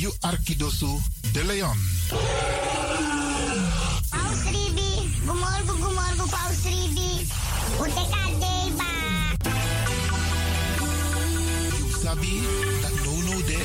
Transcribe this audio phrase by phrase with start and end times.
[0.00, 1.00] Is na you Arkidosu
[1.32, 1.76] de Leon.
[4.08, 7.26] Paus Ribi, gumorgo gumorgo Paus Ribi.
[7.78, 8.90] Uteka deba.
[11.78, 12.40] You sabi
[12.80, 13.60] dat no no de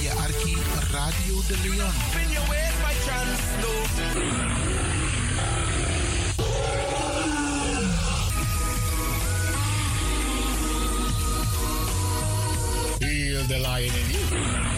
[0.00, 0.56] je Arki
[0.90, 1.92] Radio de Leon.
[2.10, 3.72] Spin your ways, my chance, no.
[13.00, 14.71] Heal the lion in you.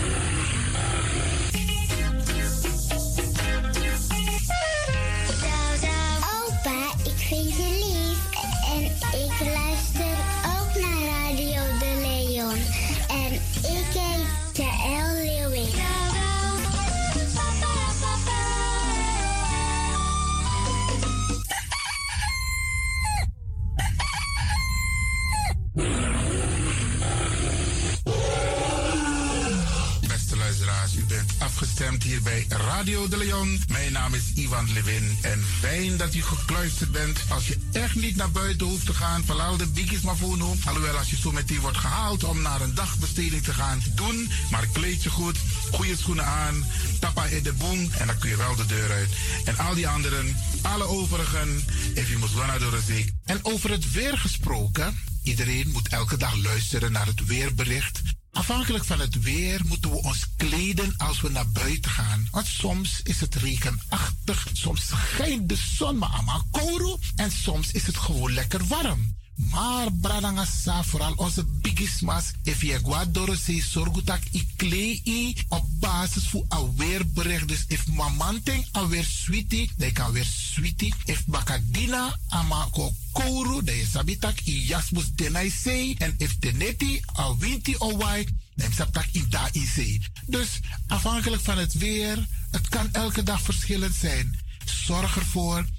[35.97, 37.19] Dat u gekluisterd bent.
[37.29, 40.45] Als je echt niet naar buiten hoeft te gaan, verlaal de biggies maar voor nu.
[40.65, 44.31] Alhoewel, als je zo meteen wordt gehaald om naar een dagbesteding te gaan, doen.
[44.51, 45.39] Maar kleed je goed,
[45.73, 46.67] goede schoenen aan,
[47.01, 49.11] tappa in de boom en dan kun je wel de deur uit.
[49.45, 53.15] En al die anderen, alle overigen, you must naar door de zee.
[53.25, 58.03] En over het weer gesproken, iedereen moet elke dag luisteren naar het weerbericht.
[58.33, 62.29] Afhankelijk van het weer moeten we ons kleden als we naar buiten gaan.
[62.31, 64.14] Want soms is het regenachtig,
[64.53, 69.15] soms schijnt de zon maar kouro en soms is het gewoon lekker warm.
[69.35, 76.45] Maar bradangasa, vooral onze bigismas, if je guadoro se sorgutak i klei op basis voor
[76.49, 77.49] een weerbericht.
[77.49, 80.95] Dus if mamanting alweer sweetie, dan kan weer sweetie.
[81.05, 85.95] If bakadina ama ko kouru, dan je sabitak i jasmus denai sei.
[85.99, 90.01] En if teneti a winti o wai, dan sabitak i da i.
[90.27, 94.39] Dus afhankelijk van het weer, het kan elke dag verschillend zijn.
[94.65, 95.65] Zorg ervoor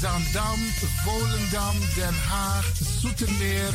[0.00, 0.58] Zandam,
[1.04, 2.64] Volendam, Den Haag,
[3.00, 3.74] Zoetermeer,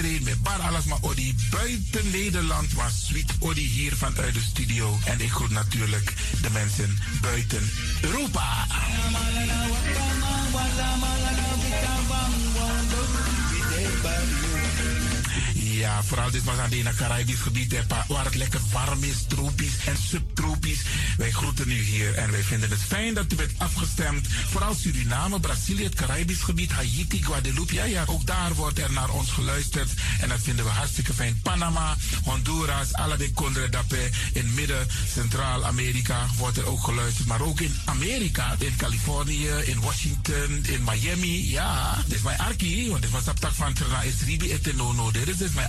[0.00, 2.74] met Bar Alasma Odi buiten Nederland.
[2.74, 4.98] Maar Sweet Odi hier vanuit de studio.
[5.04, 7.70] En ik groet natuurlijk de mensen buiten
[8.00, 8.66] Europa.
[15.80, 17.74] Ja, vooral dit was aan het Caribisch gebied,
[18.08, 20.80] waar het lekker warm is, tropisch en subtropisch.
[21.16, 24.26] Wij groeten u hier en wij vinden het fijn dat u bent afgestemd.
[24.28, 27.74] Vooral Suriname, Brazilië, het Caribisch gebied, Haiti, Guadeloupe.
[27.74, 29.90] Ja, ja, ook daar wordt er naar ons geluisterd.
[30.20, 31.40] En dat vinden we hartstikke fijn.
[31.42, 34.10] Panama, Honduras, alle de Dapé.
[34.32, 37.26] In midden, Centraal-Amerika wordt er ook geluisterd.
[37.26, 41.50] Maar ook in Amerika, in Californië, in Washington, in Miami.
[41.50, 45.10] Ja, dit is mijn arki, want dit was op van Trana is Ribi no.
[45.10, 45.68] Dit is dus mijn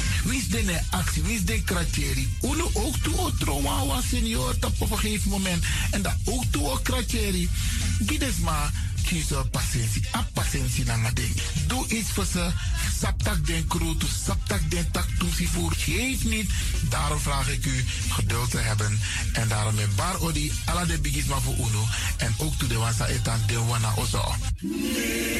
[0.29, 1.23] Is de actie?
[1.23, 2.29] Wie is de kratjeri?
[2.41, 5.63] Uno ook toe o trouwawa senior op een gegeven moment.
[5.91, 7.49] En dat ook toe o kratjeri.
[8.05, 8.71] Gides maar
[9.05, 10.03] kiezen patiëntie.
[10.15, 11.33] A patiëntie na ding.
[11.67, 12.51] Doe iets voor ze.
[12.99, 15.73] Saptak den kroto, saptak den tak toesie voor.
[15.77, 16.49] Geef niet.
[16.89, 18.99] Daarom vraag ik u geduld te hebben.
[19.33, 21.87] En daarom met bar odi ala de bigisma voor uno.
[22.17, 24.35] En ook toe de wansa etan de wana ozo.
[24.59, 25.31] De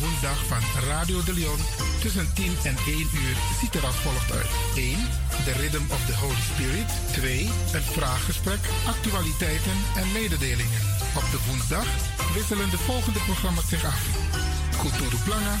[0.00, 1.60] woensdag van Radio de Leon
[2.00, 4.50] tussen 10 en 1 uur ziet er als volgt uit.
[4.76, 4.98] 1.
[5.44, 6.88] De Rhythm of the Holy Spirit.
[7.12, 7.40] 2.
[7.76, 10.82] Een vraaggesprek, actualiteiten en mededelingen.
[11.20, 11.88] Op de woensdag
[12.34, 14.02] wisselen de volgende programma's zich af.
[14.80, 15.56] Kulturu Planga,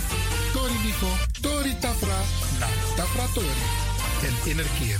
[0.52, 1.10] Tori Bifo,
[1.40, 2.20] Tori Tafra,
[2.60, 3.64] na Tafra Tori
[4.28, 4.98] en Innerkeer.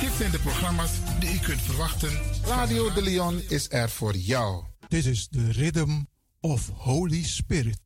[0.00, 2.10] Dit zijn de programma's die u kunt verwachten.
[2.44, 4.64] Radio de Leon is er voor jou.
[4.88, 6.02] This is the rhythm
[6.40, 7.85] of Holy Spirit.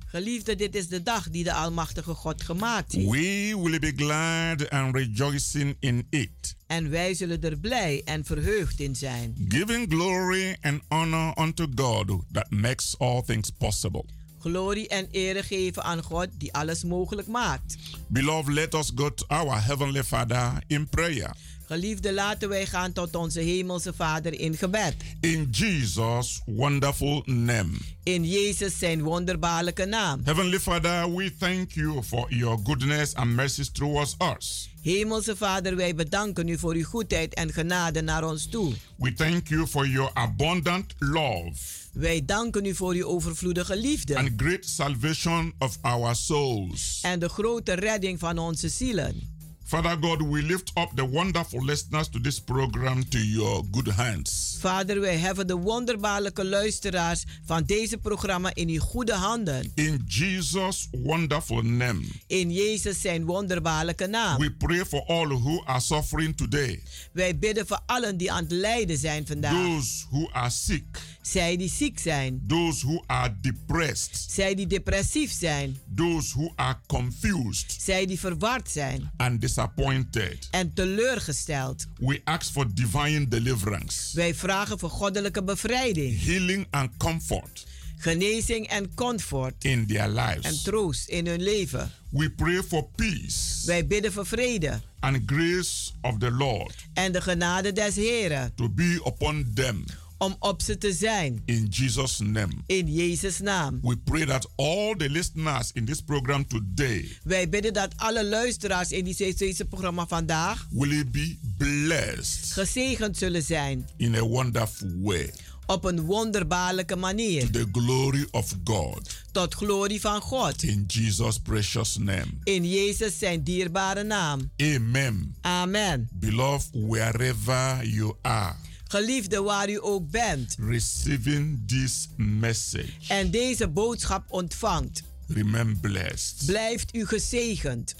[0.11, 3.09] Geliefde, dit is de dag die de Almachtige God gemaakt heeft.
[3.09, 8.79] We will be glad and rejoicing in it, En wij zullen er blij en verheugd
[8.79, 9.45] in zijn.
[9.49, 14.05] giving glory and honor unto God that makes all things possible.
[14.39, 17.77] Glorie en ere geven aan God die alles mogelijk maakt.
[18.07, 21.35] Beloved, let us go to our Heavenly Father in prayer.
[21.71, 24.95] Geliefde, laten wij gaan tot onze Hemelse Vader in gebed.
[25.19, 27.69] In Jesus' wonderful name.
[28.03, 30.21] In Jezus zijn wonderbaarlijke naam.
[30.23, 34.69] Heavenly Father, we thank you for your goodness and mercies towards us.
[34.81, 38.73] Hemelse Vader, wij bedanken u voor uw goedheid en genade naar ons toe.
[38.97, 44.29] We thank you for your abundant love Wij danken u voor uw overvloedige liefde and
[44.37, 46.99] great salvation of our souls.
[47.01, 49.30] en de grote redding van onze zielen.
[49.71, 54.57] Father God, we lift up the wonderful listeners to this program to your good hands.
[54.59, 59.71] Vader, wij hebben de wonderbaarlijke luisteraars van deze programma in uw goede handen.
[59.75, 64.37] In Jesus' wonderful name, In Jezus zijn wonderbaarlijke naam.
[64.39, 68.51] we pray for all who are suffering today, Wij bidden voor allen die aan het
[68.51, 69.53] lijden zijn vandaag.
[69.53, 72.43] those who are sick, Zij die ziek zijn.
[72.47, 75.77] those who are depressed, Zij die depressief zijn.
[75.95, 79.11] those who are confused Zij die verward zijn.
[79.17, 80.47] and disappointed.
[80.51, 81.85] En teleurgesteld.
[81.99, 86.21] We ask for divine deliverance, Wij vragen voor goddelijke bevrijding.
[86.23, 87.65] healing, and comfort
[87.97, 89.63] Genezing en comfort.
[89.63, 90.61] in their En lives.
[90.61, 91.91] troost in hun leven.
[92.09, 94.81] We pray for peace Wij bidden voor vrede.
[94.99, 98.51] and grace of the Lord En de genade des Heren.
[98.55, 99.85] to be upon them
[100.21, 101.41] Om op ze te zijn.
[101.45, 102.53] in Jesus' name.
[102.65, 103.79] In Jezus' naam.
[103.81, 108.91] We pray that all the listeners in this program today Wij bidden dat alle luisteraars
[108.91, 113.89] in die- deze programma vandaag will be blessed gezegend zullen zijn.
[113.97, 115.33] in a wonderful way
[115.65, 117.41] Op een wonderbaarlijke manier.
[117.51, 120.63] to the glory of God Tot glorie van God.
[120.63, 122.25] in Jesus' precious name.
[122.43, 124.51] In Jezus zijn dierbare naam.
[124.57, 125.35] Amen.
[125.41, 126.09] Amen.
[126.11, 128.55] Beloved, wherever you are
[128.95, 130.55] Geliefde waar u ook bent.
[130.59, 135.03] receiving this message, En deze boodschap ontvangt.
[135.27, 136.45] remain blessed.
[136.45, 137.95] Blijft u gezegend.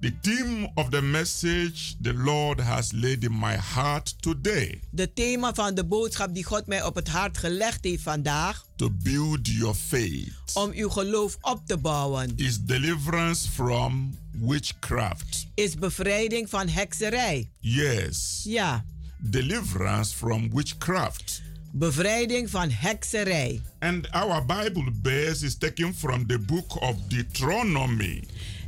[0.00, 5.54] The theme of the message the Lord has laid in my heart today De thema
[5.54, 8.66] van de boodschap die God mij op het hart gelegd heeft vandaag.
[8.76, 12.32] to build your faith Om uw geloof op te bouwen.
[12.36, 15.46] is deliverance from witchcraft.
[15.54, 17.50] Is bevrijding van hekserij.
[17.60, 18.84] Yes, Ja,
[19.30, 21.42] deliverance from witchcraft.
[21.70, 23.60] bevrijding van hekserij.
[23.78, 28.22] And our Bible base is taken from the book of Deuteronomy,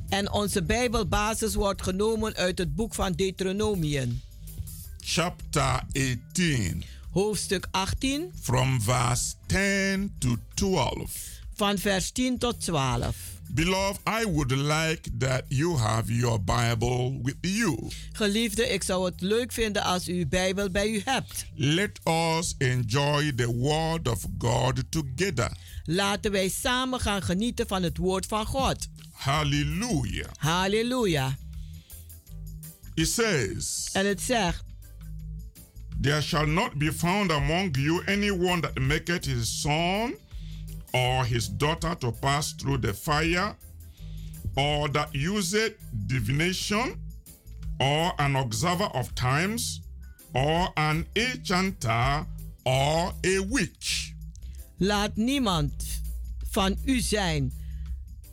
[0.09, 4.21] En onze Bijbelbasis wordt genomen uit het boek van Deuteronomium.
[5.01, 5.83] chapter
[6.33, 11.11] 18, Hoofdstuk 18 from verse 10 to 12.
[11.55, 13.17] van vers 10 tot 12.
[13.55, 17.91] Beloved, I would like that you have your Bible with you.
[18.13, 21.47] Geliefde, ik zou het leuk vinden als u uw Bijbel bij u hebt.
[21.55, 25.53] Let us enjoy the Word of God together.
[25.85, 28.89] Laten wij samen gaan genieten van het woord van God.
[29.11, 30.29] Hallelujah.
[30.37, 31.37] Halleluja.
[32.95, 34.65] It says, En het zegt:
[36.01, 40.15] There shall not be found among you anyone that maketh his son
[40.93, 43.57] or his daughter to pass through the fire,
[44.57, 45.75] or that useth
[46.07, 47.01] divination,
[47.81, 49.83] or an observer of times,
[50.35, 52.27] or an enchanter,
[52.65, 54.15] or a witch.
[54.79, 56.01] Laat niemand
[56.51, 57.53] van u zijn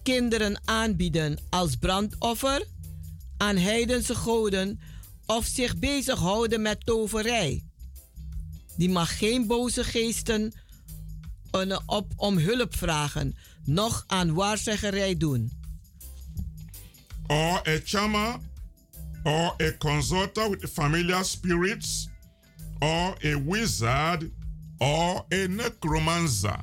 [0.03, 2.65] kinderen aanbieden als brandoffer
[3.37, 4.79] aan heidense goden
[5.25, 7.63] of zich bezighouden met toverij.
[8.77, 10.53] Die mag geen boze geesten
[11.85, 13.35] op om hulp vragen,
[13.65, 15.51] noch aan waarzeggerij doen.
[17.29, 18.39] or a charmer,
[19.25, 22.09] or a consulter with familiar spirits,
[22.81, 24.31] or a wizard,
[24.79, 26.59] or a necromancer.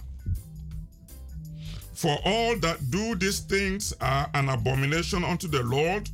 [1.95, 6.09] For all that do these things are an abomination unto the Lord.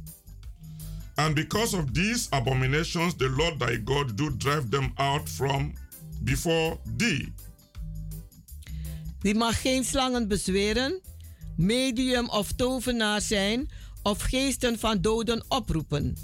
[1.17, 5.75] And because of these abominations, the Lord thy God do drive them out from
[6.25, 7.33] before thee.
[9.21, 11.01] Wie mag geen slangen bezweren,
[11.57, 13.71] medium of tovenaar zijn
[14.03, 16.17] of geesten van doden oproepen.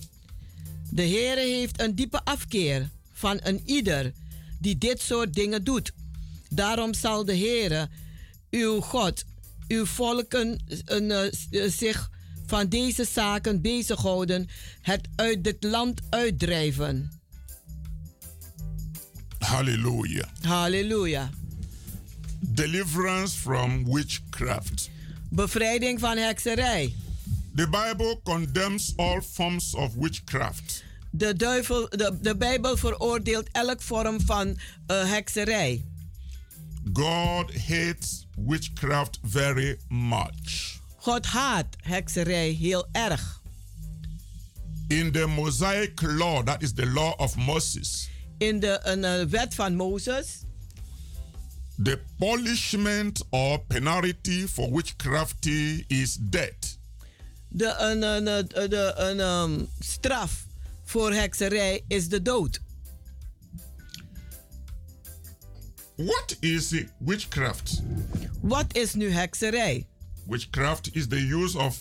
[0.90, 4.12] De Heere heeft een diepe afkeer van een ieder
[4.60, 5.92] die dit soort dingen doet.
[6.48, 7.88] Daarom zal de Heere,
[8.50, 9.24] uw God,
[9.68, 11.32] uw volken eh, eh,
[11.70, 12.10] zich
[12.46, 14.48] van deze zaken bezighouden,
[14.80, 17.22] het uit dit land uitdrijven.
[19.38, 20.28] Hallelujah.
[20.42, 21.30] Halleluja.
[22.48, 24.90] Deliverance from witchcraft.
[25.30, 26.94] Bevrijding van hekserij.
[27.54, 30.84] The Bible condemns all forms of witchcraft.
[31.10, 35.84] De, duivel, de, de Bijbel veroordeelt elk vorm van eh, hekserij.
[36.92, 40.78] God hates witchcraft very much.
[40.96, 43.42] God haat hekserij heel erg.
[44.88, 49.54] In the Mosaic law, that is the law of Moses, In de een, eh, wet
[49.54, 50.43] van Mozes,
[51.82, 55.46] the punishment or penalty for witchcraft
[55.88, 56.78] is death.
[57.48, 60.46] de, een, een, een- de, een ehm, straf
[60.84, 62.60] voor hekserij is de dood.
[65.96, 67.82] What is witchcraft?
[68.40, 69.86] Wat is nu hekserij?
[70.26, 71.78] Witchcraft is the use of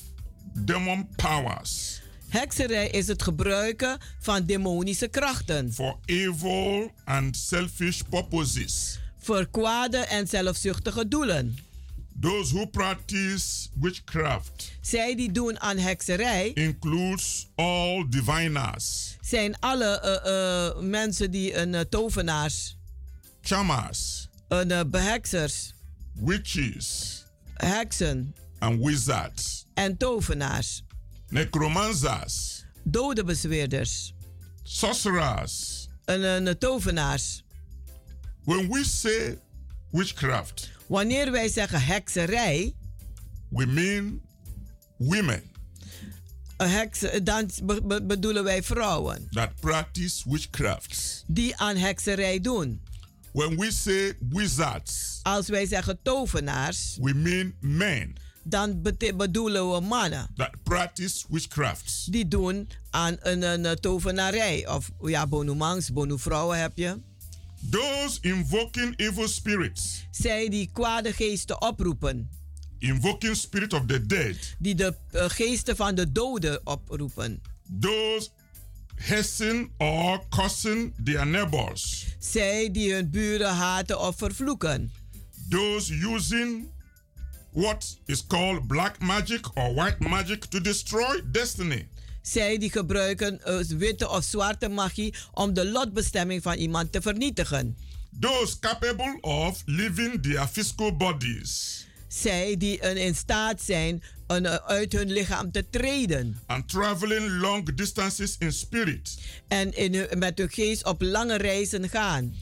[0.54, 9.00] demon powers Hekserij is het gebruiken van demonische krachten for evil and selfish purposes.
[9.26, 11.58] Voor kwade en zelfzuchtige doelen.
[12.22, 20.68] Those who practice witchcraft Zij die doen aan hekserij includes all diviners, zijn alle eh,
[20.68, 22.78] eh, mensen die een eh, tovenaars,
[23.42, 25.74] charmers, een eh, beheksers,
[26.14, 30.84] witches, heksen and wizards, en tovenaars,
[31.30, 34.14] necromancers, dodenbezweerders
[34.64, 35.88] sorcerers.
[36.06, 37.43] en een tovenaars.
[38.46, 39.38] When we say
[39.92, 42.74] witchcraft, Wanneer wij zeggen hekserij,
[43.50, 44.22] we mean
[44.98, 45.44] women
[46.58, 51.24] een heks, dan be- be- bedoelen wij vrouwen that practice witchcraft.
[51.28, 52.82] die aan hekserij doen.
[53.32, 58.82] When we say wizards, Als wij zeggen tovenaars, we mean men dan
[59.16, 62.12] bedoelen we mannen that practice witchcraft.
[62.12, 64.68] die doen aan een, een, tovenarij.
[64.68, 67.00] Of ja, bonumangs, bonuvrouwen heb je.
[67.70, 72.30] Those invoking evil spirits, Zij die kwade geesten oproepen.
[72.80, 77.42] invoking spirit of the dead, Die de eh, geesten van de doden oproepen.
[77.80, 78.30] those
[78.96, 84.92] hissing or cursing their neighbors, Zij die hun buren haten of vervloeken.
[85.50, 86.72] those using
[87.52, 91.88] what is called black magic or white magic to destroy destiny.
[92.24, 97.78] Zij die gebruiken eh, witte of zwarte magie om de lotbestemming van iemand te vernietigen.
[98.20, 104.92] Those capable of leaving their physical bodies Zij die in staat zijn een, eh, uit
[104.94, 106.40] hun lichaam te treden.
[106.46, 112.36] and traveling long distances in spirit En in met hun geest op lange reizen gaan.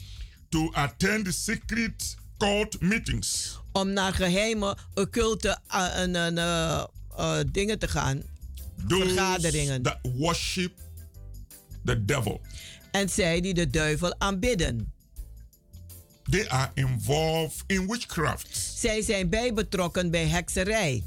[0.48, 3.58] to attend secret cult meetings.
[3.72, 6.84] Om naar geheime, occulte en, en, eh,
[7.16, 8.22] eh, dingen te gaan.
[8.88, 9.82] Vergaderingen.
[9.82, 10.72] that worship
[11.84, 12.40] the devil.
[12.90, 14.92] En zij die de duivel aanbidden.
[16.30, 18.72] They are involved in witchcraft.
[18.76, 21.02] Zij zijn bij betrokken bij hekserij.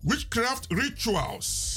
[0.00, 1.76] Witchcraft rituals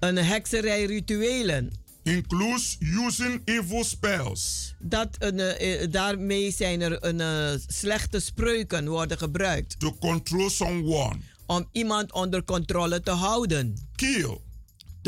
[0.00, 1.72] Een hekserij rituelen.
[2.02, 9.18] includes using evil spells Dat een, eh, daarmee zijn er een, eh, slechte spreuken worden
[9.18, 9.80] gebruikt.
[9.80, 13.88] to control someone, Om iemand onder controle te houden.
[13.94, 14.38] kill,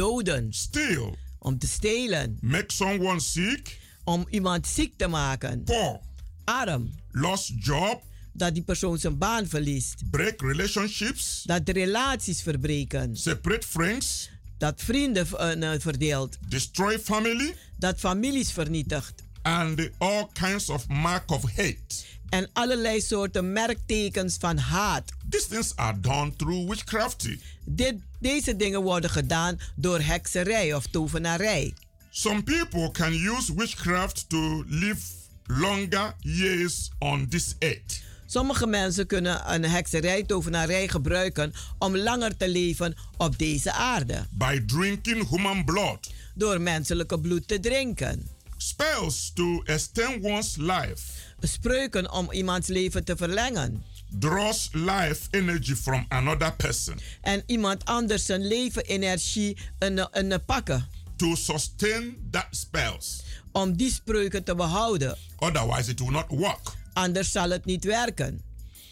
[0.02, 0.52] Doden.
[0.52, 2.38] steal, Om te stelen.
[2.40, 5.64] make someone sick, Om iemand ziek te maken.
[5.64, 6.00] poor,
[6.44, 6.90] Arm.
[7.10, 10.10] lost job, Dat die persoon zijn baan verliest.
[10.10, 13.16] break relationships, Dat de relaties verbreken.
[13.16, 15.26] separate friends, Dat vrienden
[15.62, 16.38] eh, verdeelt.
[16.48, 19.22] destroy family, Dat families vernietigt.
[19.42, 21.84] and all kinds of mark of hate.
[22.28, 25.04] En allerlei soorten merktekens van haat.
[25.28, 27.28] These things are done through witchcraft.
[27.64, 31.74] Dit, deze dingen worden gedaan door hekserij of tovenarij.
[32.10, 35.00] Some people can use witchcraft to live
[35.46, 38.02] longer years on this earth.
[38.26, 44.26] Sommige mensen kunnen een hekserij, tovenarij gebruiken om langer te leven op deze aarde.
[44.30, 46.10] by drinking human blood.
[46.34, 48.28] Door menselijke bloed te drinken.
[48.60, 51.02] Spells to extend one's life
[51.40, 53.84] Spreuken om iemands leven te verlengen.
[54.18, 60.88] draws life energy from another person En iemand anders zijn leven energie een, een pakken.
[61.16, 63.22] to sustain that spells.
[63.52, 65.16] Om die spreuken te behouden.
[65.38, 66.76] Otherwise, it will not work.
[66.92, 68.40] Anders zal het niet werken.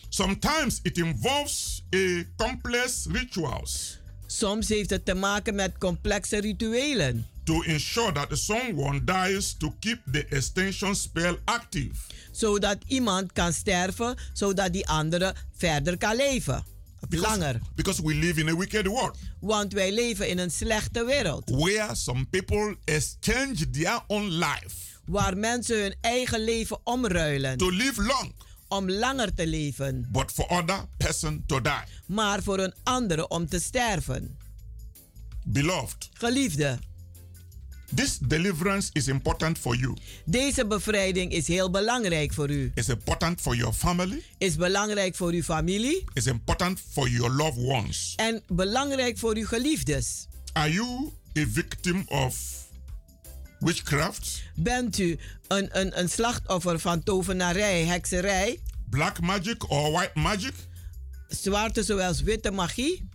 [0.09, 7.27] Sometimes it involves a complex rituals Soms heeft het te maken met complexe rituelen.
[7.47, 11.95] To ensure that someone dies to keep the extension spell active.
[12.33, 16.65] Zodat iemand kan sterven, zodat die andere verder kan leven.
[17.01, 17.61] Of langer.
[17.75, 21.51] because we live in a wicked world Want wij leven in een slechte wereld.
[21.51, 27.57] where some people exchange their own life Waar mensen hun eigen leven omruilen.
[27.57, 28.33] to live long,
[28.69, 30.09] Om langer te leven.
[30.13, 31.83] but for other person to die.
[32.07, 34.39] Maar voor een andere om te sterven.
[35.45, 36.79] Beloved, Geliefde,
[37.95, 39.97] this deliverance is important for you.
[40.25, 42.73] deze bevrijding is heel belangrijk voor u.
[42.75, 44.23] It's important for your family.
[44.39, 46.05] Is belangrijk voor uw familie.
[46.13, 48.13] It's important for your loved ones.
[48.17, 50.27] En belangrijk voor uw geliefdes.
[50.53, 52.65] Are you a victim of
[53.59, 55.19] witchcraft, Bent u
[55.49, 58.59] een, een, een slachtoffer van tovenarij, hekserij,
[58.91, 60.55] black magic or white magic,
[61.29, 63.09] zwarte zoals witte magie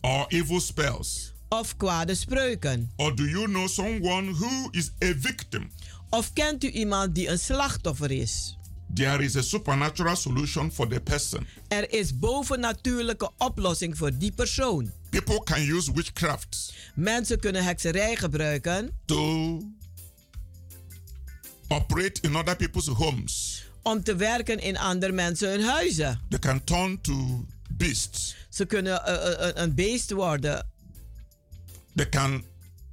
[0.00, 1.32] or evil spells?
[1.48, 2.90] Of kwade spreuken?
[2.96, 5.70] Or do you know someone who is a victim?
[6.10, 8.58] Of kent u iemand die een slachtoffer is?
[8.94, 11.46] there is a supernatural solution for the person.
[11.68, 14.90] Er is bovennatuurlijke oplossing voor die persoon.
[15.10, 19.62] People can use witchcraft Mensen kunnen hekserij gebruiken to
[21.68, 23.62] operate in other people's homes.
[23.82, 26.20] om te werken in andere mensen hun huizen.
[26.28, 28.34] They can turn to beasts.
[28.48, 30.66] Ze kunnen eh, eh, een beest worden.
[31.98, 32.44] They can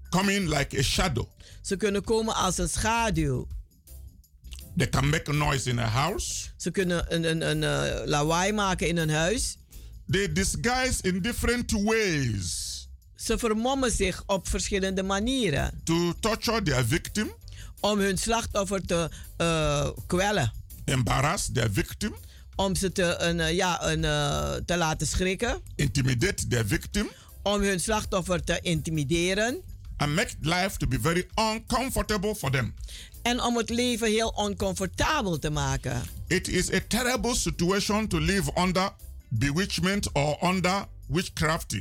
[0.09, 1.27] come in like a shadow.
[1.61, 3.47] Ze kunnen komen als een schaduw.
[4.77, 6.45] They can make a noise in a house.
[6.57, 9.57] Ze kunnen een, een, een eh, lawaai maken in een huis.
[10.11, 12.73] They disguise in different ways
[13.15, 17.31] Ze vermommen zich op verschillende manieren to torture their victim,
[17.79, 20.51] om hun slachtoffer te eh, kwellen.
[20.85, 22.15] embarrass their victim,
[22.55, 24.01] Om ze te, een, eh, ja, een,
[24.65, 25.61] te laten schrikken.
[25.75, 27.09] intimidate their victim,
[27.45, 29.63] Om hun slachtoffer te intimideren.
[29.97, 32.73] and make life to be very uncomfortable for them.
[33.21, 36.03] En om het leven heel oncomfortabel te maken.
[36.27, 38.89] It is a terrible situation to live under
[39.27, 41.75] bewitchment or under witchcraft.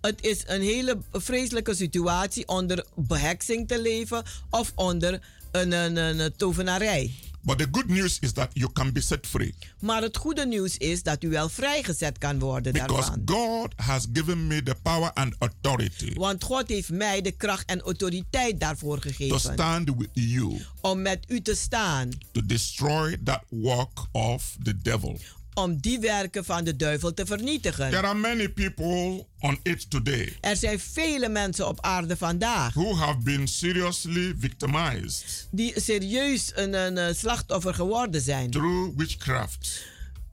[0.00, 5.20] Het is een hele vreselijke situatie onder beheksing te leven of onder
[5.52, 7.14] een, een, een, een tovenarij.
[7.42, 10.76] But the good news is that you can be set free Maar het goede nieuws
[10.76, 13.22] is dat u wel vrijgezet kan worden because daarvan.
[13.24, 17.80] God has given me the power and authority Want God heeft mij de kracht en
[17.80, 19.40] autoriteit daarvoor to gegeven.
[19.40, 22.08] stand with you Om met u te staan.
[22.32, 25.18] to destroy that work of the devil.
[25.58, 27.90] Om die werken van de duivel te vernietigen.
[27.90, 32.74] There are many people on it today Er zijn vele mensen op aarde vandaag.
[32.74, 38.50] who have been seriously victimized Die serieus een, een eh, slachtoffer geworden zijn.
[38.50, 39.82] through witchcraft,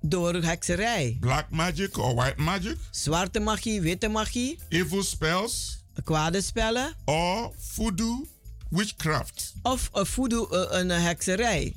[0.02, 1.18] Door hekserij.
[1.20, 4.60] black magic or white magic, Zwarte magie, witte magie.
[4.70, 6.94] evil spells, Kwade spellen.
[7.06, 8.26] or voodoo
[8.70, 9.54] witchcraft.
[9.62, 11.76] Of een voodoo, eh, een hekserij.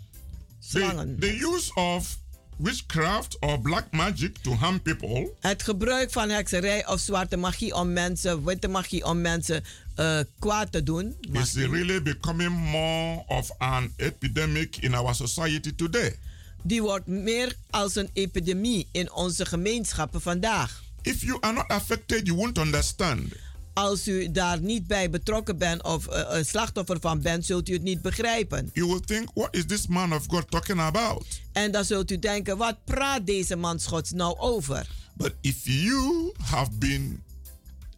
[0.61, 1.17] The, Slangen.
[1.21, 2.19] the use of
[2.59, 7.93] witchcraft or black magic to harm people Het gebruik van hekserij of zwarte magie om
[7.93, 11.17] mensen, witte magie om mensen eh, kwaad te doen.
[11.33, 16.19] is really becoming more of an epidemic in our society today.
[16.63, 20.83] Die wordt meer als een epidemie in onze gemeenschappen vandaag.
[21.03, 23.33] If you are not affected, you won't understand.
[23.79, 27.73] Als u daar niet bij betrokken bent of eh, een slachtoffer van bent, zult u
[27.73, 28.71] het niet begrijpen.
[28.73, 31.41] You will think, what is this man of God talking about?
[31.53, 34.89] En dan zult u denken, wat praat deze man Schots nou over?
[35.15, 37.23] But if you have been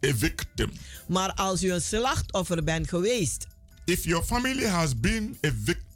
[0.05, 0.71] a victim,
[1.07, 3.47] Maar als u een slachtoffer bent geweest,
[3.85, 5.90] if your family has been a victim,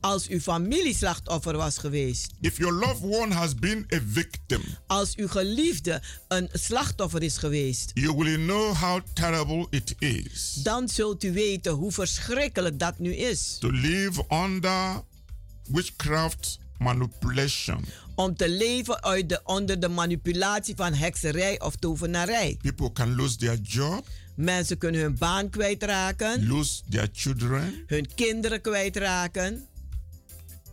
[0.00, 5.14] als uw familie slachtoffer was geweest, if your loved one has been a victim, als
[5.16, 11.24] uw geliefde een slachtoffer is geweest, you will know how terrible it is dan zult
[11.24, 13.56] u weten hoe verschrikkelijk dat nu is.
[13.58, 15.02] to live under
[15.68, 17.84] witchcraft manipulation.
[18.14, 22.58] Om te leven uit de, onder de manipulatie van hekserij of tovenarij.
[22.62, 28.60] People can lose their job, Mensen kunnen hun baan kwijtraken, lose their children, hun kinderen
[28.60, 29.66] kwijtraken,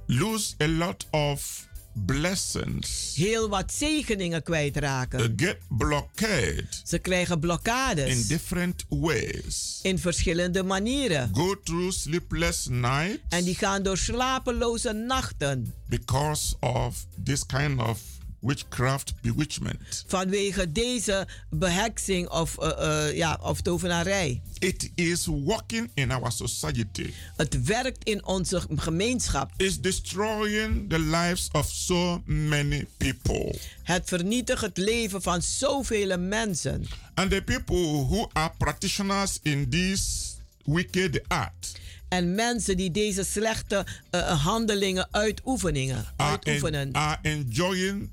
[0.05, 1.65] lose a lot of
[2.05, 5.33] blessings, heel wat zegeningen kwijtraken.
[5.35, 11.29] get blockade Ze krijgen in blokkades different ways, in verschillende manieren.
[11.33, 15.73] go through sleepless nights En die gaan door slapeloze nachten.
[15.89, 17.99] because of this kind of
[18.39, 20.03] witchcraft bewitchment.
[20.07, 24.41] vanwege deze beheksing of, eh, eh, ja, of tovenarij.
[24.59, 27.13] It is working in our society.
[27.35, 29.51] Het werkt in onze gemeenschap.
[29.57, 33.55] It's destroying the lives of so many people.
[33.83, 36.85] Het vernietigt het leven van zoveel mensen.
[37.13, 41.75] And the people who are practitioners in this wicked art
[42.07, 48.09] En mensen die deze slechte eh, handelingen uitoefeningen, are, uitoefenen, en- are enjoying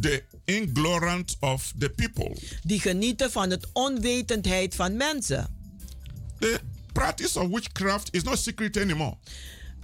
[0.00, 2.36] the ignorance of the people.
[2.62, 5.46] die genieten van het onwetendheid van mensen.
[6.38, 6.60] The
[6.92, 9.16] practice of witchcraft is not secret anymore.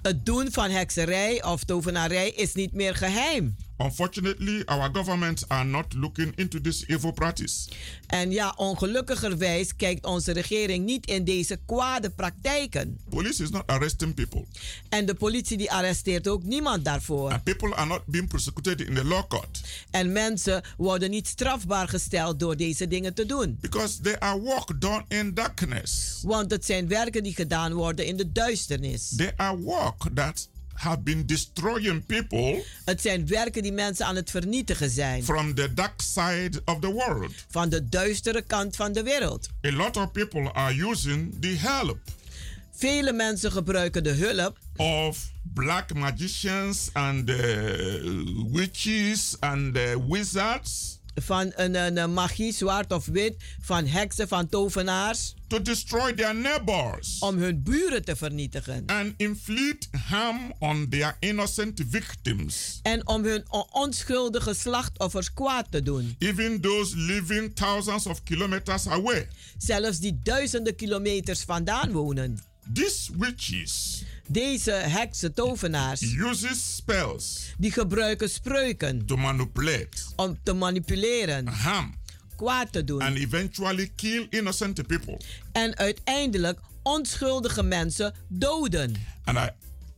[0.02, 3.56] Het doen van hekserij of tovenarij is niet meer geheim.
[3.78, 7.68] Unfortunately, our governments are not looking into this evil practice.
[8.06, 12.98] En ja, ongelukkigerwijs kijkt onze regering niet in deze kwade praktijken.
[13.08, 14.44] Police is not arresting people,
[14.88, 17.30] En de politie die arresteert ook niemand daarvoor.
[17.32, 19.60] and people are not being prosecuted in the law court
[19.90, 23.58] En mensen worden niet strafbaar gesteld door deze dingen te doen.
[23.60, 26.20] because they are work done in darkness.
[26.22, 29.12] Want het zijn werken die gedaan worden in de duisternis.
[29.16, 34.30] They are work that have been destroying people Het zijn werken die mensen aan het
[34.30, 35.24] vernietigen zijn.
[35.24, 37.32] from the dark side of the world.
[37.48, 39.48] Van de duistere kant van de wereld.
[39.66, 41.98] A lot of people are using the help
[42.76, 47.36] Vele mensen gebruiken de hulp of black magicians and uh,
[48.52, 54.48] witches and uh, wizards van een, een, een magie, zwart of wit, van heksen, van
[54.48, 58.82] tovenaars, to destroy their neighbors om hun buren te vernietigen.
[58.86, 65.82] and inflict harm on their innocent victims, En om hun on- onschuldige slachtoffers kwaad te
[65.82, 66.16] doen.
[66.18, 69.28] even those living thousands of kilometers away.
[69.58, 72.38] Zelfs die duizenden kilometers vandaan wonen.
[72.72, 81.48] These witches Deze heksen, tovenaars, uses spells die gebruiken spreuken to manipulate, om te manipuleren,
[82.36, 83.02] kwaad te doen.
[83.02, 85.20] and eventually kill innocent people.
[85.52, 88.94] En uiteindelijk onschuldige mensen doden.
[89.24, 89.48] And I,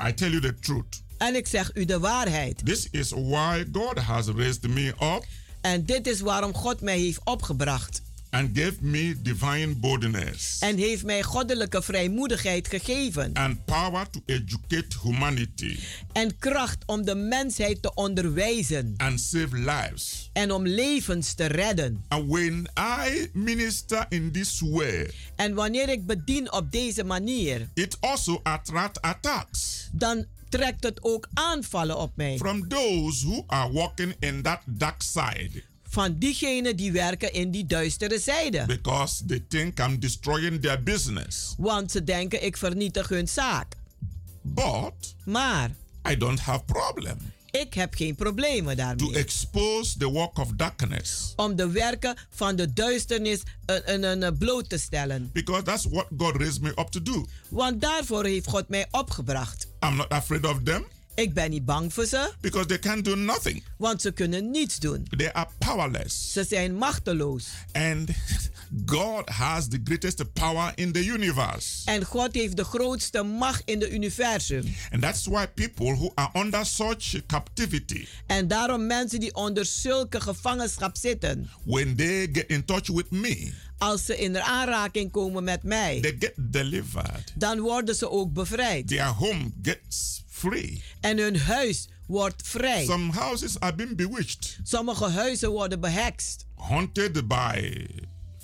[0.08, 1.02] I tell you the truth.
[1.18, 2.64] En ik zeg u de waarheid.
[2.66, 5.24] This is why God has raised me up
[5.60, 8.02] En dit is waarom God mij heeft opgebracht.
[8.36, 13.32] And gave me divine boldness En heeft mij goddelijke vrijmoedigheid gegeven.
[13.34, 15.78] and power to educate humanity
[16.12, 18.94] En kracht om de mensheid te onderwijzen.
[18.96, 20.30] and save lives.
[20.32, 22.04] En om levens te redden.
[22.08, 22.68] And when
[23.06, 29.00] I minister in this way, En wanneer ik bedien op deze manier, it also attracts
[29.00, 32.36] attacks dan trekt het ook aanvallen op mij.
[32.36, 35.62] from those who are walking in that dark side
[35.96, 38.64] Van diegenen die werken in die duistere zijde.
[38.66, 41.54] because they think I'm destroying their business.
[41.58, 43.74] Want ze denken ik vernietig hun zaak.
[44.42, 45.70] But Maar
[46.10, 47.16] I don't have problem
[47.50, 49.14] ik heb geen problemen to daarmee.
[49.14, 54.68] expose the work of darkness Om de werken van de duisternis een, een, een bloot
[54.68, 55.30] te stellen.
[55.32, 57.24] because that's what God raised me up to do.
[57.48, 59.66] Want daarvoor heeft God mij opgebracht.
[59.84, 60.84] I'm not afraid of them
[61.16, 63.62] Ik ben niet bang voor ze, because they can't do nothing.
[63.78, 65.06] want ze kunnen niets doen.
[65.16, 66.32] They are powerless.
[66.32, 67.46] Ze zijn machteloos.
[67.72, 68.08] And
[68.86, 71.82] God has the greatest power in the universe.
[71.84, 74.74] En God heeft de grootste macht in het universum.
[74.92, 80.20] And that's why people who are under such captivity, En daarom mensen die onder zulke
[80.20, 85.62] gevangenschap zitten, when they get in touch with me, als ze in aanraking komen met
[85.62, 87.32] mij, they get delivered.
[87.34, 88.88] dan worden ze ook bevrijd.
[88.88, 90.82] Their home gets free.
[91.00, 92.84] En hun huis wordt vrij.
[92.84, 96.46] Some houses are being bewitched, Sommige huizen worden behekst.
[96.54, 97.86] haunted by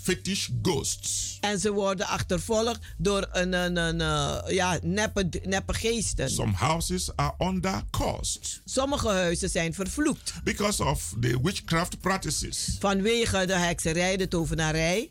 [0.03, 1.37] fetish ghosts.
[1.41, 6.31] En ze worden achtervolgd door een, een, een, eh, ja, neppe, neppe geesten.
[6.31, 10.33] Some houses are under cursed Sommige huizen zijn vervloekt.
[10.45, 12.77] because of the witchcraft practices.
[12.79, 15.11] Vanwege de hekserij, de tovenarij.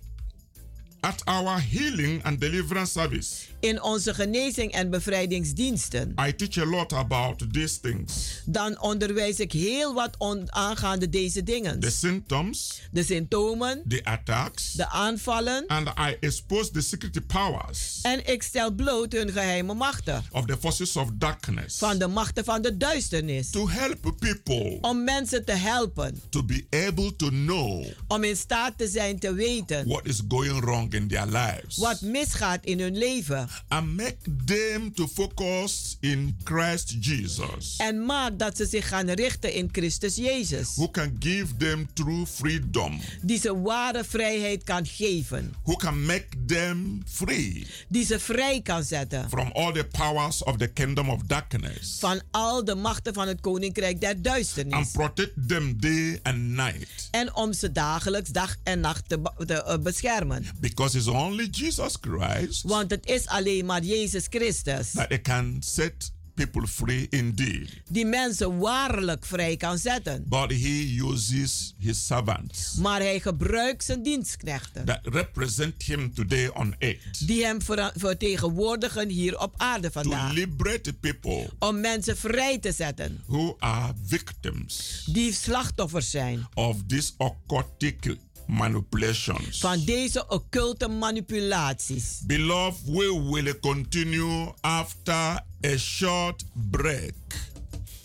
[1.00, 6.14] At our healing and deliverance service, In onze genezing en bevrijdingsdiensten.
[6.28, 8.42] I teach a lot about these things.
[8.46, 11.80] Dan onderwijs ik heel wat on, aangaande deze dingen.
[11.80, 15.64] The symptoms, De symptomen, the attacks, de aanvallen.
[15.68, 20.24] and I expose the secret powers En ik stel bloot hun geheime machten.
[20.32, 23.50] of the forces of darkness Van de machten van de duisternis.
[23.50, 26.22] to help people Om mensen te helpen.
[26.30, 29.88] to be able to know Om in staat te zijn te weten.
[29.88, 33.50] what is going wrong in their lives Wat misgaat in hun leven.
[33.68, 39.54] And make them to focus in Christ Jesus En maak dat ze zich gaan richten
[39.54, 40.76] in Christus Jezus.
[40.76, 45.54] who can give them true freedom Die ze ware vrijheid kan geven.
[45.64, 49.30] who can make them free Die ze vrij kan zetten.
[49.30, 53.42] from all the powers of the kingdom of darkness Van al de machten van het
[53.42, 54.92] koninkrijk der and duisternis.
[54.92, 59.78] protect them day and night En om ze dagelijks, dag en nacht te, te, eh,
[59.78, 60.46] beschermen.
[60.60, 64.92] because it's only Jesus Christ Want het is alleen maar Jezus Christus.
[64.92, 67.70] that it can set people free indeed.
[67.90, 70.26] Die mensen waarlijk vrij kan zetten.
[70.28, 74.86] But he uses his servants Maar hij gebruikt zijn dienstknechten.
[74.86, 77.58] that represent him today on earth Die hem
[77.96, 80.32] vertegenwoordigen hier op aarde to vandaag.
[80.34, 83.24] liberate people Om mensen vrij te zetten.
[83.26, 86.48] who are victims Die slachtoffers zijn.
[86.54, 88.16] of these occultic
[88.52, 89.60] manipulations.
[89.60, 92.20] Van deze occulte manipulaties.
[92.26, 97.14] Beloved, we will continue after a short break.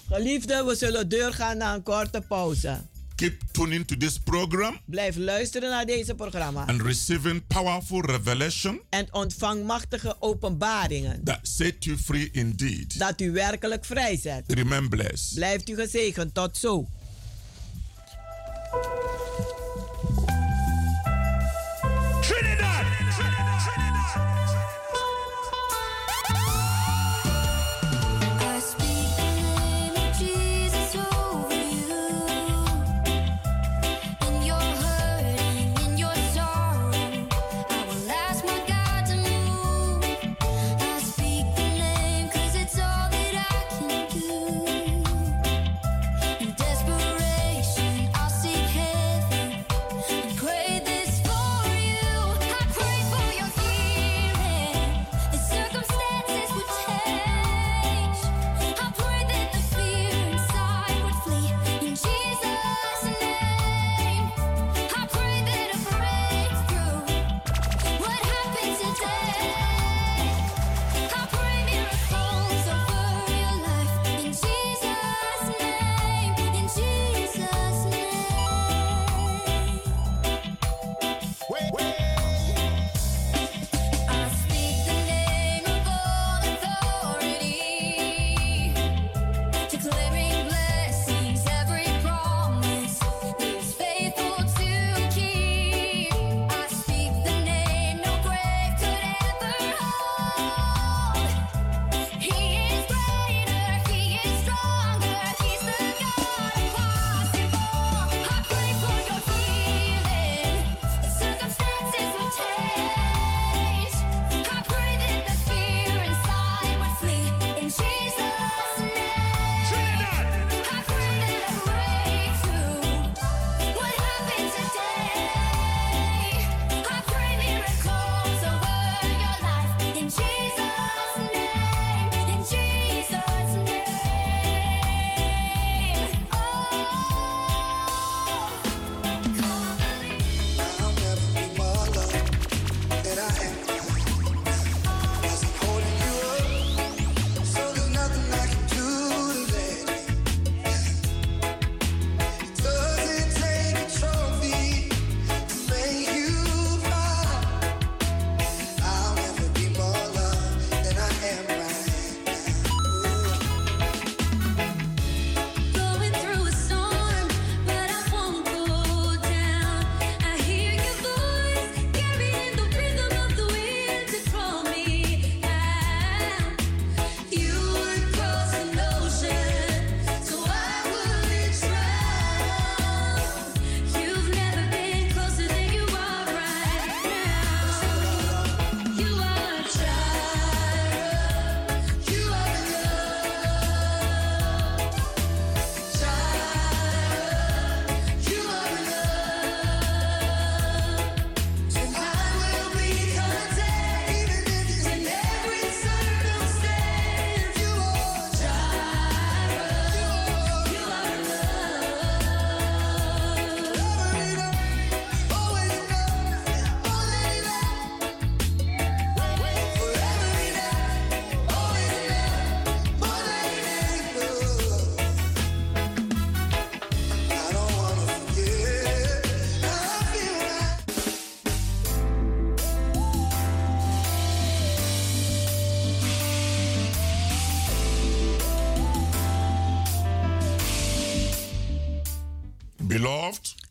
[0.09, 2.81] Geliefde, we zullen doorgaan naar een korte pauze.
[3.15, 6.65] Keep tuning to this program Blijf luisteren naar deze programma.
[6.67, 11.25] and receiving powerful revelation En ontvang machtige openbaringen.
[11.25, 12.99] that set you free indeed.
[12.99, 14.45] Dat u werkelijk vrij zet.
[14.47, 15.35] Remain blessed.
[15.35, 16.35] Blijft u gezegend.
[16.35, 16.87] Tot zo.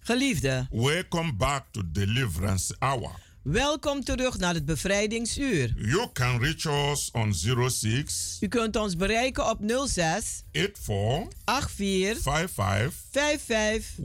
[0.06, 3.12] Geliefde, welcome back to Deliverance Hour.
[3.42, 5.74] welkom terug naar het bevrijdingsuur.
[5.78, 7.34] You can reach us on
[7.70, 13.96] 06 U kunt ons bereiken op 06 84 84 55 55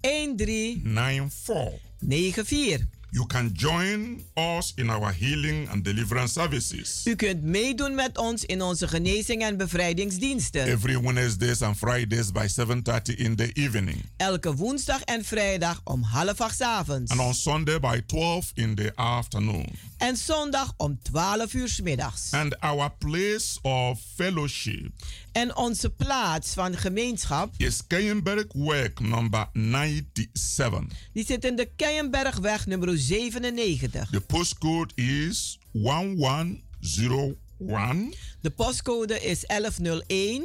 [0.00, 1.80] 13 13 94.
[1.98, 2.93] 94.
[3.14, 8.44] You can join us in our healing and deliverance services U kunt meedoen met ons
[8.44, 10.62] in onze genezing en bevrijdingsdiensten.
[10.66, 16.40] every Wednesdays and Fridays by 7:30 in the evening, Elke woensdag en vrijdag om half
[16.40, 17.10] acht 's avonds.
[17.10, 19.66] and on Sunday by 12 in the afternoon.
[19.98, 22.32] En zondag om 12 uur 's middags.
[22.32, 24.92] And our place of fellowship
[25.34, 30.84] En onze plaats van gemeenschap, is Keienberg Work number 97.
[31.12, 34.10] die zit in de Keienbergweg nummer 97.
[34.10, 40.42] The postcode is 1101 De postcode is 1101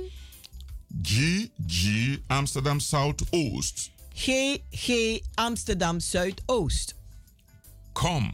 [1.01, 3.89] GG Amsterdam Southoost.
[4.13, 6.95] GG Amsterdam Zuidoost.
[7.93, 8.31] Come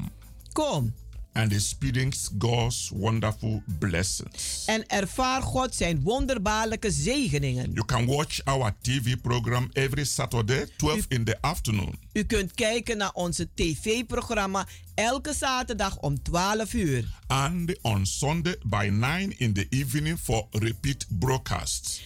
[0.53, 0.93] Kom
[1.35, 4.63] and experience God's wonderful blessings.
[4.65, 7.71] en ervaar God zijn wonderbaarlijke zegeningen.
[7.73, 11.95] You can watch our TV program every Saturday, 12 in the afternoon.
[12.13, 17.05] U kunt kijken naar onze tv-programma elke zaterdag om 12 uur.
[17.27, 22.01] And on Sunday by 9 in the evening for repeat broadcasts.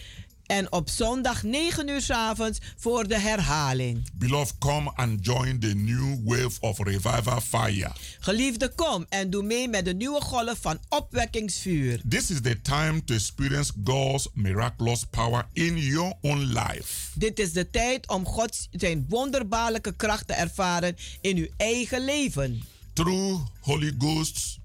[0.50, 4.10] En op zondag 9 uur 's avonds voor de herhaling.
[4.14, 7.92] Beloved, come and join the new wave of revival fire.
[8.20, 12.00] Geliefde, kom en doe mee met de nieuwe golf van opwekkingsvuur.
[12.08, 17.10] This is the time to experience God's miraculous power in your own life.
[17.14, 22.62] Dit is de tijd om God zijn wonderbaarlijke kracht te ervaren in uw eigen leven.
[22.92, 24.58] Through Holy Ghost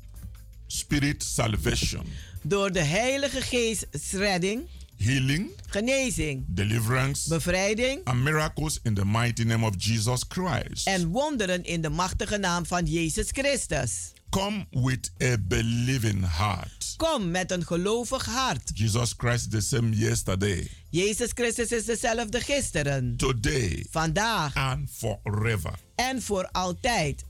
[0.67, 2.05] Spirit salvation,
[2.41, 4.67] Door de Heilige Geest redding,
[4.97, 10.87] healing, genezing, deliverance, bevrijding and miracles in the mighty name of Jesus Christ.
[10.87, 14.13] en wonderen in de machtige naam van Jezus Christus.
[14.29, 16.93] Come with a believing heart.
[16.97, 18.71] Kom met een gelovig hart.
[18.73, 25.73] Jesus Christ the same yesterday, Jezus Christus is dezelfde gisteren, today, vandaag and forever.
[25.95, 27.23] en voor altijd.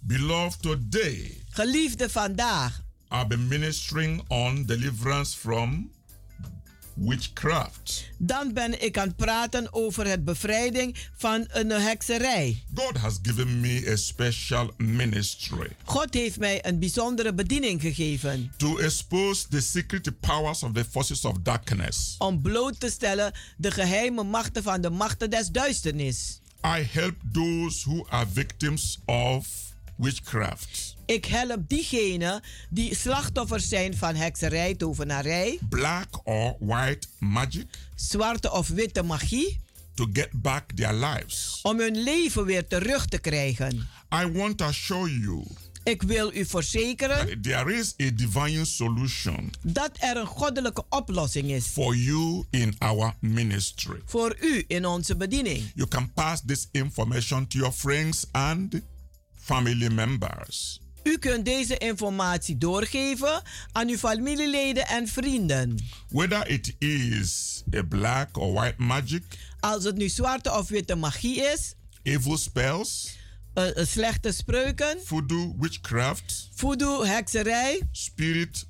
[0.00, 5.90] Beloved, today Geliefde vandaag, I've been ministering on deliverance from
[6.94, 8.10] witchcraft.
[8.18, 12.62] dan ben ik aan het praten over het bevrijding van een hekserij.
[12.74, 18.78] God has given me a special ministry God heeft mij een bijzondere bediening gegeven to
[18.78, 22.14] expose the secret powers of the forces of darkness.
[22.18, 26.40] om bloot te stellen de geheime machten van de machten des duisternis.
[26.64, 29.46] I help those who are victims of
[29.96, 38.52] witchcraft, Ik help diegenen die slachtoffers zijn van hekserij, tovenarij, black or white magic, zwarte
[38.52, 39.60] of witte magie,
[39.94, 41.58] to get back their lives.
[41.62, 43.88] om hun leven weer terug te krijgen.
[44.22, 45.44] I want to show you
[45.84, 51.66] Ik wil u verzekeren there is a divine solution dat er een goddelijke oplossing is
[51.66, 54.00] for you in our ministry.
[54.04, 55.70] voor u in onze bediening.
[55.74, 58.80] You can pass this information to your friends and
[59.34, 60.80] family members.
[61.02, 63.42] U kunt deze informatie doorgeven
[63.72, 65.78] aan uw familieleden en vrienden.
[66.08, 69.22] Whether it is a black or white magic,
[69.60, 73.16] Als het nu zwarte of witte magie is, evil spells,
[73.54, 78.66] eh, eh, slechte spreuken, voodoo, witchcraft, voodoo, hekserij, spirit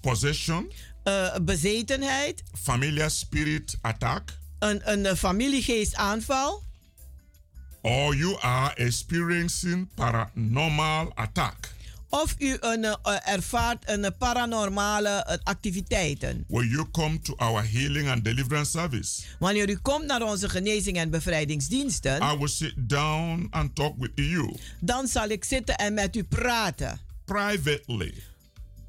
[0.00, 0.72] possession,
[1.02, 6.62] eh, bezetenheid, familiar spirit attack, een, een familiegeestaanval.
[7.80, 11.78] Or you are experiencing paranormal attack
[12.12, 16.44] Of u een, eh, ervaart een paranormale eh, activiteiten.
[16.48, 19.22] when you come to our healing and deliverance service.
[19.38, 24.10] Wanneer u komt naar onze genezing en bevrijdingsdiensten, I will sit down and talk with
[24.14, 27.00] you dan zal ik zitten en met u praten.
[27.24, 28.14] privately,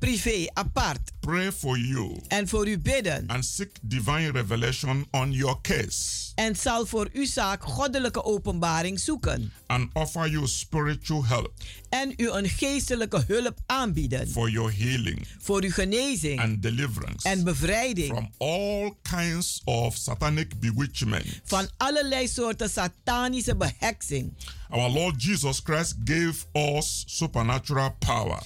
[0.05, 1.11] Privé, apart.
[1.19, 3.23] pray for you, En voor u bidden.
[3.27, 9.51] and seek divine revelation on your case, En zal voor uw zaak goddelijke openbaring zoeken.
[9.67, 11.53] and offer you spiritual help
[11.89, 14.27] En u een geestelijke hulp aanbieden.
[14.29, 18.07] for your healing Voor uw genezing and deliverance en bevrijding.
[18.15, 21.25] from all kinds of satanic bewitchment.
[21.43, 24.33] Van allerlei soorten satanische beheksing.
[24.69, 28.39] Our Lord Jesus Christ gave us supernatural power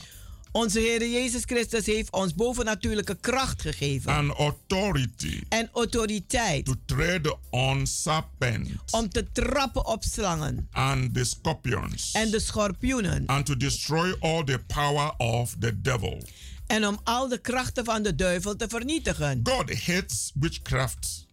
[0.55, 4.29] Onze Heer Jezus Christus heeft ons bovennatuurlijke kracht gegeven.
[4.35, 6.65] authority En autoriteit.
[6.65, 10.67] to tread on serpents Om te trappen op slangen.
[10.71, 13.23] and the scorpions En de schorpioenen.
[13.25, 16.23] and to destroy all the power of the devil.
[16.67, 19.39] En om al de krachten van de duivel te vernietigen.
[19.43, 21.25] God hates witchcraft,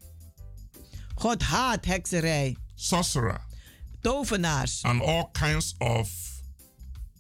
[1.15, 3.41] God haat hekserij, sorcerer,
[4.01, 6.09] tovenaars and all kinds of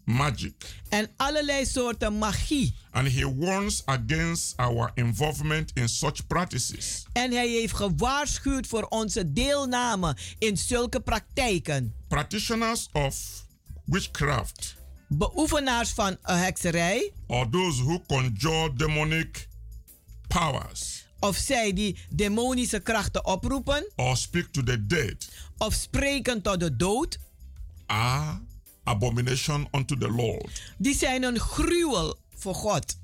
[0.04, 0.82] magic.
[0.88, 2.74] en allerlei soorten magie.
[2.90, 7.06] And he warns against our involvement in such practices.
[7.12, 11.94] En hij heeft gewaarschuwd voor onze deelname in zulke praktijken.
[12.08, 13.44] Practitioners of
[13.84, 19.48] witchcraft Beoefenaars van een hekserij, or those who conjure demonic
[20.28, 25.28] powers of zij die demonische krachten oproepen, or speak to the dead
[25.58, 27.18] of spreken tot de dood,
[27.86, 28.40] are
[28.84, 30.62] abomination unto the Lord.
[30.78, 32.96] die zijn een gruwel voor God.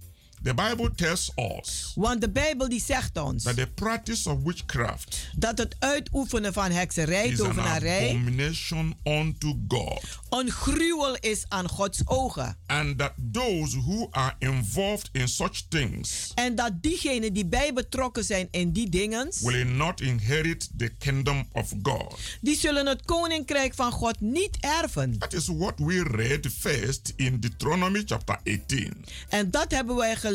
[0.43, 5.17] The Bible tells us Want de Bijbel die zegt ons that the practice of witchcraft
[5.37, 10.03] dat het uitoefenen van hekserij, is an tovenarij, abomination unto God.
[10.31, 12.57] een gruwel is aan Gods ogen.
[12.67, 18.25] And that those who are involved in such things En dat diegenen die bij betrokken
[18.25, 22.19] zijn in die dingen, will not inherit the kingdom of God.
[22.41, 25.19] die zullen het koninkrijk van God niet erven.
[25.19, 30.27] That is what we read first in Deuteronomy chapter 18, En dat hebben wij gelezen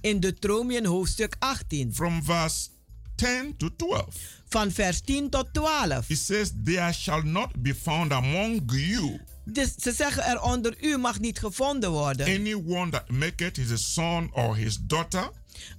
[0.00, 2.68] in Deuteronomium hoofdstuk 18, from verse
[3.14, 4.04] 10 to 12.
[4.48, 6.08] van vers 10 tot 12.
[6.10, 10.96] It says, There shall not be found among you Dus ze zeggen er onder u
[10.96, 12.26] mag niet gevonden worden.
[12.26, 15.30] anyone that maketh his son or his daughter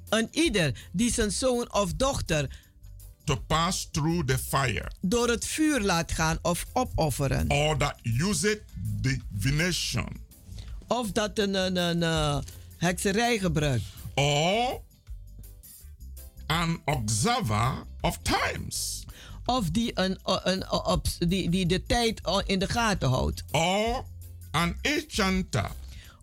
[0.09, 2.59] Een ieder die zijn zoon of dochter
[3.23, 7.49] to pass through the fire, door het vuur laat gaan of opofferen.
[7.49, 8.61] or that useth
[9.01, 10.07] divination,
[10.87, 12.37] Of dat een, een, een eh,
[12.85, 13.83] hekserij gebruikt.
[14.15, 14.81] or
[16.47, 19.05] an observer of times,
[19.45, 23.43] Of die, een, een, op, die, die de tijd in de gaten houdt.
[23.51, 24.03] or
[24.51, 25.71] an enchanter,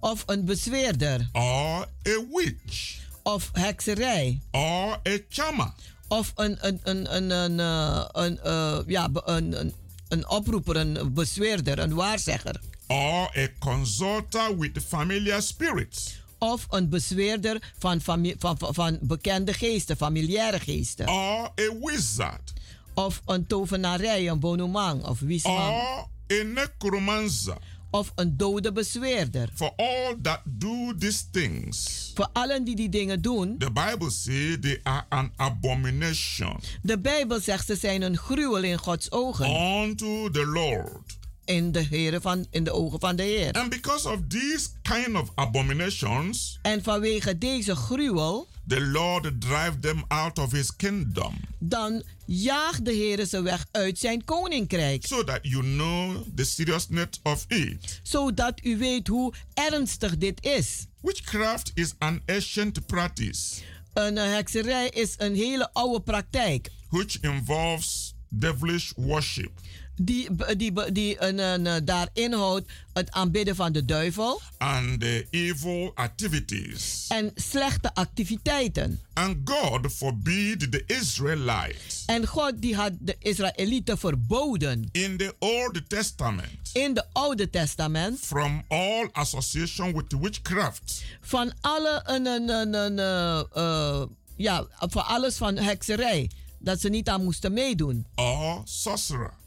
[0.01, 1.29] Of een bezweerder.
[1.33, 4.41] or a witch, Of hekserij.
[4.51, 5.73] or a charmer,
[6.09, 9.75] Of een, een, een, een, een, eh, een, eh, ja, een, een,
[10.09, 12.61] een oproeper, een bezweerder, een waarzegger.
[12.87, 19.97] or a consulter with familiar spirits, Of een bezweerder van, van, van, van bekende geesten,
[19.97, 21.09] familiaire geesten.
[21.09, 22.53] or a wizard,
[22.95, 25.57] Of een tovenarij, een bonumang of wisman.
[25.73, 27.57] or a necromancer.
[27.91, 29.49] Of een dode bezweerder.
[29.55, 34.57] For all that do these things, Voor allen die die dingen doen, the Bible says
[34.61, 39.51] they are an abomination de Bijbel zegt ze zijn een gruwel in Gods ogen.
[39.51, 41.18] unto the Lord.
[41.49, 43.53] In de, heren van, in de ogen van de Heer.
[43.53, 50.05] And because of these kind of abominations, En vanwege deze gruwel, the Lord drive them
[50.09, 51.35] out of his kingdom.
[51.59, 55.07] dan jaagt de Heer ze weg uit zijn koninkrijk.
[55.07, 58.01] So that you know the seriousness of it.
[58.03, 60.87] Zodat u weet hoe ernstig dit is.
[61.01, 63.61] Witchcraft is an ancient practice
[63.93, 66.71] Een hekserij is een hele oude praktijk.
[66.91, 69.51] which involves devilish worship.
[69.99, 74.41] Die, die, die een, een, eh, daar inhoudt het aanbidden van de duivel.
[74.59, 77.07] And the evil activities.
[77.09, 79.01] en slechte activiteiten.
[79.13, 82.03] And God forbid the Israelites.
[82.07, 84.89] En God die had de Israëlieten verboden.
[84.93, 86.71] In the Old Testament.
[86.73, 88.19] In de Oude Testament.
[88.21, 91.03] From all association with witchcraft.
[91.21, 94.03] Van alle een, een, een, een, eh, eh,
[94.37, 96.31] ja, voor alles van hekserij.
[96.59, 98.07] Dat ze niet aan moesten meedoen.
[98.15, 99.38] Or sorcerer.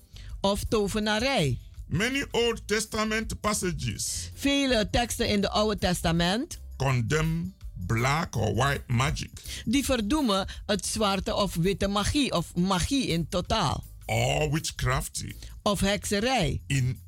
[0.42, 1.60] Of tovenarij.
[1.88, 7.54] Many Old Testament passages Vele teksten in het Oude Testament condemn
[7.88, 9.30] black or white magic
[9.66, 15.24] die verdoemen het zwarte of witte magie of magie in totaal or witchcraft
[15.62, 17.00] of hekserij in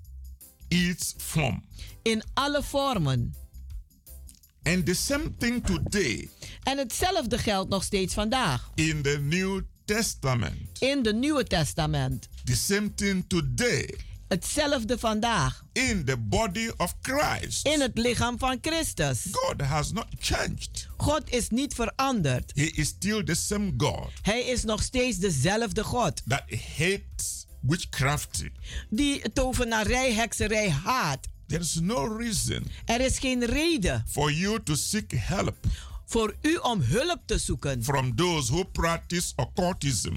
[0.68, 1.64] its form.
[2.02, 3.36] in alle vormen.
[4.64, 6.30] And the same thing today
[6.64, 10.80] En hetzelfde geldt nog steeds vandaag in the New Testament.
[10.80, 12.28] in de Nieuwe Testament.
[12.44, 13.96] The same thing today
[14.28, 17.66] Hetzelfde vandaag in the body of Christ.
[17.68, 19.28] in het lichaam van Christus.
[19.32, 20.88] God has not changed.
[20.98, 22.52] God is niet veranderd.
[22.56, 26.22] He is still the same God Hij is nog steeds dezelfde God.
[26.28, 26.44] that
[26.78, 28.44] hates witchcraft.
[28.90, 31.28] Die tovenarij, hekserij haat.
[31.48, 35.56] There is no reason Er is geen reden for you to seek help
[36.06, 40.14] voor u om hulp te zoeken from those who practice occultism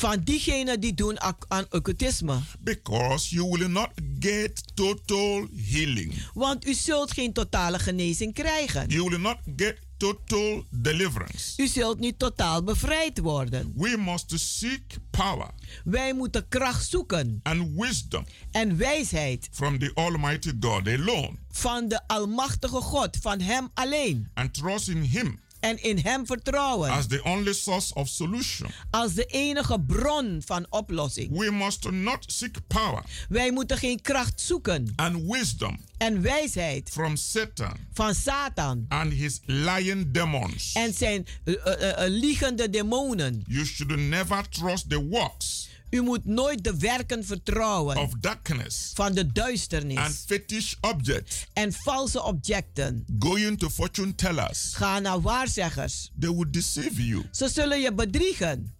[0.00, 2.38] van diegenen die doen aan occultisme.
[2.60, 6.14] because you will not get total healing.
[6.34, 8.88] Want u zult geen totale genezing krijgen.
[8.88, 11.62] You will not get total deliverance.
[11.62, 13.72] U zult niet totaal bevrijd worden.
[13.76, 15.50] We must seek power
[15.84, 22.00] Wij moeten kracht zoeken and wisdom en wijsheid from the Almighty God alone van de
[22.06, 24.28] Almachtige God, van Hem alleen.
[24.34, 26.90] and trust in Him En in Hem vertrouwen.
[26.90, 28.70] as the only source of solution.
[28.90, 31.38] Als de enige bron van oplossing.
[31.38, 37.16] We must not seek power Wij moeten geen kracht zoeken and wisdom en wijsheid from
[37.16, 40.72] Satan van Satan and his lying demons.
[40.72, 43.44] en zijn eh, eh, eh, liegende demonen.
[43.46, 45.59] You should never trust the works
[45.90, 51.46] U moet nooit de werken vertrouwen of darkness van de and duisternis fetish objects.
[51.52, 53.04] en valse objecten.
[53.18, 56.10] Going to fortune tellers, Ga naar waarzeggers.
[56.20, 58.74] they will deceive you Ze zullen je bedriegen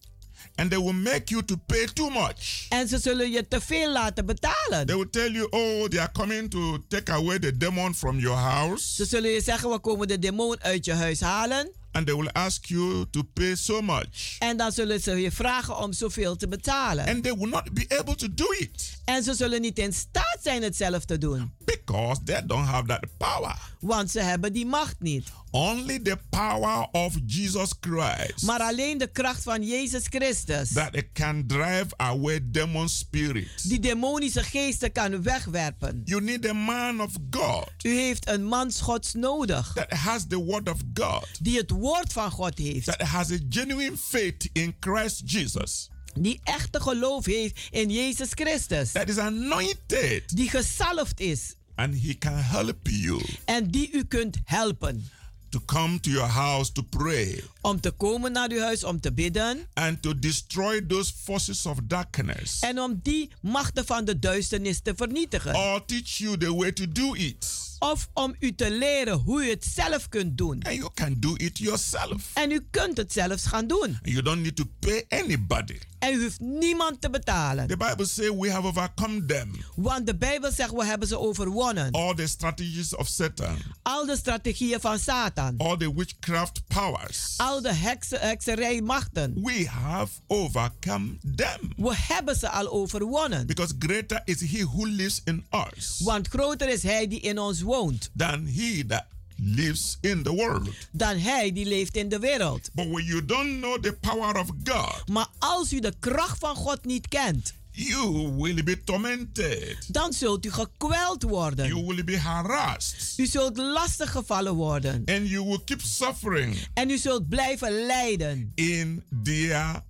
[0.54, 2.66] and they will make you to pay too much.
[2.68, 4.86] en ze zullen je te veel laten betalen.
[4.86, 8.38] They will tell you, oh, they are coming to take away the demon from your
[8.38, 8.94] house.
[8.94, 11.70] Ze zullen je zeggen, we komen de demon uit je huis halen.
[11.92, 14.36] And they will ask you to pay so much.
[14.38, 17.06] En dan zullen ze je vragen om zoveel te betalen.
[17.08, 20.38] And they will not be able to do it En ze zullen niet in staat
[20.42, 21.52] zijn het zelf te doen.
[21.64, 23.56] because they don't have that power.
[23.80, 25.28] Want ze hebben die macht niet.
[25.50, 30.68] Only the power of Jesus Christ Maar alleen de kracht van Jezus Christus.
[30.72, 33.62] that it can drive away demon spirits.
[33.62, 36.02] Die demonische geesten kan wegwerpen.
[36.04, 39.72] You need a man of God U heeft een man Gods nodig.
[39.74, 42.84] that has the word of God, Die het woord van God heeft.
[42.86, 48.92] that has a genuine faith in Christ Jesus, Die echte geloof heeft in Jezus Christus.
[48.92, 51.54] that is anointed, Die gezalfd is.
[51.80, 55.08] And he can help you En die u kunt helpen.
[55.48, 59.12] to come to your house to pray Om te komen naar uw huis om te
[59.12, 59.66] bidden.
[59.74, 64.92] and to destroy those forces of darkness En om die machten van de duisternis te
[64.96, 65.54] vernietigen.
[65.54, 67.46] or teach you the way to do it.
[67.78, 70.62] Of om u te leren hoe u het zelf kunt doen.
[70.62, 72.30] And you can do it yourself.
[72.34, 73.82] En u kunt het zelfs gaan doen.
[73.88, 75.78] And you don't need to pay anybody.
[76.00, 77.66] En u hoeft niemand te betalen.
[77.66, 79.50] The Bible says we have overcome them.
[79.76, 81.90] Want de Bijbel zegt we hebben ze overwonnen.
[81.90, 85.54] All the strategies of Satan, Al de strategieën van Satan.
[85.58, 87.34] all the witchcraft powers.
[87.36, 89.34] Al de heksen, hekserijmachten.
[89.42, 91.72] We have overcome them.
[91.76, 93.46] We hebben ze al overwonnen.
[93.46, 95.46] Because greater is he who lives in
[95.76, 98.10] us Want groter is hij die in ons woont.
[98.16, 99.04] than he that
[99.42, 100.68] lives in the world.
[100.92, 102.70] Dan hij die leeft in de wereld.
[102.72, 106.54] But when you don't know the power of God, Maar als u de kracht van
[106.56, 107.54] God niet kent.
[107.72, 109.76] you will be tormented.
[109.88, 111.66] Dan zult u gekweld worden.
[111.66, 113.18] You will be harassed.
[113.18, 115.02] U zult lastig gevallen worden.
[115.06, 118.52] And you will keep suffering En u zult blijven lijden.
[118.54, 119.82] in their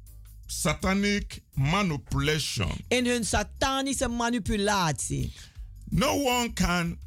[0.47, 2.71] satanic manipulation.
[2.89, 5.33] In hun satanische manipulatie.
[5.89, 6.99] No one can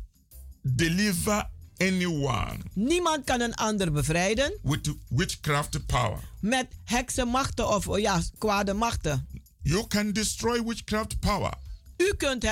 [0.61, 1.49] deliver
[1.87, 6.19] anyone Niemand kan een ander bevrijden with witchcraft power.
[6.41, 9.27] met heksenmachten of oh ja, kwade machten.
[9.61, 11.53] You can destroy witchcraft power
[11.97, 12.43] U kunt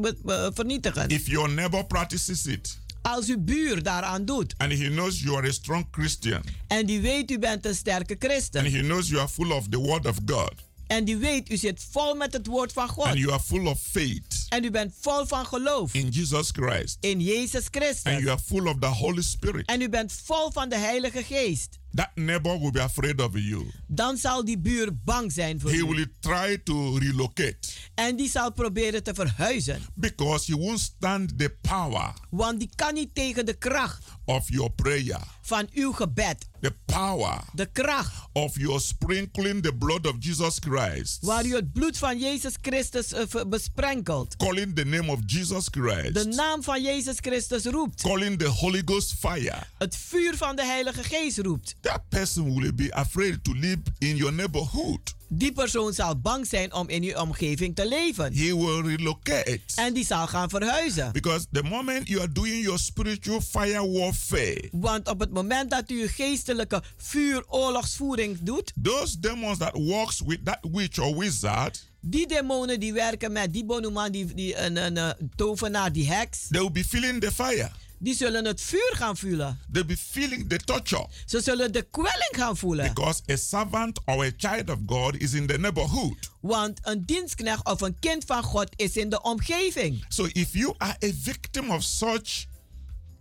[0.00, 1.08] be- be- vernietigen.
[1.08, 4.54] if your neighbor practices it Als uw buur daaraan doet.
[4.56, 8.12] and he knows you are a strong Christian En die weet u bent een sterke
[8.14, 8.64] and christen.
[8.64, 10.52] he knows you are full of the word of God
[10.94, 13.04] En die weet u zit vol met het woord van God.
[13.06, 16.96] and you are full of faith En u bent vol van geloof in Jesus Christ
[17.00, 18.12] in Jezus and Christus.
[18.18, 19.66] you are full of the Holy Spirit.
[19.66, 21.78] En u bent vol van de Heilige Geest.
[21.94, 23.66] That neighbor will be afraid of you.
[23.86, 25.84] Dan zal die buur bang zijn voor He u.
[25.86, 27.58] will try to relocate
[27.94, 29.82] En die zal proberen te verhuizen.
[29.94, 34.70] because he won't stand the power Want die kan niet tegen de kracht of your
[34.72, 36.48] prayer, van uw gebed.
[36.60, 41.72] the power De kracht of your sprinkling the blood of Jesus Christ, waar u het
[41.72, 44.36] bloed van Jezus Christus eh, besprenkelt.
[44.36, 48.02] calling the name of Jesus De Christ, naam van Jezus Christus roept.
[48.02, 49.62] calling the Holy Ghost fire.
[49.78, 51.74] Het vuur van de Heilige Geest roept.
[51.84, 55.14] That person will be afraid to live in your neighborhood.
[55.28, 58.32] Die persoon zal bang zijn om in uw omgeving te leven.
[58.34, 59.60] He will relocate.
[59.74, 61.12] En die zal gaan verhuizen.
[61.12, 65.90] Because the moment you are doing your spiritual fire warfare, Want op het moment dat
[65.90, 72.80] u geestelijke vuuroorlogsvoering doet, those demons that works with that witch or wizard, die demonen
[72.80, 76.70] die werken met die bonuman, die, die een, een, eh, tovenaar, die heks, they will
[76.70, 77.70] be feeling the fire.
[78.04, 79.58] Die zullen het vuur gaan voelen.
[79.72, 81.08] They'll be feeling the torture.
[81.26, 82.84] Ze zullen de kwelling gaan voelen.
[82.94, 86.30] Because a servant or a child of God is in the neighborhood.
[86.40, 90.04] Want een dienstknecht of een kind van God is in de omgeving.
[90.08, 92.46] So if you are a victim of such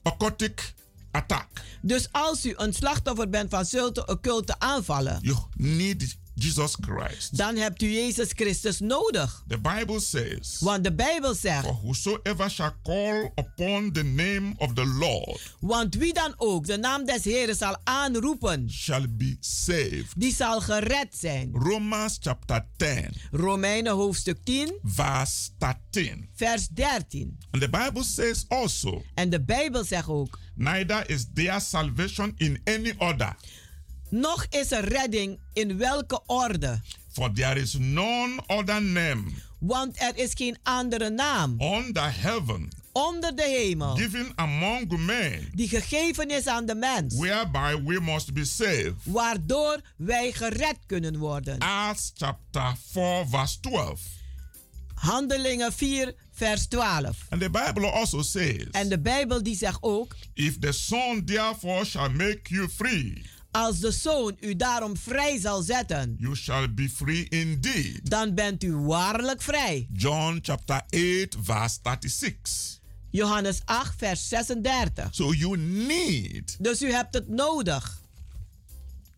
[0.04, 0.74] occultic
[1.12, 1.48] attack,
[1.82, 7.38] Dus als u een slachtoffer bent van zulke occulte aanvallen, you need Jesus Christ.
[7.38, 9.44] dan hebt u Jezus Christus nodig.
[9.48, 14.74] The Bible says, Want de Bijbel zegt, For whosoever shall call upon the name of
[14.74, 20.14] the Lord want wie dan ook de naam des Heeren zal aanroepen, shall be saved.
[20.16, 21.50] die zal gered zijn.
[21.54, 26.30] Romans chapter 10, Romeinen hoofdstuk 10, verse 13.
[26.36, 27.38] vers 13.
[27.52, 32.62] And the Bible says also, En de Bijbel zegt ook, Neither is there salvation in
[32.66, 33.36] any other,
[34.14, 36.82] nog is er redding in welke orde.
[37.12, 39.24] for there is none other name
[39.60, 45.68] Want er is geen andere naam under heaven onder de hemel given among men die
[45.68, 48.94] gegeven is aan de mens, whereby we must be saved.
[49.04, 51.60] waardoor wij gered kunnen worden.
[51.60, 54.02] Acts chapter 4, verse 12.
[54.94, 57.18] Handelingen 4, vers 12.
[57.30, 61.86] And the Bible also says, En de Bijbel die zegt ook, If the Son therefore
[61.86, 66.90] shall make you free, als de zoon u daarom vrij zal zetten, you shall be
[66.90, 68.10] free indeed.
[68.10, 69.88] dan bent u waarlijk vrij.
[69.94, 72.80] John chapter 8, verse 36.
[73.10, 75.08] Johannes 8, vers 36.
[75.12, 78.02] So you need Dus u hebt het nodig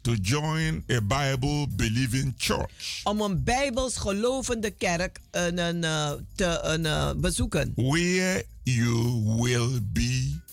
[0.02, 6.60] to join a Bible believing church om een bijbels gelovende kerk een, een, eh, te
[6.62, 7.74] een, eh, bezoeken.
[7.76, 10.44] where you will be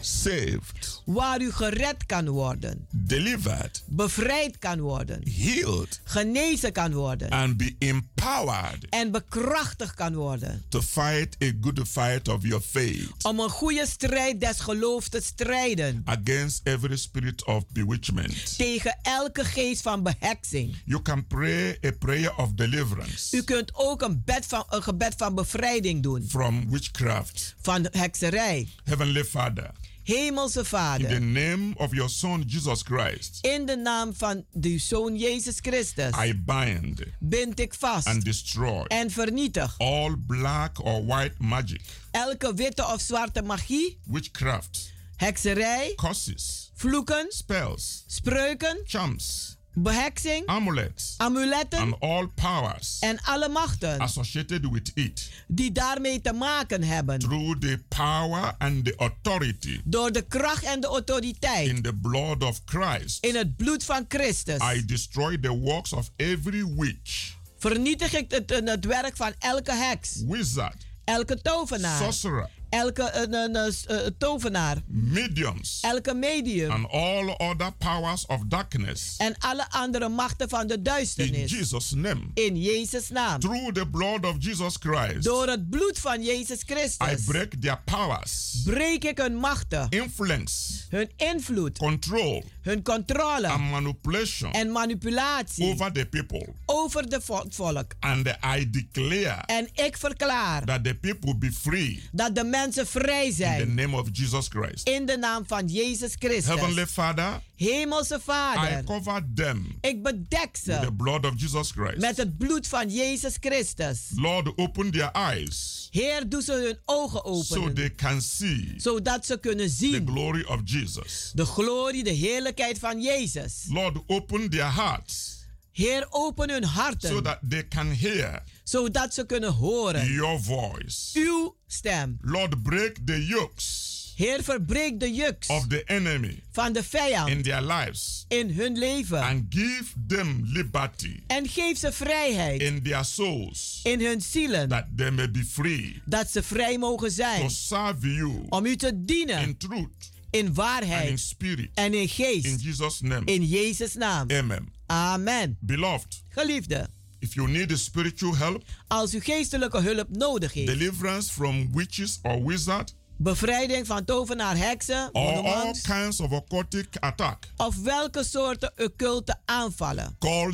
[0.00, 7.56] saved, Waar u gered kan worden, delivered, bevrijd kan worden, healed, genezen kan worden and
[7.56, 10.64] be empowered en bekrachtigd kan worden.
[10.68, 15.20] to fight a good fight of your faith Om een goede strijd des geloofs te
[15.22, 18.56] strijden against every spirit of bewitchment.
[18.56, 20.76] tegen elke geest van beheksing.
[20.84, 25.14] You can pray a prayer of deliverance U kunt ook een, bed van, een gebed
[25.16, 27.54] van bevrijding doen from witchcraft.
[27.60, 28.68] van hekserij.
[28.84, 29.70] Heavenly Father,
[30.04, 34.78] Hemelse in the Vader, name of your Son Jesus Christ, in de naam van uw
[34.78, 36.14] Zoon Jezus Christus.
[36.16, 41.80] I bind bind ik vast and destroy en vernietig all black or white magic,
[42.10, 51.78] elke witte of zwarte magie, witchcraft, hekserij, curses, vloeken, spells, spreuken, charms, beheksing, amulets, amuletten
[51.78, 57.18] and all powers en alle machten associated with it die daarmee te maken hebben.
[57.18, 62.42] through the power and the authority Door de kracht en de autoriteit in the blood
[62.42, 63.24] of Christ.
[63.24, 68.50] in het bloed van Christus I destroy the works of every witch, vernietig ik het,
[68.50, 74.76] het werk van elke heks, wizard, elke tovenaar, sorcerer, elke eh, eh, eh, eh, tovenaar,
[74.86, 76.70] mediums, elke medium.
[76.70, 79.14] And all other powers of darkness.
[79.18, 81.50] en alle andere machten van de In duisternis.
[81.50, 82.20] Jesus' name.
[82.34, 83.40] In Jezus' naam.
[83.40, 87.80] Through the blood of Jesus Christ, Door het bloed van Jezus I Christus break their
[87.84, 95.64] powers, breek ik hun machten, influence, hun invloed, control, hun controle and manipulation en manipulatie
[95.64, 96.54] over the people.
[96.66, 97.94] over de vo- volk.
[98.00, 98.26] And
[98.58, 103.30] I declare En ik verklaar that the people be free dat de mensen vrij in
[103.30, 104.88] the zijn name of Jesus Christ.
[104.88, 106.44] in de naam van Jezus Christus.
[106.46, 111.70] Heavenly Father, Hemelse I Vader, cover them ik bedek with the ze blood of Jesus
[111.70, 111.98] Christ.
[111.98, 114.00] met het bloed van Jezus Christus.
[114.16, 119.26] Lord, open their eyes Heer, doe ze hun ogen so openen, they can see zodat
[119.26, 121.30] ze kunnen the zien glory of Jesus.
[121.34, 123.64] de glorie, de heerlijkheid van Jezus.
[123.68, 129.26] Lord, open their hearts Heer, open hun so harten, that they can hear zodat ze
[129.26, 131.10] kunnen horen your voice.
[131.18, 132.18] uw stem.
[132.20, 137.42] Lord, break the yokes Heer, verbreek de juks of the enemy van de vijand in
[137.42, 143.04] their lives in hun leven and give them liberty en geef ze vrijheid in their
[143.04, 147.50] souls in hun zielen, that they may be free dat ze vrij mogen to zijn
[147.50, 151.70] serve you om u te dienen in truth in and in waarheid spirit.
[151.74, 152.62] en in In geest.
[152.62, 153.24] Jesus' name.
[153.24, 154.30] In Jezus' naam.
[154.30, 154.72] Amen.
[154.86, 155.56] Amen.
[155.60, 156.88] Beloved, Geliefde,
[157.18, 162.18] if you need a spiritual help, als u geestelijke hulp nodig heeft, deliverance from witches
[162.22, 168.72] or wizards, bevrijding van tovenaar, heksen, or all kinds of occultic attack, of welke soorten
[168.76, 170.52] occulte aanvallen, call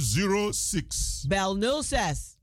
[0.53, 2.37] 06 bel 06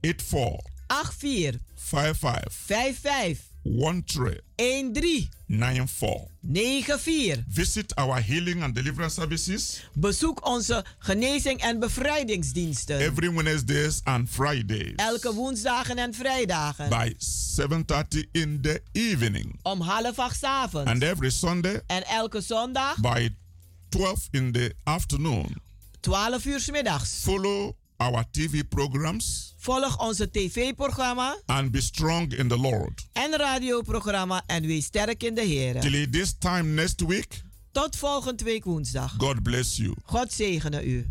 [0.00, 6.28] 84 84 55 55 13 13 94.
[6.40, 7.44] 94.
[7.48, 12.98] Visit our healing and deliverance services Bezoek onze genezing en bevrijdingsdiensten.
[12.98, 16.88] every Wednesdays and Fridays Elke woensdagen en vrijdagen.
[16.88, 20.90] by 7:30 in the evening Om half acht 's avonds.
[20.90, 23.28] and every Sunday En elke zondag by
[23.88, 25.56] 12 in the afternoon.
[26.00, 27.20] 12 uur 's middags.
[27.22, 33.06] Follow our TV programs Volg onze tv-programma and be strong in the Lord.
[33.12, 35.80] en radioprogramma en wees sterk in de Heer.
[35.80, 37.42] Till this time next week,
[37.72, 39.14] Tot volgende week woensdag.
[39.18, 39.94] God bless you.
[40.06, 41.10] God zegene u.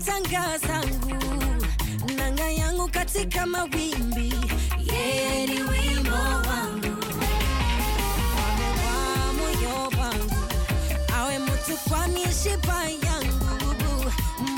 [0.00, 1.14] matanga zangu
[2.16, 4.34] nanga yangu katika mawimbi.
[4.92, 6.96] Yeye ni wimbo wangu.
[8.36, 10.36] Wame wa moyo wangu.
[11.16, 13.74] Awe mtu kwa mishipa yangu.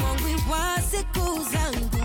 [0.00, 2.01] Mongwi wa siku zangu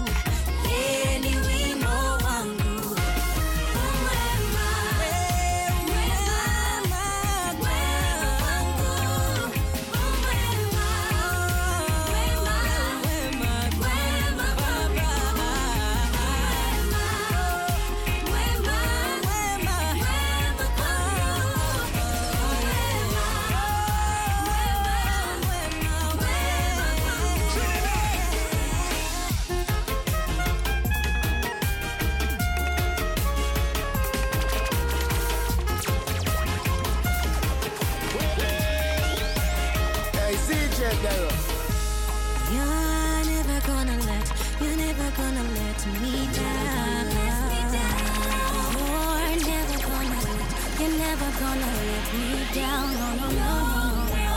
[51.60, 52.94] gonna let me down.
[52.94, 54.36] No, no, no, no.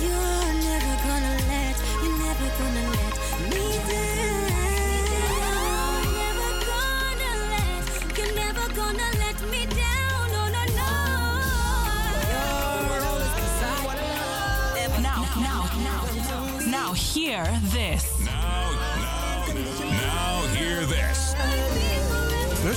[0.00, 3.14] You're never gonna let, you're never gonna let
[3.50, 4.40] me down.
[5.76, 7.84] You're never gonna let,
[8.18, 10.24] you're never gonna let me down.
[10.32, 10.92] No, no, no.
[12.88, 15.02] You're always beside me.
[15.02, 16.02] Now, now, now,
[16.66, 18.15] now, hear this.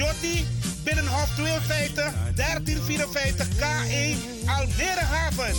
[0.00, 0.46] Amarjotti.
[0.84, 5.54] Binnenhof 52 1354 K1 Almere Haven.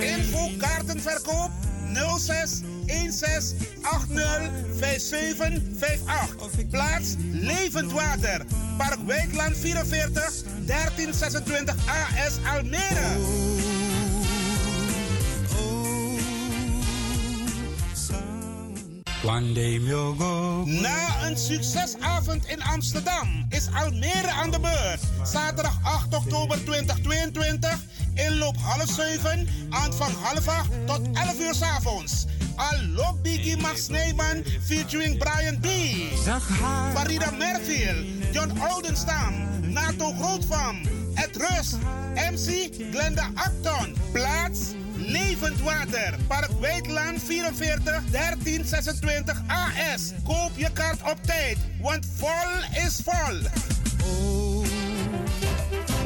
[0.00, 1.50] Info kaartenverkoop
[2.18, 4.50] 06 16 80
[4.80, 6.66] 5758.
[6.70, 8.44] Plaats Levend Water.
[8.76, 13.73] Park Wijkland 44 1326 AS Almere.
[20.64, 25.00] Na een succesavond in Amsterdam is Almere aan de beurt.
[25.28, 27.78] Zaterdag 8 oktober 2022.
[28.14, 32.26] Inloop half 7, aanvang half 8 tot 11 uur 's avonds.
[32.56, 35.66] Allo Biggie Max Sneeman featuring Brian B.
[36.94, 39.32] Farida Merfield, John Oldenstam,
[39.72, 40.76] Nato Grootvam,
[41.14, 41.76] Ed Rust,
[42.14, 43.94] MC Glenda Acton.
[44.12, 44.74] Plaats
[45.06, 50.12] Levend Water, Park Wijklaan 44 1326 AS.
[50.24, 53.38] Koop je kaart op tijd, want vol is vol.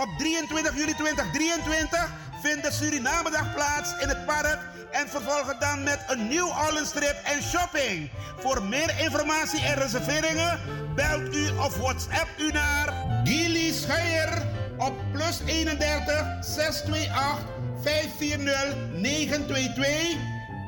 [0.00, 2.10] Op 23 juli 2023
[2.42, 4.58] vindt de Surinamedag plaats in het park
[4.90, 6.92] en vervolgen dan met een New Orleans
[7.24, 8.10] en shopping.
[8.38, 10.60] Voor meer informatie en reserveringen
[10.94, 12.94] belt u of WhatsApp u naar
[13.24, 14.42] Gilly Scheier
[14.76, 17.46] op plus 31 628
[17.82, 20.16] 540 922.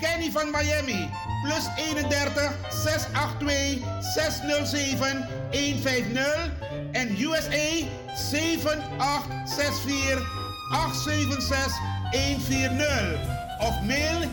[0.01, 1.11] Kenny van Miami
[1.43, 7.85] plus 31 682 607 150 en USA
[8.17, 10.23] 7864
[10.73, 11.73] 876
[12.13, 13.19] 140
[13.61, 14.29] of mail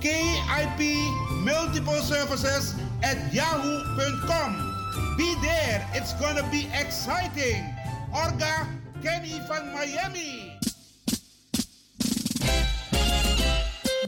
[0.00, 0.80] KIP
[1.44, 4.74] Multiple Services at yahoo.com.
[5.16, 7.62] Be there, it's gonna be exciting.
[8.12, 8.66] Orga
[9.02, 10.58] Kenny van Miami.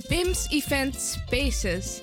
[0.08, 2.02] BIMS Event Spaces.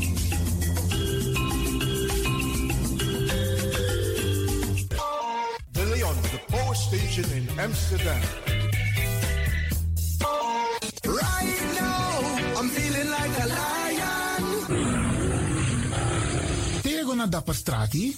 [7.61, 8.21] Amsterdam.
[11.05, 14.41] Right now, I'm feeling like a lion.
[16.81, 18.17] Tego na dapper strati,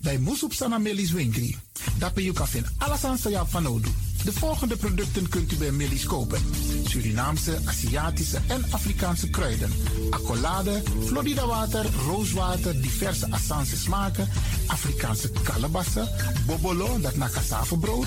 [0.00, 1.56] dai musup sana melis winkri.
[1.98, 3.92] Dapper you kafin alasan sa ya fanodu.
[4.24, 6.40] De volgende producten kunt u bij Millie's kopen.
[6.84, 9.72] Surinaamse, Aziatische en Afrikaanse kruiden.
[10.10, 14.28] Accolade, Florida water, rooswater, diverse Assange smaken.
[14.66, 16.08] Afrikaanse kalebassen,
[16.46, 18.06] bobolo, dat na cassavebrood.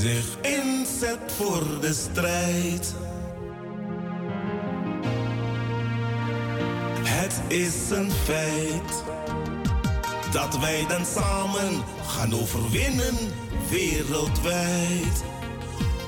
[0.00, 2.94] Zich inzet voor de strijd.
[7.02, 9.04] Het is een feit.
[10.32, 13.14] Dat wij dan samen gaan overwinnen
[13.70, 15.24] wereldwijd.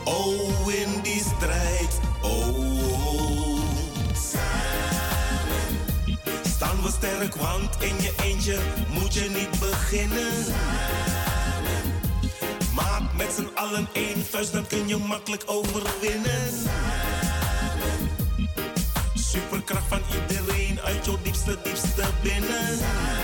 [0.05, 2.01] Oh, in die strijd.
[2.23, 2.73] Oh.
[4.31, 4.93] Samen
[6.43, 8.59] staan we sterk, want in je eentje
[8.91, 11.12] moet je niet beginnen.
[12.75, 16.49] Maak met z'n allen één vuist, dan kun je makkelijk overwinnen.
[16.65, 18.11] Samen.
[19.15, 22.79] Superkracht van iedereen uit jouw diepste, diepste binnen.
[22.79, 23.23] Samen.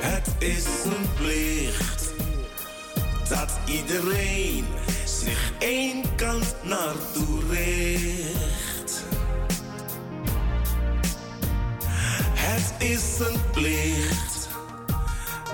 [0.00, 2.12] Het is een plicht
[3.28, 4.64] dat iedereen
[5.04, 9.04] zich één kant naartoe richt.
[12.34, 14.29] Het is een plicht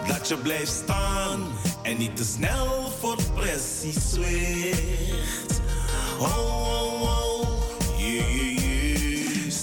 [0.07, 1.47] dat je blijft staan
[1.83, 5.61] en niet te snel voor precies zwicht.
[6.19, 7.56] Oh, oh, oh.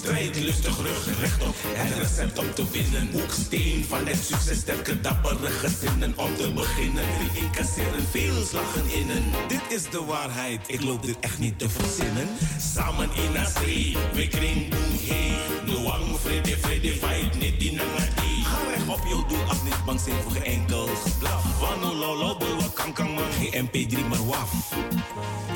[0.03, 1.55] Strijd lustig, rug rechtop.
[1.63, 3.09] Het recept om te winnen.
[3.11, 7.03] Hoeksteen van het succes, sterke, dappere gezinnen om te beginnen.
[7.19, 9.23] Die incasseren veel slagen innen.
[9.47, 12.27] Dit is de waarheid, ik loop dit echt niet te verzinnen.
[12.73, 15.37] Samen in street, we kring boem hey.
[15.65, 18.43] Noang, vrede, vrede, fight, niet die nangati.
[18.43, 21.59] Ga recht op je doel, af niet bang zijn voor geen enkel geblaf.
[21.59, 22.37] Wano, lolo,
[22.73, 23.31] kan, kan, man.
[23.39, 24.51] Geen MP3, maar waf.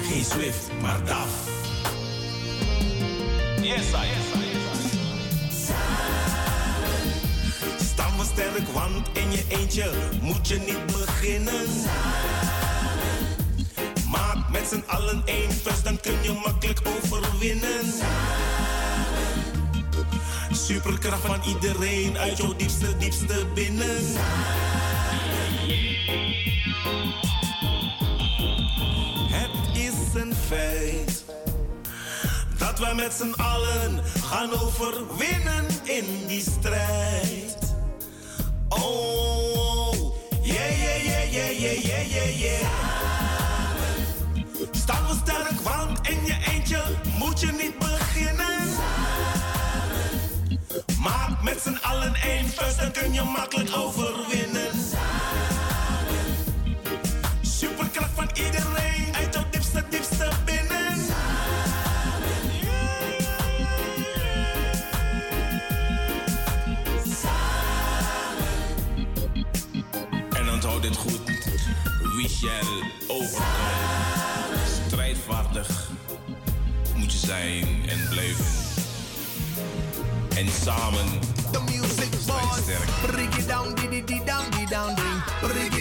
[0.01, 1.66] Geen Swift, maar DAF.
[3.67, 4.07] Yes, I, I,
[7.83, 9.91] Staan we sterk, want in je eentje
[10.21, 11.67] moet je niet beginnen.
[14.09, 17.85] Maak met z'n allen één vers, dan kun je makkelijk overwinnen.
[20.51, 24.03] Superkracht van iedereen uit jouw diepste, diepste binnen.
[29.29, 31.26] Het is een feit
[32.77, 37.75] we met z'n allen gaan overwinnen in die strijd.
[38.69, 39.93] Oh,
[40.41, 42.67] yeah, yeah, yeah, yeah, yeah, yeah, yeah, yeah.
[44.71, 46.81] Staan we sterk, want in je eentje
[47.17, 48.67] moet je niet beginnen.
[51.01, 54.46] Maak met z'n allen één vuist, dan kun je makkelijk overwinnen.
[72.39, 74.59] Shall overkomen.
[74.87, 75.89] Strijdvaardig
[76.95, 78.45] moet je zijn en blijven.
[80.35, 81.05] En samen
[81.51, 82.61] The music boss.
[83.01, 85.76] Break it down, diddy down, dee down, ding.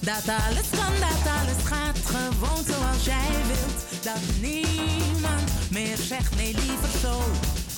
[0.00, 4.04] Dat alles kan, dat alles gaat gewoon zoals jij wilt.
[4.04, 7.14] Dat niemand meer zegt nee, liever zo.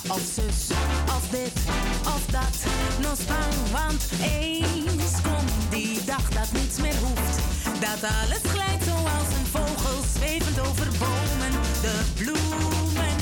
[0.07, 0.75] Of zus,
[1.05, 1.53] of dit,
[2.05, 2.55] of dat.
[3.01, 7.37] No spang, want eens komt die dag dat niets meer hoeft.
[7.79, 11.51] Dat alles glijdt zoals een vogel zwevend over bomen.
[11.81, 13.15] De bloemen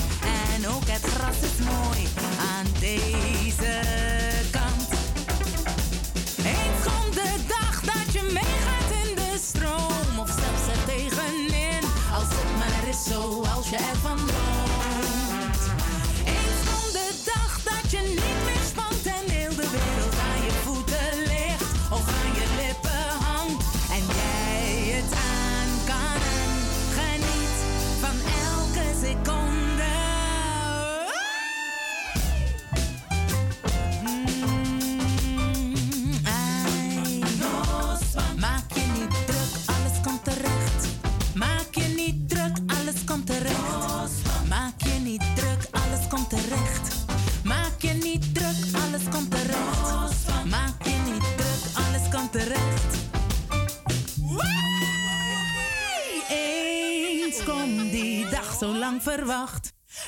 [0.55, 2.07] en ook het gras is mooi
[2.39, 3.30] aan deze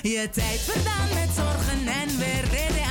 [0.01, 2.82] Je tijd verdaan met zorgen en weer reden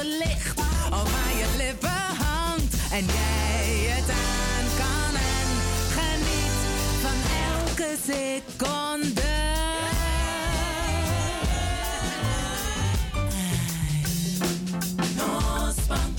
[0.00, 2.74] Of aan je lippen hangt.
[2.92, 5.48] En jij het aan kan en
[5.96, 6.58] geniet
[7.02, 7.18] van
[7.50, 9.28] elke seconde.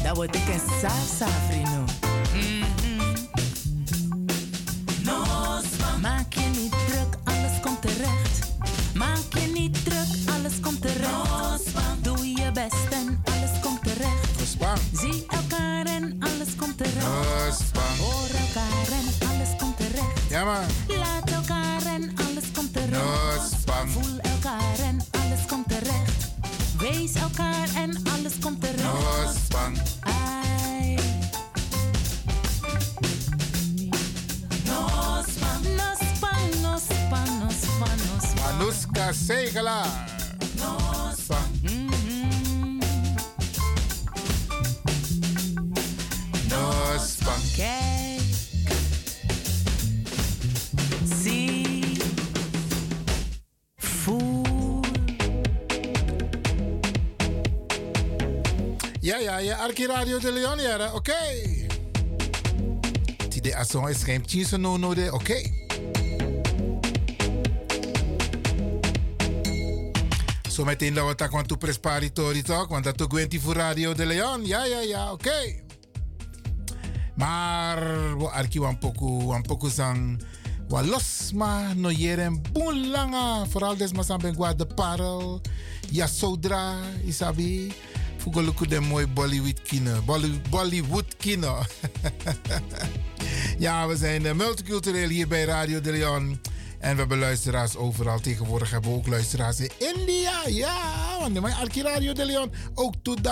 [0.03, 2.10] Dat wordt ik een salsa, vriendo.
[59.71, 60.93] Arki Radio de Leon.
[60.93, 61.13] Oké.
[63.29, 65.09] Tide ason is geen tjinse no no de.
[65.13, 65.51] Oké.
[70.49, 72.67] Zometeen dat we tak want to presparitori toch?
[72.67, 74.45] Want dat ook voor Radio de Leon.
[74.45, 75.11] Ja, ja, ja.
[75.11, 75.61] Oké.
[77.15, 80.23] Maar we arki wan poku, wan poku sang.
[80.67, 82.41] Wa los ma no yeren
[82.91, 83.45] langa.
[83.45, 85.41] Vooral des ma sang ben de parel.
[85.89, 86.75] Ja sodra,
[87.05, 87.71] isabi.
[88.21, 89.59] Fugoluku de mooi Bollywood.
[90.05, 91.15] Bolly- Bollywood
[93.57, 96.39] ja, we zijn eh, multicultureel hier bij Radio de Leon.
[96.79, 98.19] En we hebben luisteraars overal.
[98.19, 100.47] Tegenwoordig hebben we ook luisteraars in India.
[100.47, 100.77] Ja,
[101.19, 103.23] want mijn Arki Radio de Leon ook tot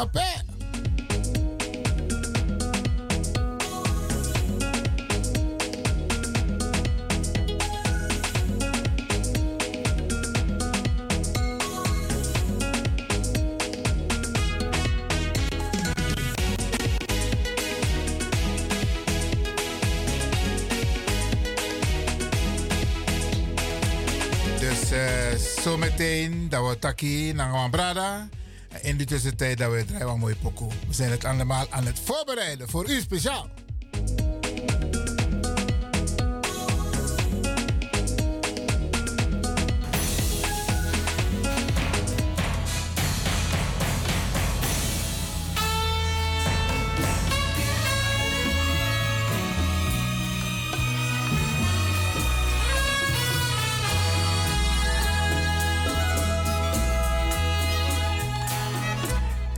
[26.80, 28.30] taki naar Brada.
[28.70, 30.72] En in die tussentijd dat we draaien wat mooi pokoe.
[30.88, 33.50] We zijn het allemaal aan het voorbereiden voor u speciaal.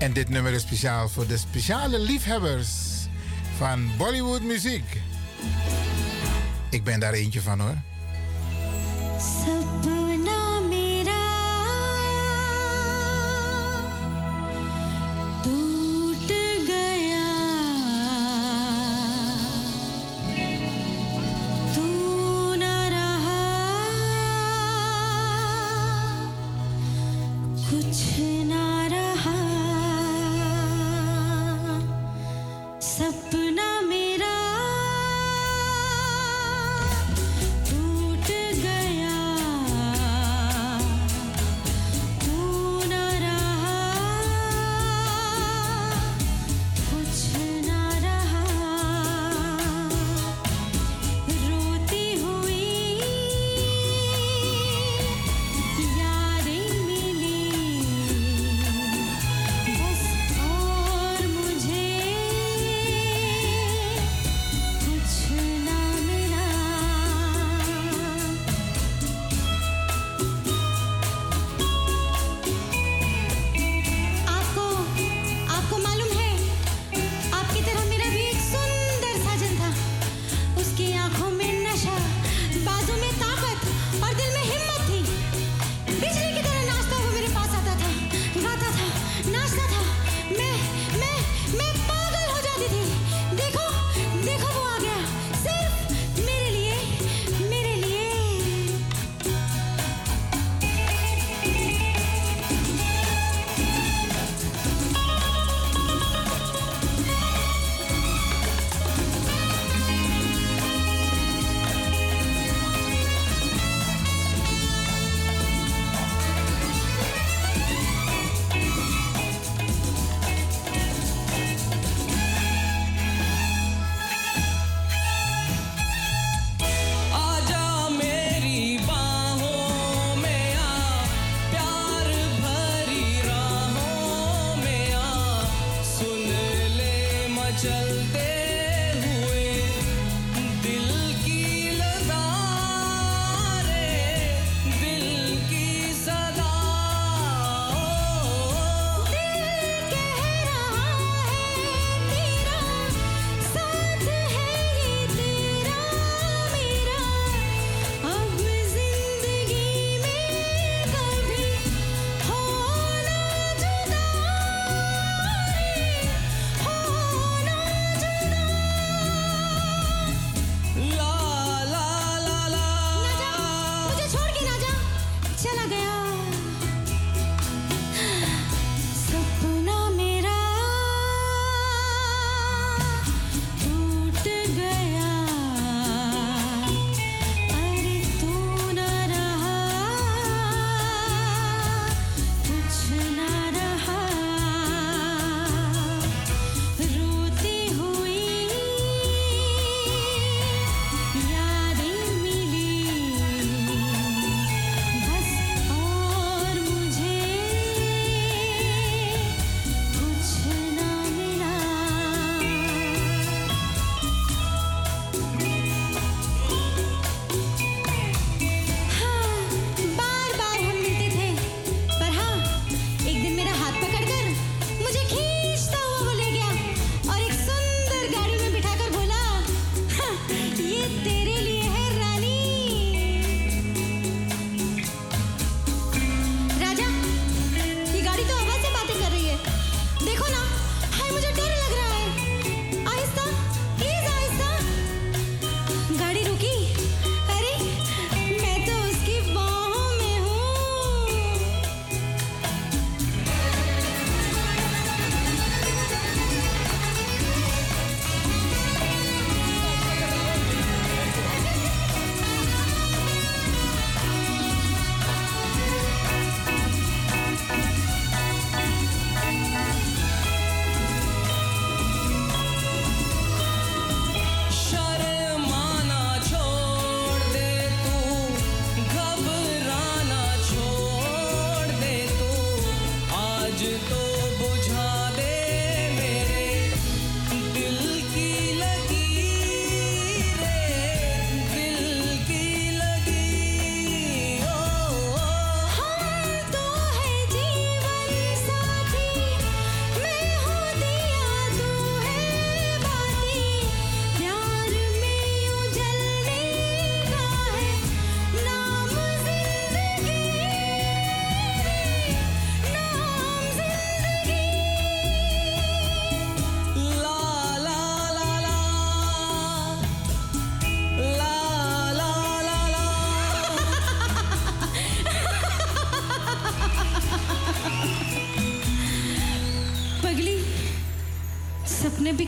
[0.02, 2.70] En dit nummer is speciaal voor de speciale liefhebbers
[3.58, 5.02] van Bollywood muziek.
[6.70, 7.78] Ik ben daar eentje van hoor.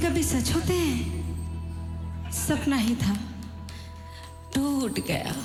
[0.03, 1.23] कभी सच होते हैं?
[2.31, 3.17] सपना ही था।
[4.55, 5.35] टूट गया।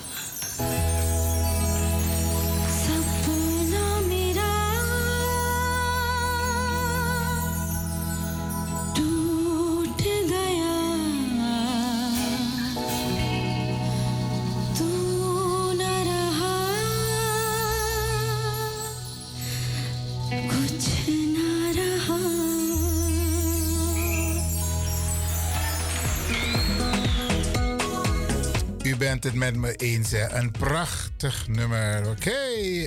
[29.21, 30.29] Bent het met me eens, hè?
[30.29, 32.11] Een prachtig nummer.
[32.11, 32.31] Oké,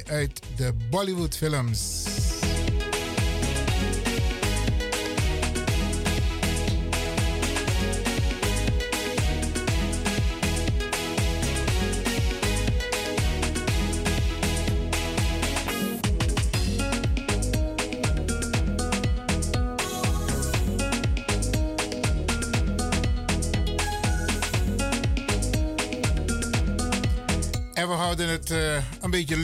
[0.06, 2.04] uit de Bollywood films.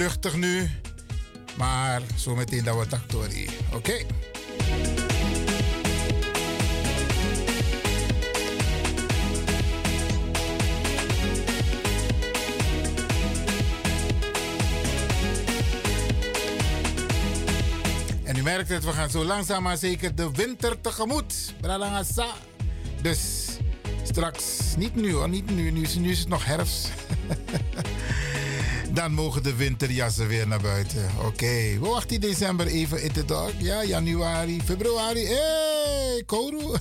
[0.07, 0.69] Luchtig nu.
[1.55, 3.49] Maar zometeen dat we tactori.
[3.73, 3.93] Oké.
[18.23, 21.53] En u merkt het, we gaan zo langzaam maar zeker de winter tegemoet.
[23.01, 23.45] Dus
[24.03, 24.43] straks,
[24.77, 25.71] niet nu hoor, niet nu.
[25.71, 26.96] Nu is het nog herfst.
[28.97, 31.09] Dan mogen de winterjassen weer naar buiten.
[31.25, 33.51] Oké, we wachten december even in de dag.
[33.57, 35.25] Ja, januari, februari.
[35.25, 36.57] Hé, hey, Koru.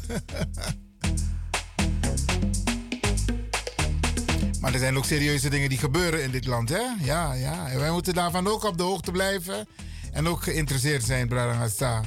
[4.61, 6.83] maar er zijn ook serieuze dingen die gebeuren in dit land, hè?
[7.05, 7.69] Ja, ja.
[7.69, 9.69] En wij moeten daarvan ook op de hoogte blijven.
[10.13, 12.03] En ook geïnteresseerd zijn, Brarangasa.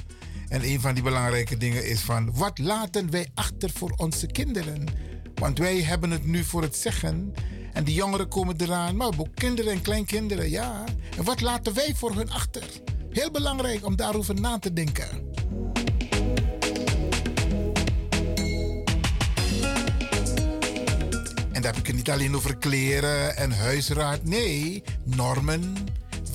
[0.47, 2.31] En een van die belangrijke dingen is van...
[2.33, 4.83] wat laten wij achter voor onze kinderen?
[5.35, 7.33] Want wij hebben het nu voor het zeggen...
[7.73, 10.83] En die jongeren komen eraan, maar ook kinderen en kleinkinderen, ja.
[11.17, 12.63] En wat laten wij voor hun achter?
[13.09, 15.27] Heel belangrijk om daarover na te denken.
[21.51, 24.23] En daar heb ik het niet alleen over kleren en huisraad.
[24.23, 25.73] Nee, normen,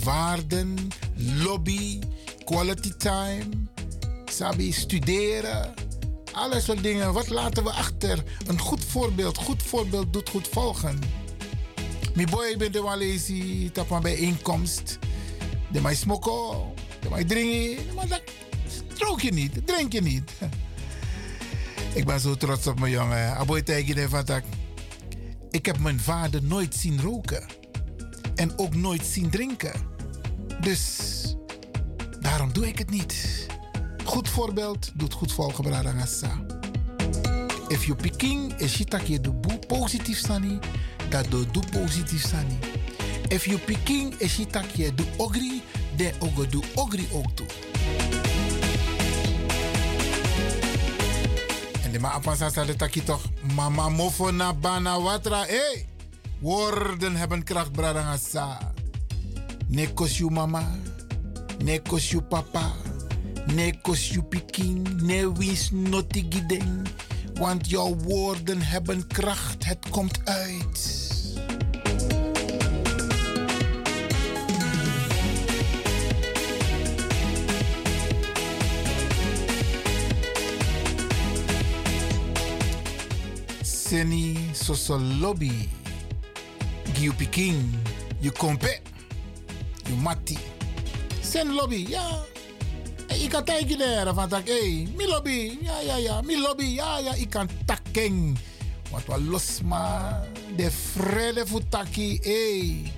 [0.05, 0.89] waarden,
[1.43, 1.99] lobby,
[2.45, 3.45] quality time,
[4.25, 5.75] sabi, studeren.
[6.33, 7.13] Alle soort dingen.
[7.13, 8.23] Wat laten we achter?
[8.47, 9.37] Een goed voorbeeld.
[9.37, 10.99] Goed voorbeeld doet goed volgen.
[12.15, 14.99] Mijn boy ben de walezi, tap een bijeenkomst.
[15.73, 17.95] De mij smoko, de mij drinken.
[17.95, 18.23] Maar dat
[18.99, 20.31] rook je niet, drink je niet.
[21.95, 23.37] Ik ben zo trots op mijn jongen.
[23.37, 24.43] Aboy tegen van dat.
[25.51, 27.47] Ik heb mijn vader nooit zien roken.
[28.35, 29.73] En ook nooit zien drinken.
[30.61, 31.11] Dus
[32.21, 33.47] daarom doe ik het niet.
[34.05, 36.47] Goed voorbeeld doet goed volgen, Bradangasa.
[37.69, 39.35] If you picking, is je tak je doe
[39.67, 40.59] positief sani
[41.09, 42.59] dat do do positief sani.
[43.29, 44.37] If you picking is
[44.75, 45.63] je do ogri,
[45.97, 47.47] de ogo do ogri ook toe.
[51.83, 53.23] En de ma apasa sa de toch
[53.55, 55.45] mama mofo na bana watra.
[55.47, 55.87] Hey,
[56.41, 58.73] woorden hebben kracht bradangasa.
[59.67, 60.63] Ne kos you mama,
[61.65, 62.73] ne you papa,
[63.47, 66.87] ne kos you picking, ne wis noti gideng.
[67.35, 71.03] Want jouw woorden hebben kracht, het komt uit.
[83.63, 85.69] Seni soso lobby.
[86.93, 87.75] Giu piking.
[88.19, 88.81] You kompe.
[89.85, 90.39] You mati.
[91.23, 92.34] Sen lobby, ja.
[93.23, 96.99] Ik kan tegen daar van tak, hey, mi lobby, ja, ja, ja, mi lobby, ja,
[96.99, 98.37] ja, ik kan takken.
[98.91, 100.27] Wat wel los maar,
[100.57, 102.93] de vrede voor takkie, hey.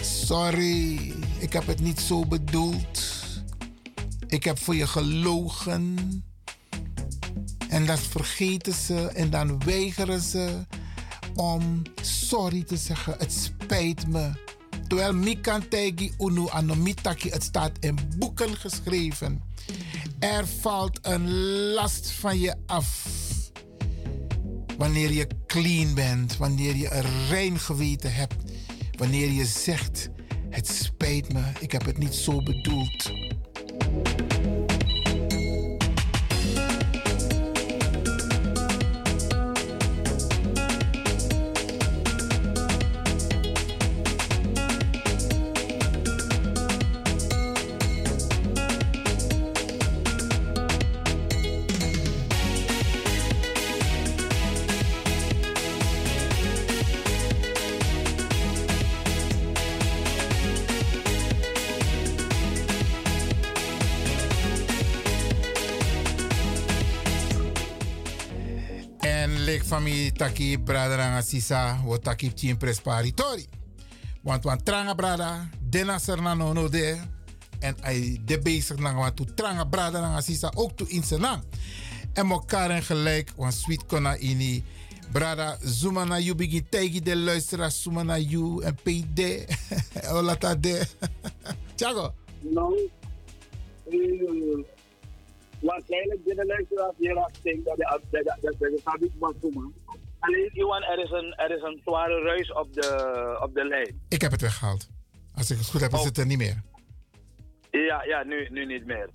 [0.00, 3.02] Sorry, ik heb het niet zo bedoeld.
[4.26, 5.96] Ik heb voor je gelogen.
[7.68, 10.66] En dat vergeten ze en dan weigeren ze
[11.34, 13.14] om sorry te zeggen.
[13.18, 14.30] Het spijt me.
[14.88, 19.42] Terwijl Mikan Tegi Unu Anomitaki, het staat in boeken geschreven.
[20.18, 21.30] Er valt een
[21.72, 23.06] last van je af.
[24.78, 28.34] Wanneer je clean bent, wanneer je een rein geweten hebt.
[28.98, 30.08] Wanneer je zegt,
[30.50, 33.12] het spijt me, ik heb het niet zo bedoeld.
[69.64, 73.46] Van mij taki brada ranga sisa wo taki tien presparitori.
[74.22, 76.96] Want want tranga brada, dena serna no no de.
[77.58, 81.02] En hij de bezig na want tu tranga brada ranga sisa ook tu in.
[82.12, 84.64] En mokaren gelijk, want sweet kona ini.
[85.12, 89.46] Brada, zuma na you bigi tegi de luisteraars, zuma na you en PD.
[90.10, 90.86] Olata de.
[91.76, 92.14] Tiago.
[92.54, 92.90] Nou,
[93.90, 94.75] eh,
[95.60, 99.74] waarschijnlijk de luisteraars hier afsteen dat de dat dat dat wat doen.
[100.18, 104.00] Alleen Iwan, er is een er is een zware ruis op de op de lijn.
[104.08, 104.88] Ik heb het weggehaald.
[105.34, 106.62] Als ik het goed heb, is het er niet meer.
[107.70, 109.08] Ja, ja, nu, nu niet meer.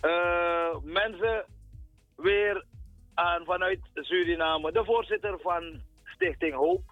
[0.00, 1.44] Eh, mensen,
[2.16, 2.64] weer
[3.14, 6.82] aan vanuit Suriname, de voorzitter van Stichting Hoop.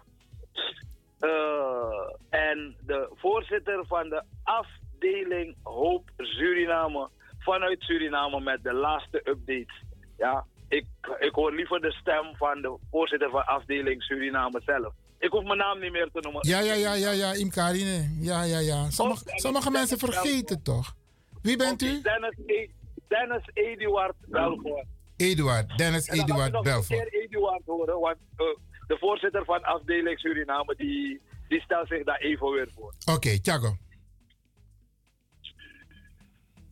[1.19, 7.09] Eh, en de voorzitter van de afdeling Hoop Suriname
[7.51, 9.83] vanuit Suriname met de laatste updates.
[10.17, 10.85] Ja, ik,
[11.19, 14.93] ik hoor liever de stem van de voorzitter van afdeling Suriname zelf.
[15.19, 16.47] Ik hoef mijn naam niet meer te noemen.
[16.47, 17.97] Ja, ja, ja, ja, ja, Imkarine.
[18.19, 18.89] Ja, ja, ja.
[18.89, 20.95] Sommige, sommige mensen vergeten toch?
[21.41, 22.01] Wie bent u?
[22.01, 22.67] Dennis, E-
[23.07, 24.85] Dennis Eduard Belvoort.
[25.17, 26.99] Eduard, Dennis Eduard Belfort.
[26.99, 28.45] keer Eduard horen, want eh,
[28.87, 32.93] de voorzitter van afdeling Suriname die, die stelt zich daar even weer voor.
[33.15, 33.77] Oké, Thiago.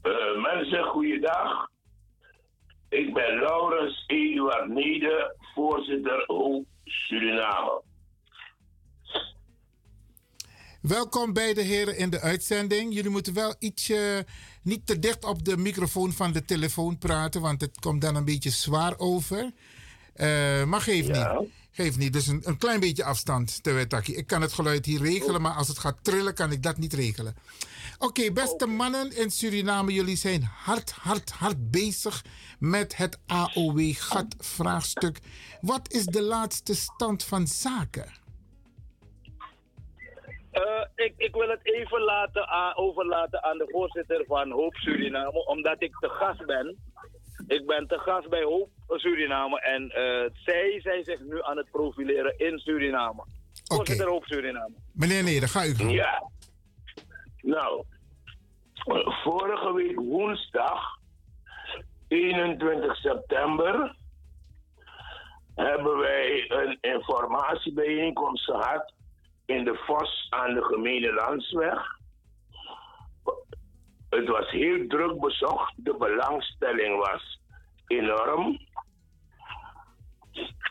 [0.08, 1.70] Eh, mensen, goeiedag.
[2.90, 7.82] Ik ben Laurens Eduard Nede, voorzitter Hoop Suriname.
[10.82, 12.94] Welkom beide heren in de uitzending.
[12.94, 14.26] Jullie moeten wel ietsje
[14.64, 18.26] niet te dicht op de microfoon van de telefoon praten, want het komt dan een
[18.26, 19.52] beetje zwaar over.
[20.14, 21.50] Eh, maar geef niet.
[21.72, 22.14] Geef niet.
[22.14, 24.16] Dus een, een klein beetje afstand, Tewetaki.
[24.16, 26.94] Ik kan het geluid hier regelen, maar als het gaat trillen, kan ik dat niet
[26.94, 27.36] regelen.
[28.00, 32.24] Oké, beste mannen in Suriname, jullie zijn hard, hard, hard bezig
[32.60, 35.20] met het AOW-gat-vraagstuk.
[35.62, 38.06] Wat is de laatste stand van zaken?
[40.52, 45.46] Eh, ik, ik wil het even laten aan, overlaten aan de voorzitter van Hoop Suriname,
[45.46, 46.78] omdat ik te gast ben.
[47.48, 51.72] Ik ben te gast bij Hoop Suriname en eh, zij zijn zich nu aan het
[51.72, 53.24] profileren in Suriname.
[53.64, 54.74] Voorzitter Hoop Suriname.
[54.94, 55.92] Meneer Neder, ga u gang.
[55.92, 56.36] Ja.
[57.42, 57.84] Nou,
[59.24, 60.98] vorige week woensdag,
[62.08, 63.96] 21 september,
[65.56, 68.94] hebben wij een informatiebijeenkomst gehad
[69.46, 71.96] in de Vos aan de Gemene Landsweg.
[74.10, 77.40] Het was heel druk bezocht, de belangstelling was
[77.88, 78.60] enorm.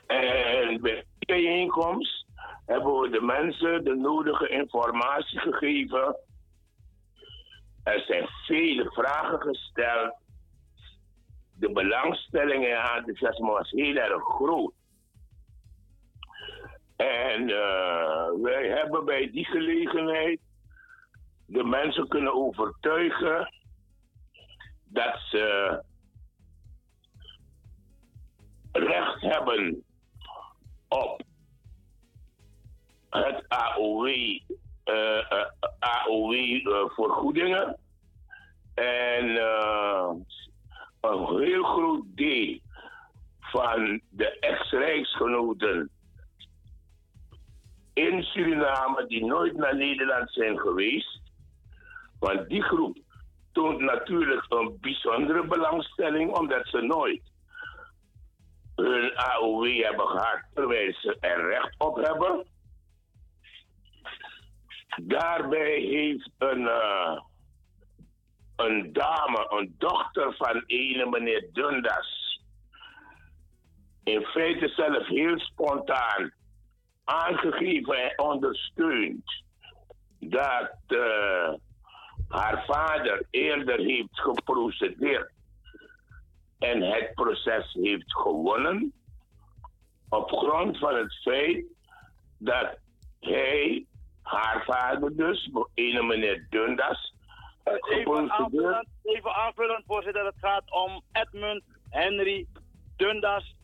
[0.06, 2.26] En bij die bijeenkomst
[2.66, 6.16] hebben we de mensen de nodige informatie gegeven.
[7.86, 10.14] Er zijn vele vragen gesteld.
[11.54, 14.72] De belangstelling en enthousiasme was heel erg groot.
[16.96, 20.40] En eh, wij hebben bij die gelegenheid
[21.46, 23.52] de mensen kunnen overtuigen
[24.84, 25.82] dat ze
[28.72, 29.84] recht hebben
[30.88, 31.22] op
[33.10, 34.08] het AOW,
[34.86, 35.46] eh, eh,
[35.78, 37.68] AOW eh.
[38.74, 39.36] En
[41.00, 42.58] een heel groot deel
[43.40, 45.90] van de ex-rijksgenoten
[47.92, 51.20] in Suriname die nooit naar Nederland zijn geweest.
[52.18, 52.98] Want die groep
[53.52, 57.22] toont natuurlijk een bijzondere belangstelling omdat ze nooit
[58.74, 62.46] hun AOW hebben gehad terwijl ze er recht op hebben.
[65.02, 67.20] Daarbij heeft een, eh,
[68.56, 72.40] een dame, een dochter van ene meneer Dundas,
[74.05, 76.32] in feite zelf heel spontaan
[77.05, 79.44] aangegeven en ondersteund
[80.18, 81.55] dat eh,
[82.28, 85.32] haar vader eerder heeft geprocedeerd
[86.59, 88.93] en het proces heeft gewonnen
[90.09, 91.64] op grond van het feit
[92.39, 92.78] dat
[93.20, 93.86] hij,
[94.27, 97.15] haar vader dus, ene meneer Dundas,
[97.65, 100.24] Even aanvullend, even aanvullend, voorzitter.
[100.24, 102.47] Het gaat om Edmund Henry
[102.97, 103.55] Dundas,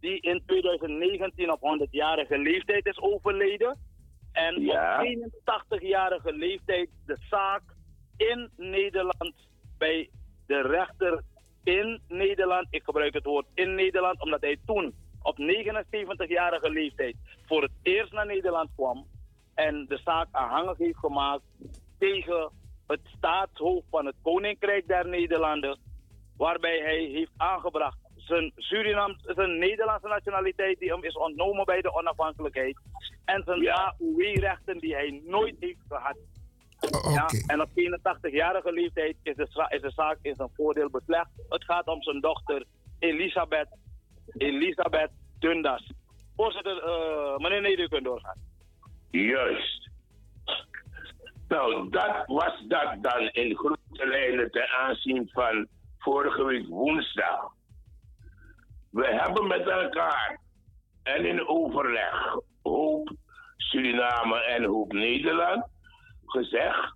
[0.00, 3.78] die in 2019 op 100-jarige leeftijd is overleden.
[4.32, 5.00] En Ja.
[5.00, 7.62] op 81-jarige leeftijd de zaak
[8.16, 9.34] in Nederland
[9.78, 10.10] bij
[10.46, 11.22] de rechter
[11.64, 12.66] in Nederland.
[12.70, 17.16] Ik gebruik het woord in Nederland, omdat hij toen op 79-jarige leeftijd
[17.46, 19.06] voor het eerst naar Nederland kwam
[19.54, 21.42] en de zaak aanhangig heeft gemaakt
[21.98, 22.50] tegen
[22.86, 25.78] het staatshoofd van het Koninkrijk der Nederlanden,
[26.36, 28.52] waarbij hij heeft aangebracht zijn
[29.34, 32.80] zijn Nederlandse nationaliteit die hem is ontnomen bij de onafhankelijkheid.
[33.24, 36.16] En zijn AOW-rechten die hij nooit heeft gehad.
[37.14, 41.30] Ja, en op 81-jarige leeftijd is de, is de zaak in zijn voordeel beslecht.
[41.48, 42.64] Het gaat om zijn dochter
[42.98, 43.68] Elisabeth,
[44.36, 45.92] Elisabeth Dundas.
[46.36, 48.51] Voorzitter, eh, meneer Neder, u kunt doorgaan.
[49.12, 49.90] Juist.
[51.48, 55.68] Nou, dat was dat dan in grote lijnen ten aanzien van
[55.98, 57.52] vorige week woensdag.
[58.90, 60.40] We hebben met elkaar
[61.02, 63.12] en in overleg Hoop
[63.56, 65.66] Suriname en Hoop Nederland
[66.24, 66.94] gezegd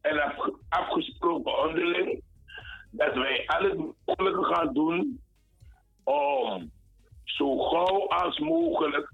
[0.00, 2.22] en afge- afgesproken onderling
[2.90, 5.20] dat wij al het mogelijke gaan doen
[6.04, 6.70] om
[7.24, 9.13] zo gauw als mogelijk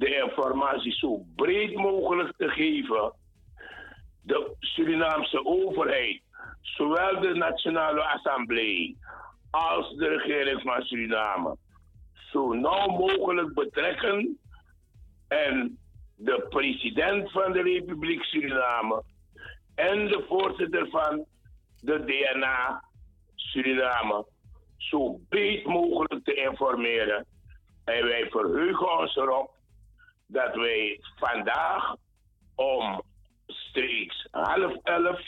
[0.00, 3.12] de informatie zo breed mogelijk te geven.
[4.22, 6.22] De Surinaamse overheid,
[6.60, 8.96] zowel de Nationale Assemblée
[9.50, 11.56] als de regering van Suriname,
[12.32, 14.38] zo nauw mogelijk betrekken
[15.28, 15.78] en
[16.16, 19.02] de president van de Republiek Suriname
[19.74, 21.24] en de voorzitter van
[21.80, 22.84] de DNA
[23.34, 24.26] Suriname
[24.76, 27.26] zo breed mogelijk te informeren.
[27.84, 29.58] En wij verheugen ons erop
[30.32, 31.94] dat wij vandaag
[32.54, 33.02] om
[33.46, 35.20] streeks half elf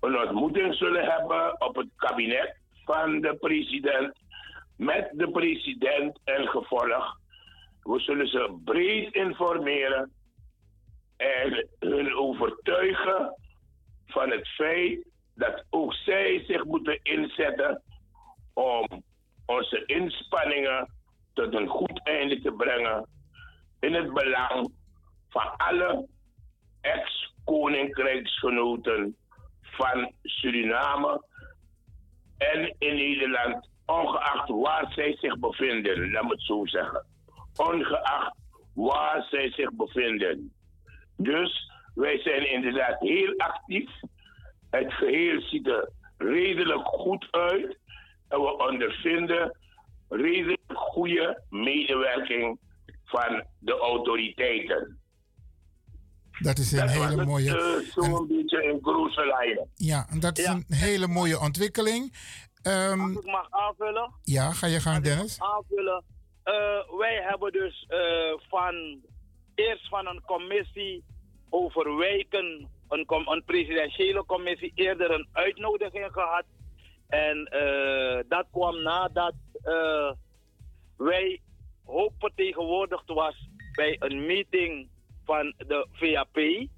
[0.00, 4.18] een ontmoeting zullen hebben op het kabinet van de president
[4.76, 7.18] met de president en gevolg.
[7.82, 10.12] We zullen ze breed informeren
[11.16, 13.34] en hun overtuigen
[14.06, 17.82] van het feit dat ook zij zich moeten inzetten
[18.54, 19.02] om
[19.46, 20.92] onze inspanningen
[21.32, 23.08] tot een goed einde te brengen
[23.80, 24.72] in het belang
[25.28, 26.08] van alle
[26.80, 29.16] ex-koninkrijksgenoten
[29.60, 31.24] van Suriname
[32.38, 37.06] en in Nederland, ongeacht waar zij zich bevinden, laat me het zo zeggen.
[37.56, 38.36] Ongeacht
[38.74, 40.52] waar zij zich bevinden.
[41.16, 43.90] Dus wij zijn inderdaad heel actief.
[44.70, 47.78] Het geheel ziet er redelijk goed uit.
[48.28, 49.58] En we ondervinden
[50.08, 52.58] redelijk goede medewerking
[53.10, 54.98] van de autoriteiten.
[56.38, 57.58] Dat is een Dat hele het, mooie.
[57.58, 59.70] eh, Zo'n beetje in grote lijnen.
[59.74, 62.14] Ja, en dat is een hele mooie ontwikkeling.
[62.62, 64.12] Ehm, Als ik mag aanvullen.
[64.22, 65.40] ja, ga je gang, Dennis.
[65.40, 66.04] aanvullen.
[66.42, 66.54] Eh,
[66.98, 68.74] wij hebben dus eh, van
[69.54, 71.04] eerst van een commissie
[71.48, 76.44] over wijken, een, com- een presidentiële commissie, eerder een uitnodiging gehad.
[77.08, 77.44] En
[78.28, 79.34] dat kwam nadat
[80.96, 81.40] wij
[81.90, 84.88] hoop vertegenwoordigd was bij een meeting
[85.24, 86.68] van de VAP.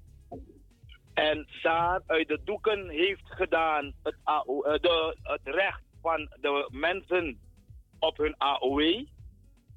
[1.13, 7.39] En daar uit de doeken heeft gedaan het, eh, de, het recht van de mensen
[7.99, 9.05] op hun AOW.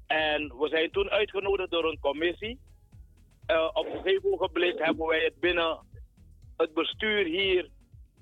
[0.07, 2.59] En we zijn toen uitgenodigd door een commissie.
[3.45, 5.79] Eh, op een gegeven ogenblik hebben wij het binnen
[6.57, 7.69] het bestuur hier,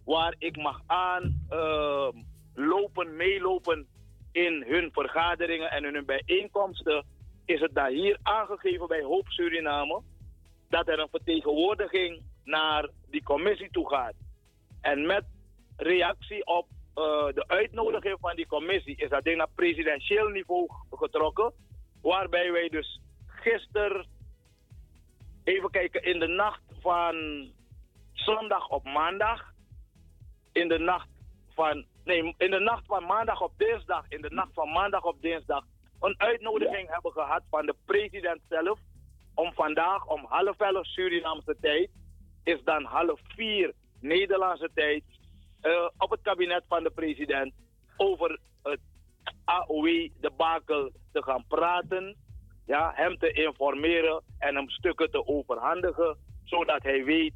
[0.06, 2.10] waar ik mag aan eh,
[2.54, 3.88] lopen, meelopen
[4.36, 7.06] in hun vergaderingen en hun bijeenkomsten,
[7.46, 10.02] is het daar hier aangegeven bij Hoop Suriname
[10.70, 14.14] dat er een vertegenwoordiging naar die commissie toe gaat.
[14.82, 15.26] En met
[15.78, 21.54] reactie op eh, de uitnodiging van die commissie is dat ding naar presidentieel niveau getrokken.
[22.02, 24.08] Waarbij wij dus gisteren,
[25.44, 27.16] even kijken, in de nacht van
[28.14, 29.54] zondag op maandag,
[30.52, 31.10] in de nacht
[31.54, 35.22] van, nee, in de nacht van maandag op dinsdag, in de nacht van maandag op
[35.22, 35.64] dinsdag,
[36.00, 38.80] een uitnodiging hebben gehad van de president zelf
[39.34, 41.90] om vandaag om half elf Surinaamse tijd,
[42.44, 45.04] is dan half vier Nederlandse tijd,
[45.62, 47.54] eh, op het kabinet van de president
[47.98, 48.80] over het
[49.46, 52.16] AOW-debakel te gaan praten.
[52.66, 57.34] Ja, hem te informeren en hem stukken te overhandigen, zodat hij weet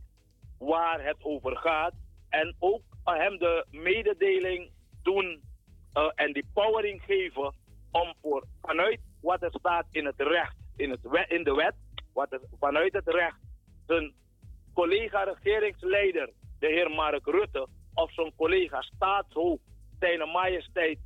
[0.57, 1.93] waar het over gaat.
[2.29, 4.71] En ook hem de mededeling
[5.03, 5.41] doen
[5.93, 7.53] eh, en die powering geven
[7.91, 11.75] om voor, vanuit wat er staat in het recht, in, het in de wet,
[12.13, 13.39] wat er, vanuit het recht,
[13.87, 14.13] zijn
[14.73, 19.63] collega-regeringsleider, de heer Mark Rutte, of zijn collega staatshoofd,
[19.99, 20.99] zijn majesteit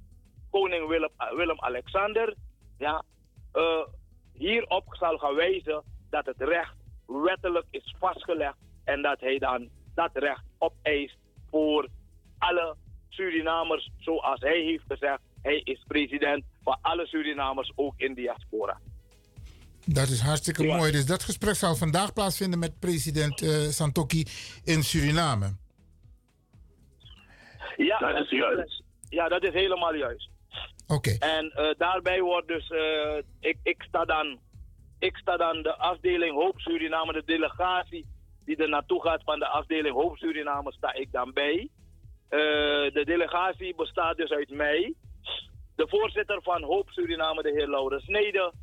[0.50, 2.36] koning Willem, eh, Willem-Alexander,
[2.78, 3.04] ja,
[3.52, 3.86] eh,
[4.34, 6.76] hierop zal gaan wijzen dat het recht
[7.06, 11.18] wettelijk is vastgelegd en dat hij dan dat recht opeist
[11.54, 11.88] voor
[12.38, 12.76] alle
[13.10, 15.20] Surinamers, zoals hij heeft gezegd.
[15.42, 18.80] Hij is president van alle Surinamers, ook in diaspora.
[19.86, 20.92] Dat is hartstikke mooi.
[20.92, 23.40] Dus dat gesprek zal vandaag plaatsvinden met president
[23.70, 24.26] Santoki
[24.64, 25.56] in Suriname.
[27.78, 28.84] Ja, dat is juist.
[29.10, 30.30] Ja, dat is helemaal juist.
[30.88, 31.16] Oké.
[31.20, 34.40] En eh, daarbij wordt dus, eh, ik, ik, sta dan,
[35.00, 38.06] ik sta dan de afdeling Hoop Suriname, de delegatie
[38.46, 41.70] die er naartoe gaat van de afdeling Hoop Suriname, sta ik dan bij.
[42.30, 42.40] Eh,
[42.94, 44.94] de delegatie bestaat dus uit mij,
[45.76, 48.54] de voorzitter van Hoop Suriname, de heer Laurens Nede,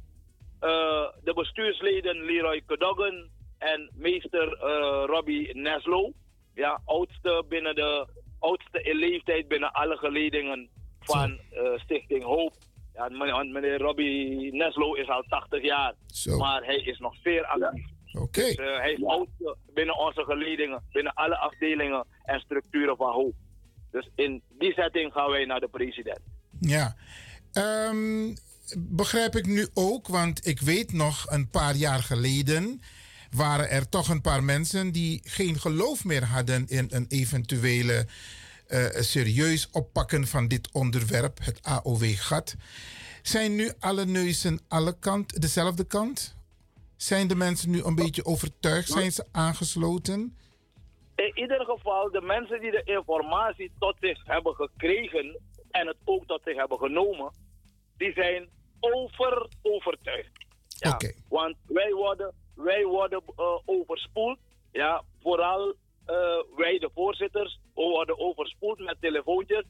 [0.60, 6.12] eh, de bestuursleden Leroy Kedoggen en meester eh, Robbie Neslo.
[6.54, 8.06] Ja, oudste binnen de
[8.38, 10.68] oudste in leeftijd binnen alle geledingen
[11.00, 11.38] van
[11.76, 12.52] Stichting Hoop.
[12.94, 16.36] Ja, meneer, meneer Robbie Neslo is al 80 jaar, Zo.
[16.36, 17.99] maar hij is nog zeer actief.
[18.12, 18.40] Oké.
[18.40, 19.26] Dus, eh, hij is
[19.74, 23.34] binnen onze geledingen, binnen alle afdelingen en structuren van Hoop.
[23.90, 26.20] Dus in die setting gaan wij naar de president.
[26.60, 26.96] Ja.
[27.52, 28.34] Ehm,
[28.78, 32.80] begrijp ik nu ook, want ik weet nog een paar jaar geleden
[33.30, 38.06] waren er toch een paar mensen die geen geloof meer hadden in een eventuele
[38.66, 42.56] eh, serieus oppakken van dit onderwerp, het AOW-gat.
[43.22, 46.34] Zijn nu alle neuzen alle kant, dezelfde kant?
[47.02, 48.88] Zijn de mensen nu een beetje overtuigd?
[48.88, 50.36] Zijn ze aangesloten?
[51.14, 55.40] In ieder geval, de mensen die de informatie tot zich hebben gekregen
[55.70, 57.32] en het ook tot zich hebben genomen,
[57.96, 58.48] die zijn
[58.80, 60.30] over overtuigd.
[60.68, 60.98] Ja,
[61.28, 64.38] Want wij worden, wij worden eh, overspoeld.
[64.72, 65.74] Ja, vooral
[66.04, 66.14] eh,
[66.56, 69.64] wij de voorzitters, we worden overspoeld met telefoontjes.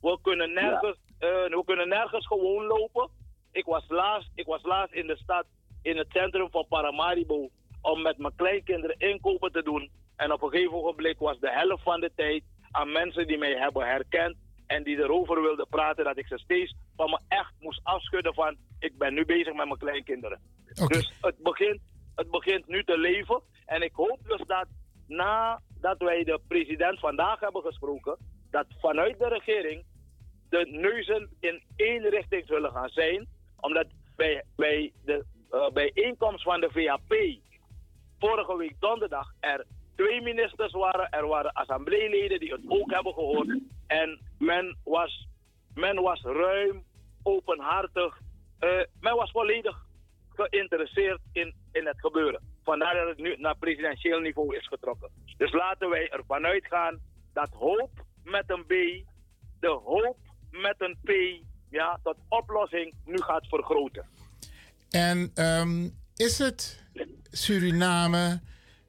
[0.00, 3.08] We kunnen nergens, eh, we kunnen nergens gewoon lopen.
[3.52, 5.44] Ik was, laatst, ik was laatst in de stad,
[5.82, 7.50] in het centrum van Paramaribo,
[7.80, 9.90] om met mijn kleinkinderen inkopen te doen.
[10.16, 13.52] En op een gegeven ogenblik was de helft van de tijd aan mensen die mij
[13.52, 14.36] hebben herkend
[14.66, 18.56] en die erover wilden praten, dat ik ze steeds van me echt moest afschudden van
[18.78, 20.40] ik ben nu bezig met mijn kleinkinderen.
[20.86, 21.80] Dus het begint,
[22.14, 23.42] het begint nu te leven.
[23.66, 24.66] En ik hoop dus dat
[25.06, 28.16] nadat wij de president vandaag hebben gesproken,
[28.50, 29.84] dat vanuit de regering
[30.48, 33.28] de neuzen in één richting zullen gaan zijn.
[33.60, 33.86] Omdat
[34.16, 37.14] bij, bij de eh, bijeenkomst van de VAP
[38.18, 39.66] vorige week donderdag er
[39.96, 41.10] twee ministers waren.
[41.10, 43.58] Er waren assembleeleden die het ook hebben gehoord.
[43.86, 45.26] En men was,
[45.74, 46.84] men was ruim,
[47.22, 48.18] openhartig.
[48.58, 49.86] eh, men was volledig
[50.28, 52.40] geïnteresseerd in, in het gebeuren.
[52.62, 55.10] Vandaar dat het nu naar presidentieel niveau is getrokken.
[55.36, 56.98] Dus laten wij ervan uitgaan
[57.32, 57.90] dat hoop
[58.24, 58.72] met een B,
[59.60, 60.16] de hoop
[60.50, 61.10] met een P,
[61.70, 64.06] ja, tot oplossing nu gaat vergroten.
[64.92, 66.78] En ehm, is het
[67.30, 68.40] Suriname,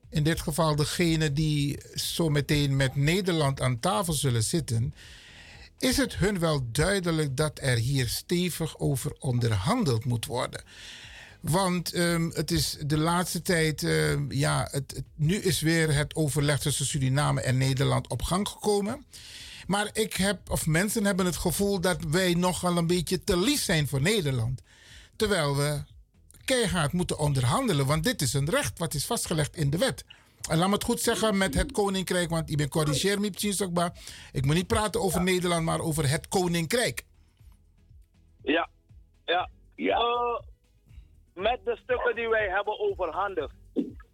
[0.10, 4.94] in dit geval degene die zo meteen met Nederland aan tafel zullen zitten,
[5.80, 10.64] is het hun wel duidelijk dat er hier stevig over onderhandeld moet worden?
[11.42, 16.60] Want ehm, het is de laatste tijd, ehm, ja, het, nu is weer het overleg
[16.60, 19.06] tussen Suriname en Nederland op gang gekomen.
[19.68, 23.64] Maar ik heb, of mensen hebben het gevoel dat wij nogal een beetje te lief
[23.64, 24.62] zijn voor Nederland.
[25.16, 25.84] Terwijl we
[26.46, 30.06] keihard moeten onderhandelen, want dit is een recht wat is vastgelegd in de wet.
[30.50, 33.92] En laat me het goed zeggen met het koninkrijk, want ik ben corrigeer me.
[34.32, 37.04] Ik moet niet praten over Nederland, maar over het koninkrijk.
[38.44, 38.70] Ja,
[39.26, 39.50] ja.
[39.76, 40.40] Eh,
[41.34, 43.54] met de stukken die wij hebben overhandigd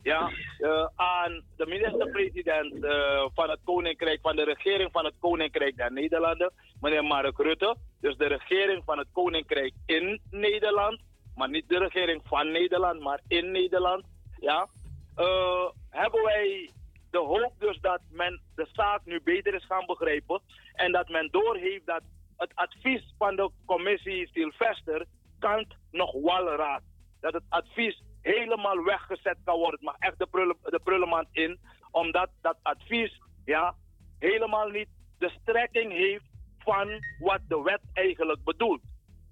[0.02, 5.78] ja, eh, aan de minister-president eh, van het Koninkrijk, van de regering van het Koninkrijk
[5.78, 6.52] der Nederlanden,
[6.82, 7.76] meneer Mark Rutte.
[8.02, 11.00] Dus de regering van het Koninkrijk in Nederland,
[11.40, 14.06] maar niet de regering van Nederland, maar in Nederland.
[14.40, 14.68] Ja,
[15.16, 16.70] eh, hebben wij
[17.12, 20.42] de hoop dus dat men de zaak nu beter is gaan begrijpen
[20.74, 22.02] en dat men doorheeft dat
[22.38, 25.06] het advies van de commissie Sylvester
[25.40, 26.82] kant nog walraad.
[27.20, 29.80] Dat het advies helemaal weggezet kan worden.
[29.82, 31.60] Mag echt de, prullen, de prullenmand in,
[31.92, 33.76] omdat dat advies ja,
[34.20, 36.90] helemaal niet de strekking heeft van
[37.20, 38.82] wat de wet eigenlijk bedoelt.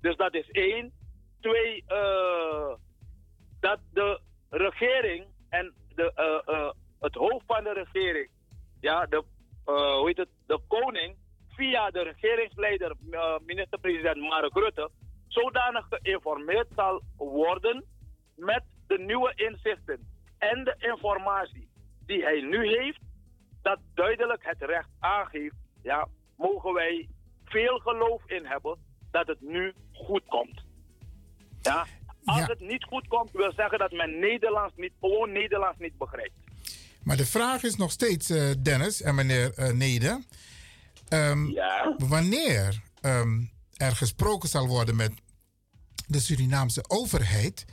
[0.02, 0.97] Dus dat is één.
[1.40, 2.74] Twee, eh,
[3.60, 4.20] dat de
[4.50, 8.30] regering en de, eh, eh, het hoofd van de regering,
[8.80, 9.24] ja, de,
[9.66, 11.16] hoe heet het, de koning,
[11.48, 12.96] via de regeringsleider,
[13.46, 14.90] minister-president Mark Rutte,
[15.28, 17.86] zodanig geïnformeerd zal worden
[18.36, 20.00] met de nieuwe inzichten
[20.38, 21.70] en de informatie
[22.06, 23.02] die hij nu heeft,
[23.62, 26.08] dat duidelijk het recht aangeeft, ja,
[26.38, 27.10] mogen wij
[27.46, 28.78] veel geloof in hebben
[29.12, 30.67] dat het nu goed komt.
[31.68, 31.88] Ja,
[32.26, 36.34] als het niet goed komt, wil zeggen dat men Nederlands niet, gewoon Nederlands niet begrijpt.
[37.04, 40.24] Maar de vraag is nog steeds, eh, Dennis en meneer eh, Nede.
[41.08, 41.52] ehm,
[41.98, 43.42] Wanneer ehm,
[43.78, 45.12] er gesproken zal worden met
[46.08, 47.66] de Surinaamse overheid,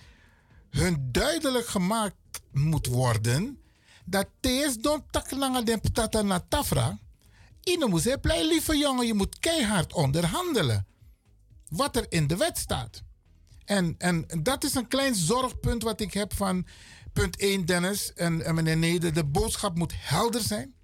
[0.70, 2.14] hun duidelijk gemaakt
[2.52, 3.58] moet worden
[4.04, 6.98] dat thees don taklanga den patata na tafra.
[7.64, 10.86] Ine moet zeggen, blij lieve jongen, je moet keihard onderhandelen.
[11.68, 13.02] wat er in de wet staat.
[13.65, 16.66] En, en dat is een klein zorgpunt wat ik heb van
[17.12, 19.12] punt 1, Dennis en, en meneer Neder.
[19.12, 20.74] De boodschap moet helder zijn.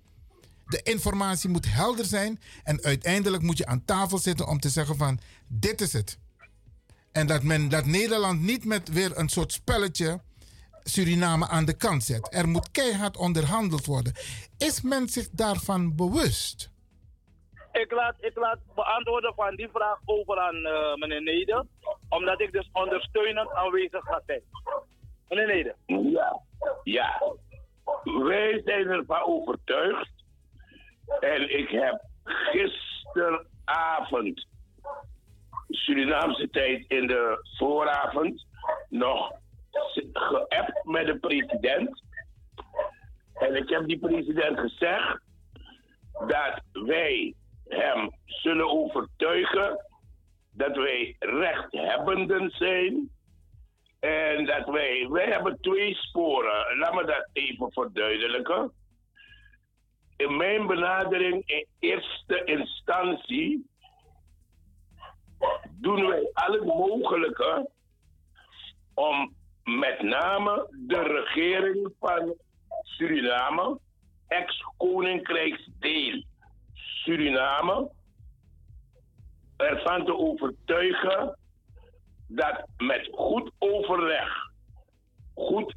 [0.66, 2.40] De informatie moet helder zijn.
[2.64, 6.18] En uiteindelijk moet je aan tafel zitten om te zeggen van dit is het.
[7.12, 10.20] En dat, men, dat Nederland niet met weer een soort spelletje
[10.84, 12.28] Suriname aan de kant zet.
[12.30, 14.14] Er moet keihard onderhandeld worden.
[14.58, 16.69] Is men zich daarvan bewust?
[17.72, 21.64] Ik laat, ik laat beantwoorden van die vraag over aan eh, meneer Neder.
[22.08, 24.42] Omdat ik dus ondersteunend aanwezig ga zijn.
[25.28, 25.74] Meneer Neder.
[25.86, 26.40] Ja,
[26.82, 27.22] ja.
[28.04, 30.10] Wij zijn ervan overtuigd.
[31.20, 34.46] En ik heb gisteravond,
[35.68, 38.46] Surinaamse tijd in de vooravond,
[38.88, 39.32] nog
[40.12, 42.02] geappt met de president.
[43.34, 45.20] En ik heb die president gezegd
[46.12, 47.34] dat wij
[47.70, 49.84] hem zullen overtuigen
[50.52, 53.10] dat wij rechthebbenden zijn.
[54.00, 56.78] En dat wij, wij hebben twee sporen.
[56.78, 58.72] Laat me dat even verduidelijken.
[60.16, 63.66] In mijn benadering in eerste instantie
[65.70, 67.70] doen wij al het mogelijke
[68.94, 69.34] om
[69.64, 72.34] met name de regering van
[72.82, 73.78] Suriname,
[74.28, 76.22] ex-koninkrijksdeel
[77.04, 77.90] Suriname,
[79.56, 81.38] ervan te overtuigen
[82.28, 84.28] dat met goed overleg,
[85.34, 85.74] goed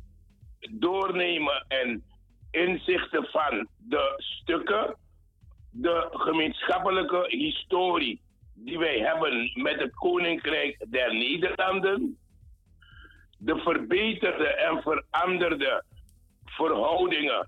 [0.72, 2.04] doornemen en
[2.52, 4.96] inzichten van de stukken,
[5.72, 8.22] de gemeenschappelijke historie
[8.54, 12.18] die wij hebben met het Koninkrijk der Nederlanden,
[13.38, 15.84] de verbeterde en veranderde
[16.46, 17.48] verhoudingen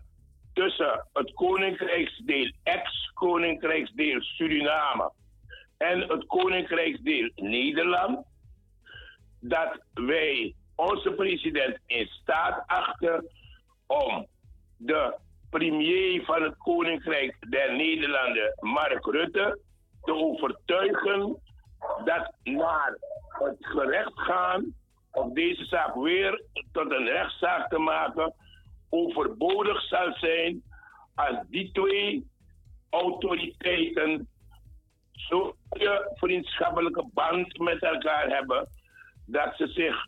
[0.55, 5.11] tussen het Koninkrijksdeel, ex-Koninkrijksdeel Suriname
[5.77, 8.25] en het Koninkrijksdeel Nederland,
[9.39, 13.27] dat wij onze president in staat achten
[13.87, 14.27] om
[14.77, 15.17] de
[15.49, 19.59] premier van het Koninkrijk der Nederlanden, Mark Rutte,
[20.01, 21.41] te overtuigen
[22.03, 24.73] dat naar het gerecht gaan
[25.11, 28.33] of deze zaak weer tot een rechtszaak te maken
[28.95, 30.63] overbodig zal zijn
[31.15, 32.27] als die twee
[32.89, 34.27] autoriteiten
[35.11, 35.53] zo'n
[36.13, 38.67] vriendschappelijke band met elkaar hebben
[39.25, 40.05] dat ze zich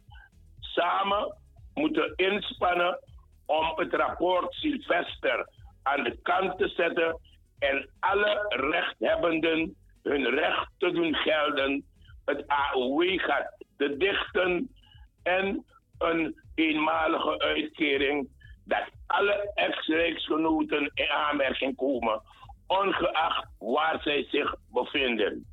[0.60, 1.36] samen
[1.74, 3.00] moeten inspannen
[3.46, 5.50] om het rapport Sylvester
[5.84, 7.20] aan de kant te zetten
[7.60, 11.86] en alle rechthebbenden hun recht te doen gelden.
[12.26, 14.70] Het AOW gaat te dichten
[15.24, 15.66] en
[15.98, 18.30] een eenmalige uitkering
[18.68, 22.22] dat alle ex-rijksgenoten in aanmerking komen,
[22.68, 25.46] ongeacht waar zij zich bevinden.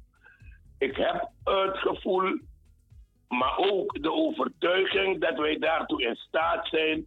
[0.78, 2.39] Ik heb het gevoel,
[3.28, 7.07] maar ook de overtuiging dat wij daartoe in staat zijn,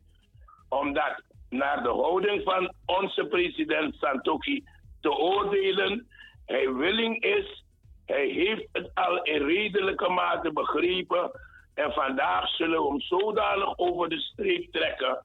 [0.70, 4.64] omdat naar de houding van onze president Santoki
[5.02, 6.08] te oordelen,
[6.46, 7.64] hij willing is,
[8.06, 11.32] hij heeft het al in redelijke mate begrepen
[11.74, 15.22] en vandaag zullen we hem zodanig over de streep trekken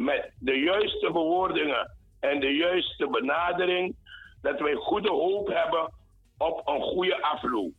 [0.00, 3.96] met de juiste bewoordingen en de juiste benadering,
[4.42, 5.92] dat wij goede hoop hebben
[6.38, 7.72] op een goede afloop.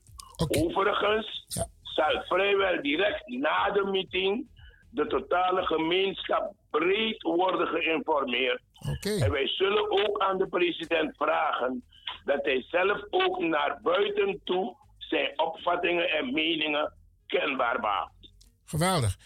[0.47, 1.45] Overigens
[1.81, 4.47] zal vrijwel direct na de meeting
[4.89, 8.61] de totale gemeenschap breed worden geïnformeerd.
[9.01, 11.83] En wij zullen ook aan de president vragen
[12.25, 16.93] dat hij zelf ook naar buiten toe zijn opvattingen en meningen
[17.27, 18.31] kenbaar maakt.
[18.65, 19.17] Geweldig.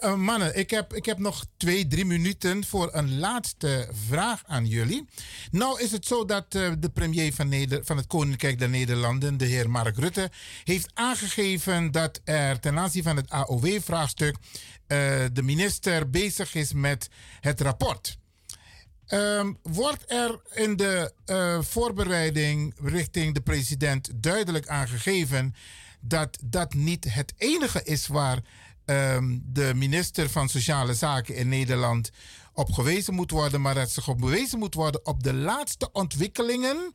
[0.00, 4.66] Uh, mannen, ik heb, ik heb nog twee, drie minuten voor een laatste vraag aan
[4.66, 5.08] jullie.
[5.50, 9.36] Nou is het zo dat uh, de premier van, Neder van het Koninkrijk der Nederlanden,
[9.36, 10.30] de heer Mark Rutte,
[10.64, 14.38] heeft aangegeven dat er ten aanzien van het AOW-vraagstuk uh,
[15.32, 17.08] de minister bezig is met
[17.40, 18.18] het rapport.
[19.08, 21.12] Um, wordt er in de
[21.60, 25.54] voorbereiding richting de president duidelijk aangegeven
[26.00, 28.38] dat dat niet het enige is waar
[28.86, 32.10] um, de minister van Sociale Zaken in Nederland
[32.52, 36.94] op gewezen moet worden, maar dat zich op bewezen moet worden op de laatste ontwikkelingen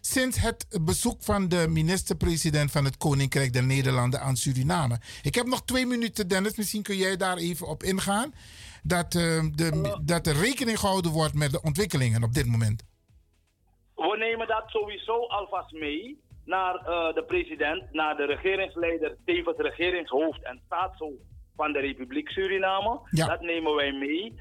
[0.00, 5.00] sinds het bezoek van de minister-president van het Koninkrijk der Nederlanden aan Suriname.
[5.22, 6.56] Ik heb nog twee minuten, Dennis.
[6.56, 8.34] Misschien kun jij daar even op ingaan.
[8.82, 12.84] Dat, uh, de, dat er rekening gehouden wordt met de ontwikkelingen op dit moment.
[13.94, 20.42] We nemen dat sowieso alvast mee naar uh, de president, naar de regeringsleider, tevens regeringshoofd
[20.42, 21.22] en staatshoofd
[21.56, 23.00] van de Republiek Suriname.
[23.10, 23.26] Ja.
[23.26, 24.34] Dat nemen wij mee.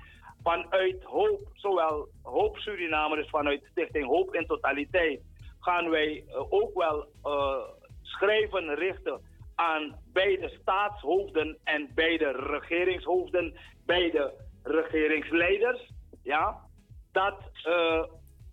[0.44, 5.22] Vanuit Hoop, zowel Hoop Suriname, dus vanuit Stichting Hoop in totaliteit,
[5.60, 7.58] gaan wij uh, ook wel uh,
[8.02, 9.22] schrijven richten
[9.56, 13.54] aan beide staatshoofden en beide regeringshoofden,
[13.86, 15.92] beide regeringsleiders.
[16.24, 16.60] Ja,
[17.12, 18.04] dat eh,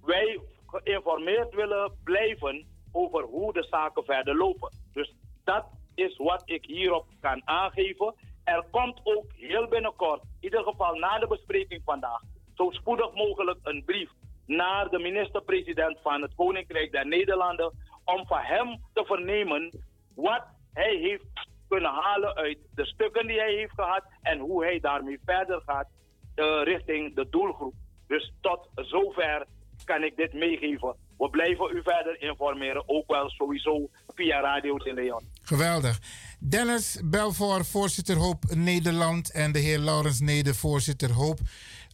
[0.01, 4.73] wij geïnformeerd willen blijven over hoe de zaken verder lopen.
[4.93, 5.15] Dus
[5.45, 5.65] dat
[5.95, 8.15] is wat ik hierop kan aangeven.
[8.45, 12.21] Er komt ook heel binnenkort, in ieder geval na de bespreking vandaag,
[12.55, 14.11] zo spoedig mogelijk een brief
[14.47, 17.73] naar de minister-president van het Koninkrijk der Nederlanden
[18.05, 19.71] om van hem te vernemen
[20.15, 24.81] wat hij heeft kunnen halen uit de stukken die hij heeft gehad en hoe hij
[24.81, 25.89] daarmee verder gaat
[26.37, 27.75] uh, richting de doelgroep.
[28.07, 29.47] Dus tot zover
[29.85, 30.97] kan ik dit meegeven.
[31.21, 35.23] We blijven u verder informeren, ook wel sowieso via Radio de Leon.
[35.43, 35.99] Geweldig.
[36.39, 41.39] Dennis Belvoor, voorzitter Hoop Nederland en de heer Laurens Neder, voorzitter Hoop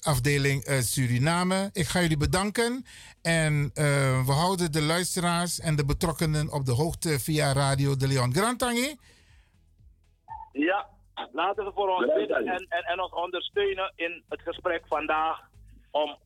[0.01, 1.71] afdeling uh, Suriname.
[1.73, 2.85] Ik ga jullie bedanken
[3.23, 3.73] en uh,
[4.27, 8.35] we houden de luisteraars en de betrokkenen op de hoogte via Radio de Leon.
[8.35, 8.97] Grantangi?
[10.53, 10.87] Ja,
[11.33, 15.41] laten we voor ons bidden en, en, en ons ondersteunen in het gesprek vandaag
[15.91, 16.17] om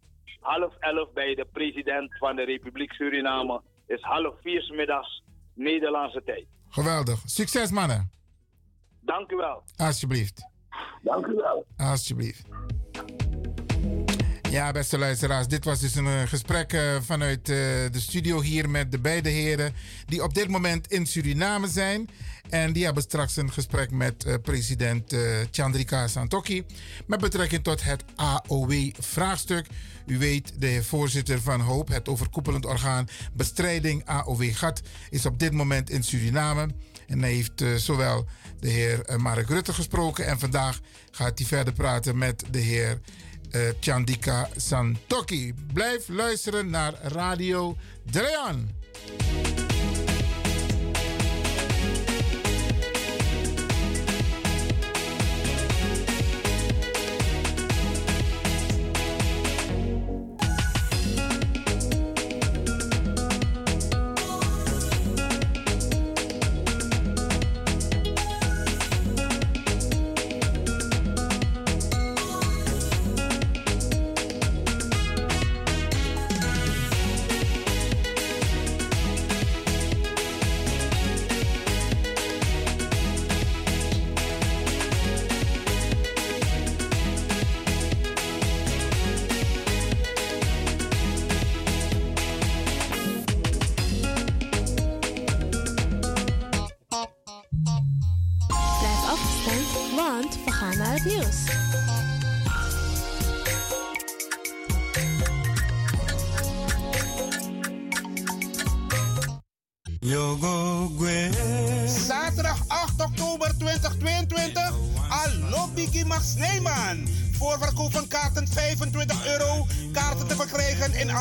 [0.41, 3.61] half elf bij de president van de Republiek Suriname.
[3.87, 5.23] is half vier middags
[5.55, 6.47] Nederlandse tijd.
[6.69, 7.23] Geweldig.
[7.25, 8.11] Succes mannen.
[9.01, 9.63] Dank u wel.
[9.77, 10.49] Alsjeblieft.
[11.03, 11.67] Dank u wel.
[11.77, 12.49] Alsjeblieft.
[14.51, 17.57] Ja, beste luisteraars, dit was dus een uh, gesprek uh, vanuit uh,
[17.91, 19.75] de studio hier met de beide heren
[20.07, 22.09] die op dit moment in Suriname zijn.
[22.49, 25.15] En die hebben straks een gesprek met president
[25.51, 26.65] Chandrika Santokhi
[27.07, 29.67] met betrekking tot het AOW-vraagstuk.
[30.07, 35.91] U weet, de voorzitter van HOOP, het overkoepelend orgaan bestrijding AOW-gat, is op dit moment
[35.91, 36.69] in Suriname.
[37.07, 38.27] En hij heeft zowel
[38.61, 43.01] de heer Mark Rutte gesproken en vandaag gaat hij verder praten met de heer
[43.53, 45.55] uh, Chandika Santoki.
[45.73, 47.77] Blijf luisteren naar Radio
[48.11, 49.70] De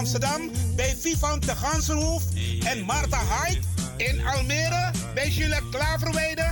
[0.10, 2.24] Amsterdam bij Vivant de Gansenhoef
[2.64, 3.60] en Marta Hyde.
[3.98, 6.46] In Almere bij Gillette Klaverweide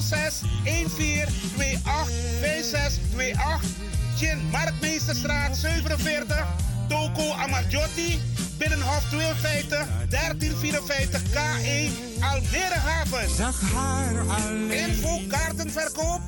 [0.00, 0.42] 06
[0.96, 1.82] 14 28
[2.40, 3.60] 5628.
[4.16, 6.46] Chin Markmeesterstraat 47.
[6.88, 8.20] Toko Amarjotti.
[8.58, 13.28] Binnenhof 52 1354 K1 Almere Haven.
[14.70, 16.20] Info kaartenverkoop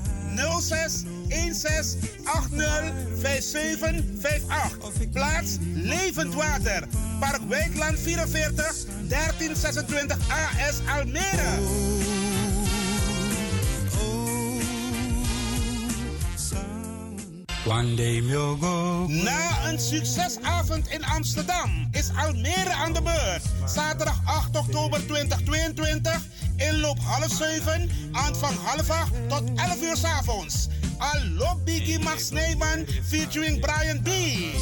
[0.61, 2.93] 06 16 80
[3.23, 5.11] 5758.
[5.13, 6.83] Plaats Levend Water.
[7.21, 8.75] Park Wijkland 44
[9.09, 11.95] 1326 AS Almere.
[19.09, 23.43] Na een succesavond in Amsterdam is Almere aan de beurt.
[23.71, 26.21] Zaterdag 8 oktober 2022.
[26.57, 30.69] Inloop half 7, aanvang half 8 tot 11 uur s avonds.
[31.01, 34.53] Allo Biggie Max Neyman featuring Brian B.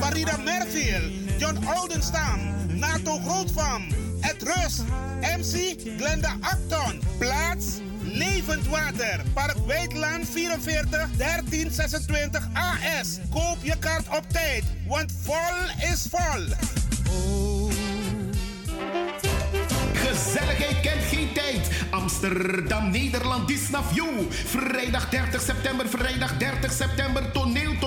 [0.00, 3.92] Farida Merfield, John Oldenstam, Nato Grootvam,
[4.22, 4.84] Ed Rust,
[5.22, 7.00] MC Glenda Acton.
[7.18, 13.18] Plaats Levend Water, Park Weidland 44 1326 AS.
[13.30, 16.44] Koop je kaart op tijd, want vol is vol.
[19.92, 21.02] Gezelligheid kent
[21.90, 24.32] Amsterdam, Nederland, Disney View.
[24.46, 27.78] Vrijdag 30 september, vrijdag 30 september, toneel.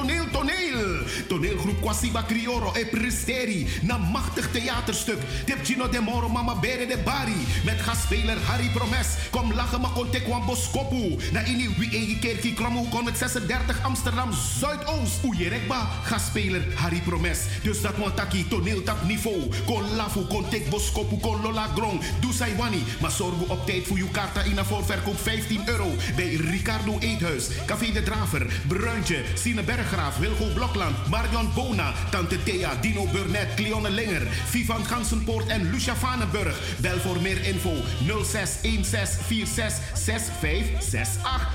[1.27, 3.67] Toneelgroep Kwasiba Crioro e Presteri.
[3.81, 5.19] Na machtig theaterstuk.
[5.45, 7.47] Tip Gino de Moro Mama Bere de Bari.
[7.65, 9.07] Met gastspeler Harry Promes.
[9.29, 11.17] Kom lachen maar kon tekwan boskopu.
[11.31, 14.29] Na ini wie egi kerkie klamu kon het 36 Amsterdam
[14.59, 15.23] Zuidoost.
[15.23, 15.89] Oejerekba.
[16.03, 17.39] Gastspeler Harry Promes.
[17.63, 19.49] Dus dat want taki toneeltap niveau.
[19.65, 22.01] Kon lafu kon tek boskopu kon lola grong.
[22.19, 22.83] Doe sai wani.
[23.01, 25.87] Maar zorg op tijd voor uw kaarta in een voorverkoop 15 euro.
[26.15, 27.47] Bij Ricardo Eethuis.
[27.65, 28.61] Café de Draver.
[28.67, 29.23] Bruintje.
[29.33, 30.17] Sine Berggraaf.
[30.17, 30.95] Wilgo Blokland.
[31.09, 31.93] Marion Bona.
[32.09, 32.75] Tante Thea.
[32.81, 33.53] Dino Burnett.
[33.55, 34.27] Cleone Linger.
[34.49, 36.59] Vivan Gansenpoort en Lucia Vanenburg.
[36.77, 37.77] Bel voor meer info 0616466568.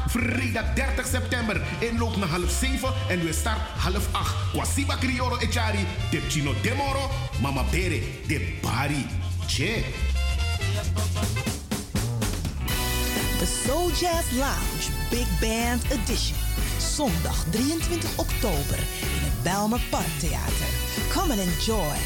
[0.06, 1.60] Vrijdag 30 september.
[1.78, 4.34] Inloop naar half 7 en we start half 8.
[4.52, 5.86] Kwasiba Crioro Echari.
[6.10, 7.10] De Chino Demoro.
[7.40, 8.00] Mama Bere.
[8.26, 9.06] De Bari.
[9.46, 9.84] Che.
[13.38, 16.36] De Soul Jazz Lounge Big Band Edition.
[16.96, 18.78] Zondag 23 oktober
[19.42, 20.68] Belmer Parktheater.
[21.10, 21.96] Come and enjoy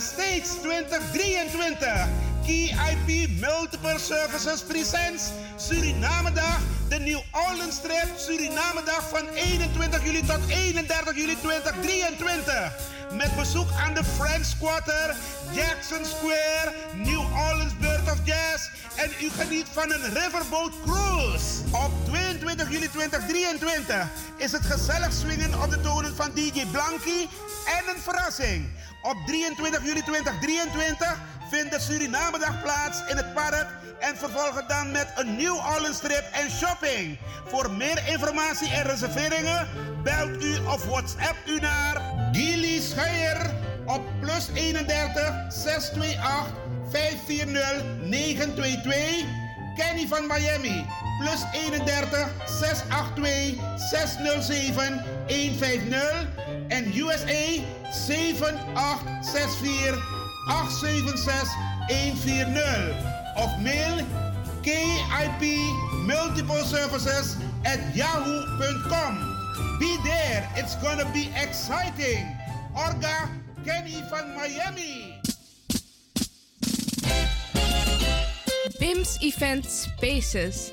[0.00, 2.08] States 2023.
[2.46, 10.22] KIP Multiple Services Presents Suriname Dag, de New Orleans Trip Suriname Dag van 21 juli
[10.24, 12.72] tot 31 juli 2023.
[13.12, 15.14] Met bezoek aan de French Quarter,
[15.52, 21.46] Jackson Square, New Orleans Birth of Jazz en u geniet van een Riverboat Cruise.
[21.70, 27.26] Op 22 juli 2023 is het gezellig swingen op de tonen van DJ Blanky
[27.78, 28.68] en een verrassing.
[29.02, 31.18] Op 23 juli 2023
[31.50, 33.66] vindt de Surinamedag plaats in het park
[33.98, 37.18] en vervolgen dan met een New Orleans trip en shopping.
[37.46, 39.68] Voor meer informatie en reserveringen
[40.02, 42.02] belt u of WhatsApp u naar
[42.32, 43.50] Gilly Scheier
[43.86, 46.54] op plus 31 628
[46.90, 49.24] 540 922.
[49.76, 50.86] Kenny van Miami
[51.18, 56.26] plus 31 682 607 150
[56.70, 57.60] en USA
[57.92, 59.98] 7864
[60.48, 61.48] 876
[61.88, 62.94] 140
[63.36, 64.04] of mail
[64.62, 65.42] KIP
[66.06, 69.36] Multiple Services at yahoo.com.
[69.78, 72.26] Be there, it's gonna be exciting.
[72.74, 73.28] Orga
[73.64, 75.20] Kenny van Miami.
[78.78, 80.72] BIMS Event Spaces.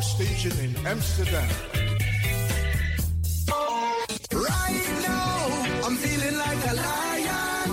[0.00, 1.48] Power station in Amsterdam.
[4.32, 7.68] Right now, I'm feeling like a lion.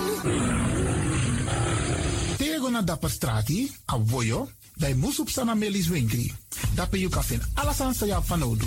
[2.36, 6.32] Tego na dapper strati, a voyo, bij Moesop Sana Melis Winkri.
[6.74, 7.94] Dapper you kan vinden alles aan
[8.24, 8.66] van Odu.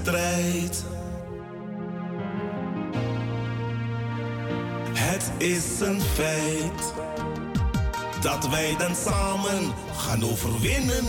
[0.00, 0.84] Strijd.
[4.92, 6.94] Het is een feit.
[8.20, 11.04] Dat wij dan samen gaan overwinnen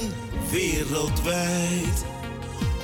[0.51, 2.05] wereldwijd.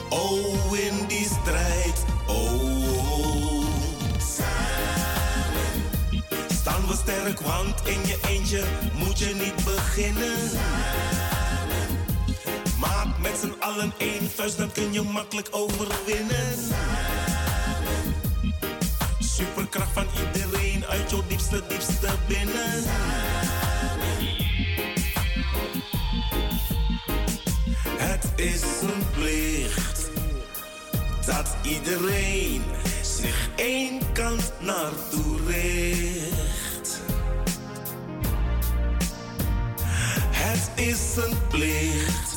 [0.10, 2.06] Oh, in die strijd.
[2.28, 3.66] Oh,
[4.18, 4.82] samen
[6.62, 8.64] staan we sterk, want in je eentje
[8.98, 10.50] moet je niet beginnen.
[13.32, 16.58] Met z'n allen één vuist, dan kun je makkelijk overwinnen.
[19.20, 22.84] Superkracht van iedereen uit jouw diepste, diepste binnen.
[27.98, 30.10] Het is een plicht
[31.26, 32.64] dat iedereen
[33.02, 37.02] zich één kant naartoe richt.
[40.32, 42.31] Het is een plicht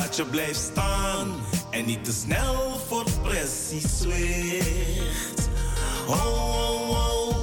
[0.00, 1.34] dat je blijft staan
[1.70, 5.48] en niet te snel voor pressie zwicht.
[6.06, 7.36] Oh, oh, oh,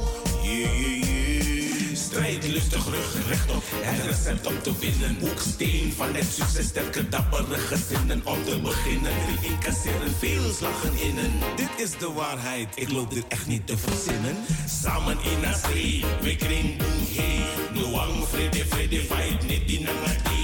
[0.44, 1.96] yeah, yeah, yeah.
[1.96, 3.64] Strijd lustig, rug rechtop.
[3.70, 5.18] Het recept om te winnen.
[5.20, 6.68] Hoeksteen van het succes.
[6.68, 9.12] Sterke, dappere gezinnen om te beginnen.
[9.26, 11.32] Drie incasseren, veel slagen innen.
[11.56, 14.36] Dit is de waarheid, ik loop dit echt niet te verzinnen.
[14.82, 17.44] Samen in zee, we kring boem hey.
[17.74, 20.35] Noang, vrede, vrede, fight, niet die nangati.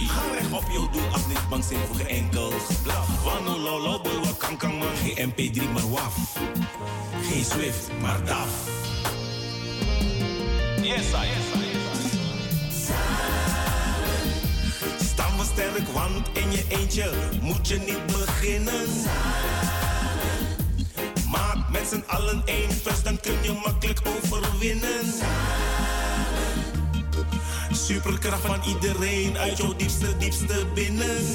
[0.51, 3.23] Op jouw doel, af niet bang zijn voor geen enkel geblaf.
[3.23, 4.95] Wano bulwa kan kan man.
[5.03, 6.15] Geen MP3, maar waf.
[7.21, 8.49] Geen Swift, maar DAF.
[10.81, 11.71] Yes, I, yes, I,
[15.03, 17.11] Staan we sterk, want in je eentje
[17.41, 18.87] moet je niet beginnen.
[21.29, 25.05] Maak met z'n allen één vers, dan kun je makkelijk overwinnen.
[27.71, 31.25] Superkracht van iedereen uit jouw diepste, diepste binnen.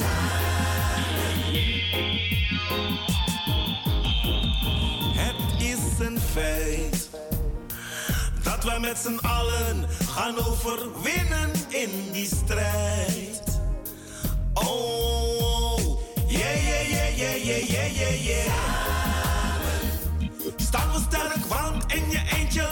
[5.16, 7.08] Het is een feit
[8.42, 13.60] dat wij met z'n allen gaan overwinnen in die strijd.
[14.54, 16.00] Oh, oh, oh.
[16.26, 18.52] yeah, yeah, yeah, yeah, yeah, yeah, yeah, yeah.
[20.56, 22.68] Staan we sterk, want in je eentje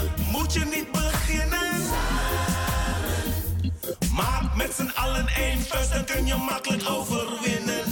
[4.79, 7.85] met z'n allen één vers, dan kun je makkelijk overwinnen.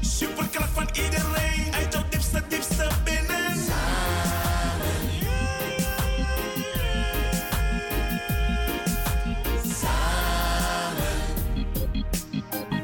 [0.00, 3.28] Superkracht van iedereen uit jouw diepste, diepste binnen.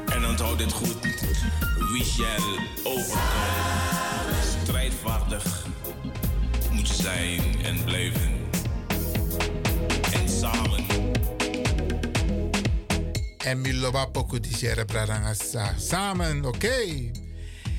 [0.05, 0.97] En onthoud dit goed.
[1.91, 3.23] Wie shall overkomen.
[4.63, 5.65] Strijdvaardig
[6.71, 8.36] moet zijn en blijven.
[13.37, 14.39] En Miloba Poku
[14.85, 15.73] Bradangasa.
[15.77, 17.11] Samen, oké.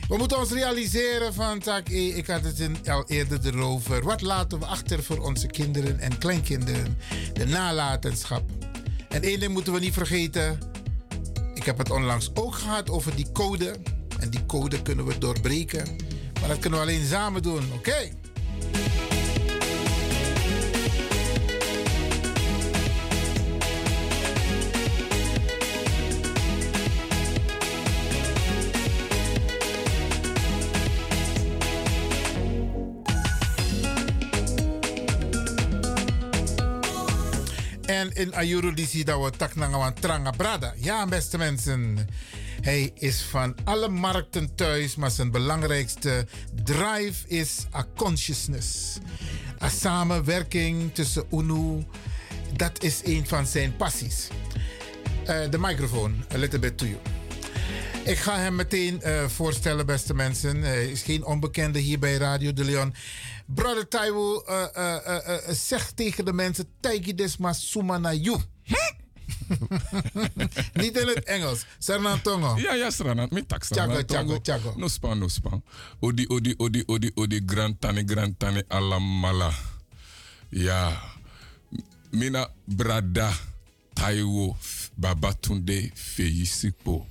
[0.08, 4.02] We moeten ons realiseren van, tak, eh, ik had het al eerder erover.
[4.04, 6.98] Wat laten we achter voor onze kinderen en kleinkinderen?
[7.32, 8.50] De nalatenschap.
[9.08, 10.58] En één ding moeten we niet vergeten.
[11.54, 13.76] Ik heb het onlangs ook gehad over die code.
[14.20, 15.96] En die code kunnen we doorbreken.
[16.40, 18.10] Maar dat kunnen we alleen samen doen, oké?
[37.98, 39.52] En in Ayuru dat we tak
[40.00, 40.74] tranga brada.
[40.76, 42.08] Ja, beste mensen.
[42.60, 46.26] Hij is van alle markten thuis, maar zijn belangrijkste
[46.64, 48.98] drive is a consciousness.
[49.62, 51.84] A samenwerking tussen UNU.
[52.56, 54.28] Dat is een van zijn passies.
[55.24, 56.98] Eh, de microfoon, a little bit to you.
[58.04, 60.62] Ik ga hem meteen eh, voorstellen, beste mensen.
[60.62, 62.94] Hij is geen onbekende hier bij Radio de Leon.
[63.50, 66.66] Brother Taiwo eh, eh, eh, eh, zegt tegen de mensen...
[66.80, 68.40] Taiki desma suma na you.
[70.72, 71.64] Niet in het Engels.
[71.78, 72.56] Sernan Tongo.
[72.56, 73.30] Ja, ja, Sranat.
[73.30, 74.74] Mi tak chago, chago.
[74.76, 75.62] No span, no span.
[76.00, 79.52] Odi, odi, odi, odi, odi, grand tane, grand tane, alamala.
[80.48, 81.00] Ja.
[82.10, 83.32] Mina brada
[83.92, 84.56] Taiwo
[84.94, 87.06] Babatunde Feyisipo.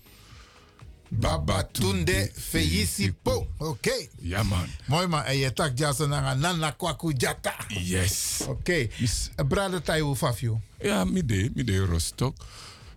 [1.09, 3.47] Babatunde Feyisipo.
[3.57, 4.07] Oké.
[4.21, 4.67] Ja, man.
[4.87, 5.23] Mooi man.
[5.23, 7.55] En je tak jaso na nana kwaku jata.
[7.67, 8.41] Yes.
[8.47, 8.87] Oké.
[9.47, 10.61] Brother Taiwo Fafio.
[10.81, 12.35] Ja, mi de, mi de Rostock.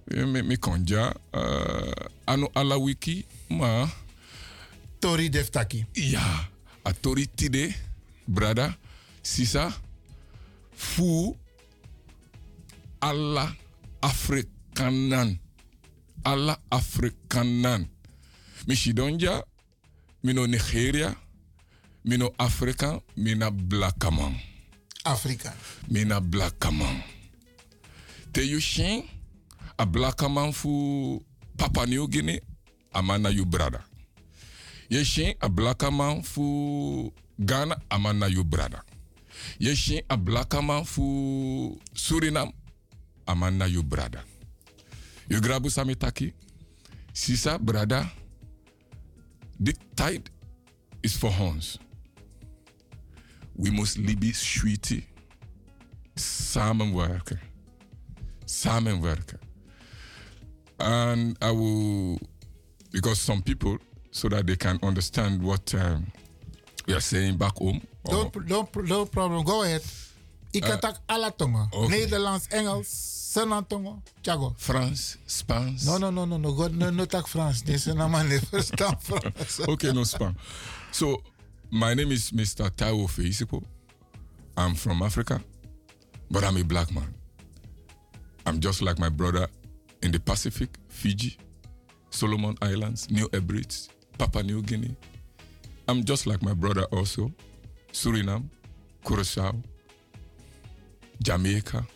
[0.08, 1.14] Eh, Mi, mi konja.
[1.34, 1.92] Uh,
[2.24, 3.88] anu ala wiki, ma.
[4.98, 5.86] Tori deftaki.
[5.92, 6.48] Ja.
[6.82, 7.74] A tori tide,
[8.24, 8.76] brada,
[9.22, 9.72] sisa,
[10.74, 11.36] fu,
[12.98, 13.54] alla
[14.00, 15.38] Afrikanan.
[16.22, 17.88] Alla Afrikanan.
[18.74, 19.42] Michidonja,
[20.22, 21.16] mino Nigeria,
[22.04, 24.36] mino Afrika, mina blakaman.
[25.04, 25.52] Afrika.
[25.88, 27.02] Mina blakaman.
[28.32, 29.02] Te you shin,
[29.76, 31.20] a blakaman fu
[31.56, 32.38] Papua New Guinea,
[32.94, 33.82] amana you brada.
[34.88, 37.12] Je shin a blakaman fu
[37.44, 38.82] Ghana, amana you brada.
[39.58, 42.52] Je shin a blakaman fu Suriname,
[43.26, 44.22] amana you brada.
[45.28, 46.32] You grabu samitaki,
[47.12, 48.06] sisa brada,
[49.60, 50.30] the tide
[51.02, 51.78] is for ons.
[53.56, 55.06] We must libi sweetie.
[56.16, 57.38] Samenwerken.
[58.46, 59.38] Samenwerken.
[60.78, 62.18] And I will,
[62.90, 63.78] because some people,
[64.10, 66.06] so that they can understand what um,
[66.86, 67.80] we are saying back home.
[68.04, 69.44] or- Don't, don't, no problem.
[69.44, 69.82] Go ahead.
[70.52, 71.68] Ik kan tak alle tongen.
[71.88, 72.88] Nederlands, Engels,
[73.30, 74.02] Senan tongen.
[74.22, 74.54] Tjago.
[74.56, 75.84] Frans, Spaans.
[75.84, 76.52] No, no, no, no, no.
[76.52, 77.62] Go, no, no tak Frans.
[77.62, 79.58] Deze naam niet verstaan Frans.
[79.58, 80.34] okay, no spam.
[80.90, 81.22] So,
[81.68, 82.70] my name is Mr.
[82.74, 83.62] Taiwo Feisipo.
[84.56, 85.40] I'm from Africa,
[86.28, 87.14] but I'm a black man.
[88.46, 89.48] I'm just like my brother
[90.02, 91.36] in the Pacific, Fiji,
[92.10, 94.96] Solomon Islands, New Hebrides, Papua New Guinea.
[95.86, 97.30] I'm just like my brother also,
[97.92, 98.50] Suriname,
[99.04, 99.54] Curacao,
[101.22, 101.86] Jamaica,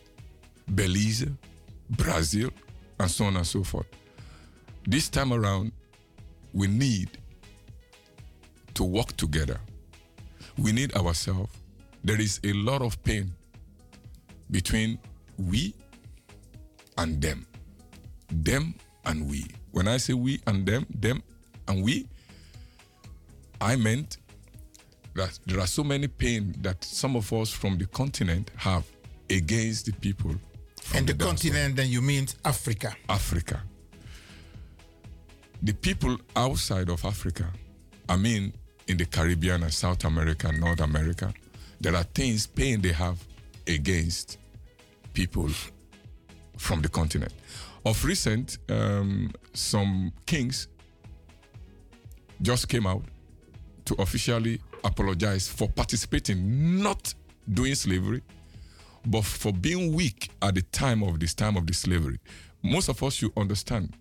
[0.69, 1.27] Belize,
[1.91, 2.51] Brazil,
[2.99, 3.86] and so on and so forth.
[4.86, 5.73] This time around,
[6.53, 7.11] we need
[8.74, 9.59] to work together.
[10.59, 11.53] We need ourselves.
[12.03, 13.32] There is a lot of pain
[14.51, 14.99] between
[15.39, 15.74] we
[16.99, 17.47] and them.
[18.31, 18.74] Them
[19.05, 19.47] and we.
[19.73, 21.23] When I say we and them, them
[21.66, 22.09] and we,
[23.61, 24.19] I meant
[25.15, 28.85] that there are so many pain that some of us from the continent have
[29.31, 30.35] against the people
[30.93, 31.27] And the diaspora.
[31.27, 32.94] continent, then you mean Africa.
[33.09, 33.62] Africa.
[35.62, 37.47] The people outside of Africa,
[38.09, 38.52] I mean
[38.86, 41.32] in the Caribbean and South America, North America,
[41.81, 43.19] there are things, pain they have
[43.66, 44.39] against
[45.15, 45.48] people
[46.59, 47.32] from the continent.
[47.86, 50.69] Of recent, um, some kings
[52.43, 53.02] just came out
[53.86, 57.15] to officially apologize for participating, not
[57.52, 58.23] doing slavery,
[59.07, 62.19] but for being weak at the time of this time of the slavery.
[62.63, 63.95] Most of us should understand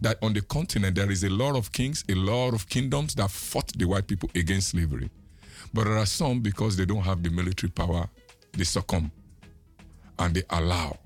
[0.00, 3.30] that on the continent there is a lot of kings, a lot of kingdoms that
[3.30, 5.10] fought the white people against slavery.
[5.72, 8.08] But there are some because they don't have the military power,
[8.52, 9.10] they succumb
[10.18, 10.96] and they allow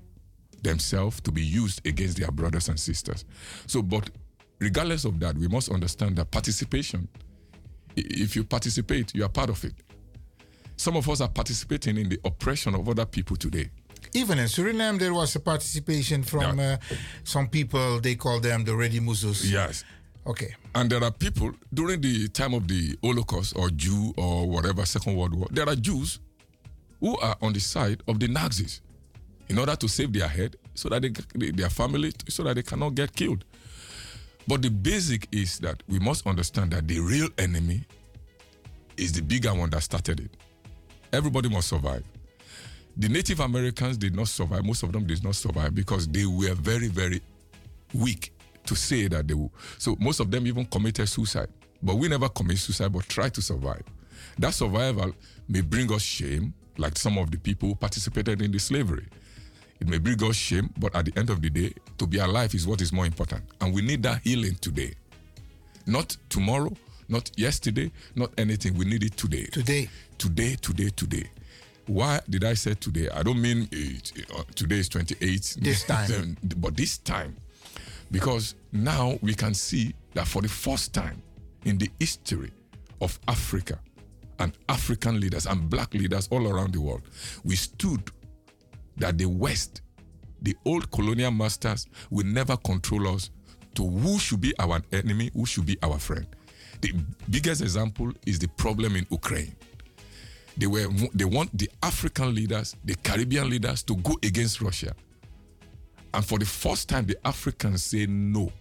[0.61, 3.25] themselves to be used against their brothers and sisters.
[3.65, 4.09] So, but
[4.59, 7.07] regardless of that, we must understand that participation,
[7.95, 9.73] if you participate, you are part of it.
[10.79, 13.69] Some of us are participating in the oppression of other people today.
[14.13, 16.77] Even in Suriname, there was a participation from uh,
[17.25, 17.99] some people.
[17.99, 19.43] They call them the Ready Muzus.
[19.51, 19.83] Yes.
[20.25, 20.55] Okay.
[20.73, 25.17] And there are people during the time of the Holocaust or Jew or whatever Second
[25.17, 25.47] World War.
[25.51, 26.21] There are Jews
[27.01, 28.79] who are on the side of the Nazis
[29.49, 32.95] in order to save their head, so that they, their family, so that they cannot
[32.95, 33.43] get killed.
[34.47, 37.83] But the basic is that we must understand that the real enemy
[38.95, 40.31] is the bigger one that started it.
[41.11, 42.03] Everybody must survive.
[42.97, 44.63] The Native Americans did not survive.
[44.63, 47.21] Most of them did not survive because they were very, very
[47.93, 48.33] weak
[48.65, 49.51] to say that they will.
[49.77, 51.47] So most of them even committed suicide.
[51.81, 53.83] But we never commit suicide, but try to survive.
[54.37, 55.13] That survival
[55.47, 59.07] may bring us shame, like some of the people who participated in the slavery.
[59.79, 62.53] It may bring us shame, but at the end of the day, to be alive
[62.53, 63.43] is what is more important.
[63.61, 64.93] And we need that healing today.
[65.87, 66.73] Not tomorrow,
[67.09, 68.75] not yesterday, not anything.
[68.77, 69.45] We need it today.
[69.45, 69.89] Today.
[70.17, 71.29] Today, today, today.
[71.87, 73.09] Why did I say today?
[73.09, 75.57] I don't mean it, uh, today is 28.
[75.59, 76.37] This time.
[76.57, 77.35] but this time.
[78.11, 81.21] Because now we can see that for the first time
[81.65, 82.51] in the history
[83.01, 83.79] of Africa
[84.39, 87.01] and African leaders and black leaders all around the world,
[87.43, 88.11] we stood
[88.97, 89.81] that the West,
[90.41, 93.31] the old colonial masters, will never control us
[93.75, 96.27] to who should be our enemy, who should be our friend.
[96.81, 96.93] The
[97.29, 99.55] biggest example is the problem in Ukraine.
[100.57, 104.93] They were they want the African leaders, the Caribbean leaders to go against Russia.
[106.13, 108.51] And for the first time, the Africans say no.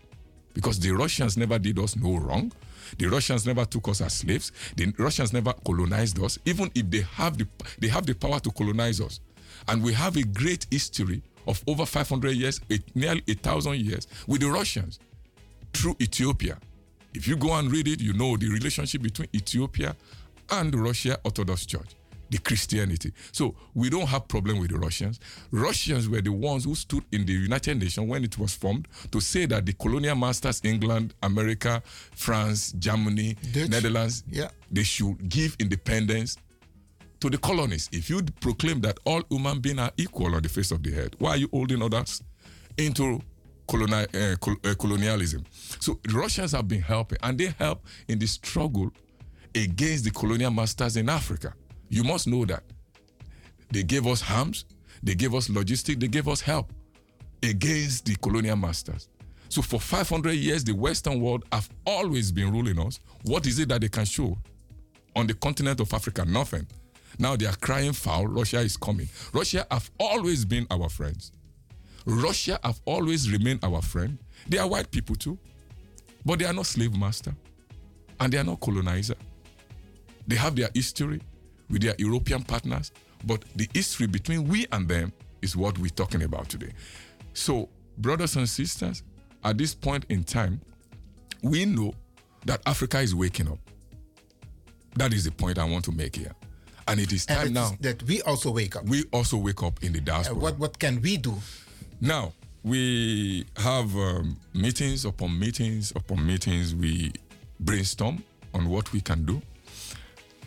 [0.54, 2.52] Because the Russians never did us no wrong.
[2.98, 4.52] The Russians never took us as slaves.
[4.76, 6.38] The Russians never colonized us.
[6.44, 7.46] Even if they have the
[7.78, 9.20] they have the power to colonize us.
[9.66, 14.06] And we have a great history of over 500 years, eh, nearly a thousand years
[14.26, 14.98] with the Russians
[15.72, 16.58] through Ethiopia.
[17.18, 19.96] If you go and read it, you know the relationship between Ethiopia
[20.50, 21.96] and the Russia Orthodox Church,
[22.30, 23.12] the Christianity.
[23.32, 25.18] So we don't have problem with the Russians.
[25.50, 29.20] Russians were the ones who stood in the United Nations when it was formed to
[29.20, 31.82] say that the colonial masters, England, America,
[32.14, 34.50] France, Germany, Netherlands, Yeah.
[34.70, 36.36] they should give independence
[37.18, 37.88] to the colonies.
[37.90, 41.14] If you proclaim that all human beings are equal on the face of the earth,
[41.18, 42.22] why are you holding others
[42.76, 43.20] into
[43.68, 45.44] coloni- uh, col- uh, colonialism?
[45.80, 48.90] So Russians have been helping, and they help in the struggle
[49.54, 51.54] against the colonial masters in Africa.
[51.88, 52.62] You must know that.
[53.70, 54.64] They gave us arms,
[55.02, 56.72] they gave us logistics, they gave us help
[57.42, 59.08] against the colonial masters.
[59.48, 63.00] So for 500 years, the Western world have always been ruling us.
[63.24, 64.36] What is it that they can show
[65.16, 66.24] on the continent of Africa?
[66.24, 66.66] Nothing.
[67.18, 68.26] Now they are crying foul.
[68.26, 69.08] Russia is coming.
[69.32, 71.32] Russia have always been our friends.
[72.08, 74.18] Russia have always remained our friend.
[74.48, 75.38] They are white people too,
[76.24, 77.34] but they are not slave master.
[78.20, 79.14] and they are not colonizer.
[80.26, 81.20] They have their history
[81.70, 82.90] with their European partners,
[83.24, 85.12] but the history between we and them
[85.42, 86.72] is what we're talking about today.
[87.32, 87.68] So,
[87.98, 89.02] brothers and sisters,
[89.44, 90.60] at this point in time,
[91.42, 91.94] we know
[92.44, 93.58] that Africa is waking up.
[94.96, 96.34] That is the point I want to make here.
[96.88, 97.72] And it is time now.
[97.80, 98.84] that we also wake up.
[98.86, 101.34] We also wake up in the Uh, what, what can we do?
[102.00, 106.74] Now, we have um, meetings upon meetings upon meetings.
[106.74, 107.12] We
[107.60, 108.22] brainstorm
[108.54, 109.42] on what we can do.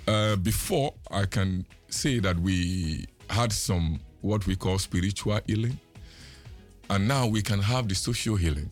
[0.08, 5.80] Uh, before, I can say that we had some what we call spiritual healing.
[6.90, 8.70] And now we can have the social healing.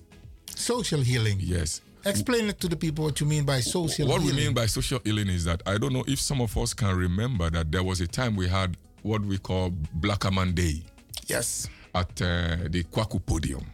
[0.56, 1.38] Social healing?
[1.40, 1.82] Yes.
[2.06, 4.36] Explain it to the people what you mean by social what healing.
[4.36, 6.96] we mean by social healing is that I don't know if some of us can
[6.96, 10.84] remember that there was a time we had what we call Blackaman Day.
[11.28, 11.70] Yes.
[11.96, 13.66] At uh, the Kwaku Podium.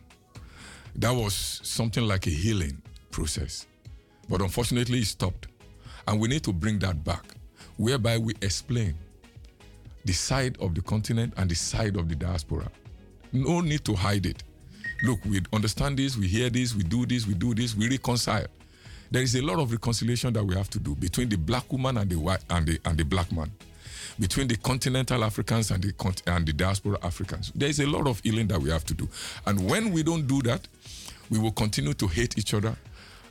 [0.96, 2.82] That was something like a healing
[3.12, 3.68] process.
[4.30, 5.48] But unfortunately, it stopped.
[6.08, 7.24] And we need to bring that back,
[7.78, 8.96] whereby we explain
[10.06, 12.72] the side of the continent and the side of the diaspora.
[13.34, 14.44] No need to hide it.
[15.04, 18.48] Look, we understand this, we hear this, we do this, we do this, we reconcile.
[19.12, 21.98] There is a lot of reconciliation that we have to do between the black woman
[21.98, 23.52] and the white and the and the black man,
[24.20, 25.94] between the continental Africans and the
[26.28, 27.52] and the diaspora Africans.
[27.56, 29.08] There is a lot of healing that we have to do,
[29.46, 30.68] and when we don't do that,
[31.30, 32.76] we will continue to hate each other,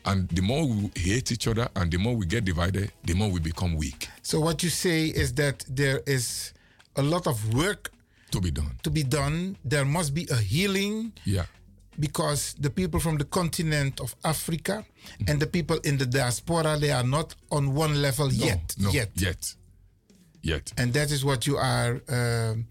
[0.04, 3.30] and the more we hate each other and the more we get divided, the more
[3.30, 4.08] we become weak.
[4.22, 6.52] So what you say is that there is
[6.96, 7.90] a lot of work
[8.30, 8.72] to be done.
[8.82, 11.46] To be done, there must be a healing Yeah.
[12.00, 14.84] because the people from the continent of Africa
[15.28, 18.74] and the people in the diaspora they are not on one level No, yet.
[18.78, 19.10] no, yet.
[19.14, 19.54] Yet.
[20.44, 20.74] Yet.
[20.76, 22.66] And that is what you are um,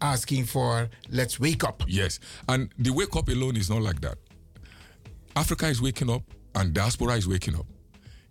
[0.00, 0.88] asking for.
[1.10, 1.82] Let's wake up.
[1.86, 2.20] Yes.
[2.48, 4.16] And the wake up alone is not like that.
[5.36, 6.22] Africa is waking up
[6.54, 7.66] and diaspora is waking up.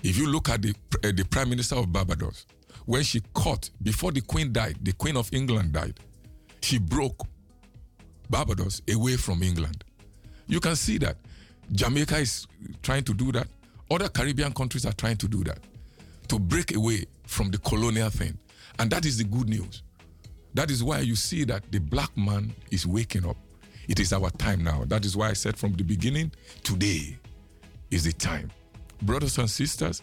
[0.04, 2.48] If you look at the, uh, the Prime Minister of Barbados,
[2.86, 6.00] when she caught, before the Queen died, the Queen of England died,
[6.62, 7.28] she broke
[8.32, 9.84] Barbados away from England.
[10.48, 11.18] You can see that.
[11.72, 12.48] Jamaica is
[12.82, 13.48] trying to do that.
[13.92, 15.60] Other Caribbean countries are trying to do that
[16.30, 18.38] to break away from the colonial thing.
[18.80, 19.84] And that is the good news.
[20.54, 23.38] That is why you see that the black man is waking up.
[23.88, 24.84] It is our time now.
[24.86, 26.32] That is why I said from the beginning,
[26.64, 27.18] today
[27.92, 28.52] is the time.
[29.02, 30.02] Brothers and sisters,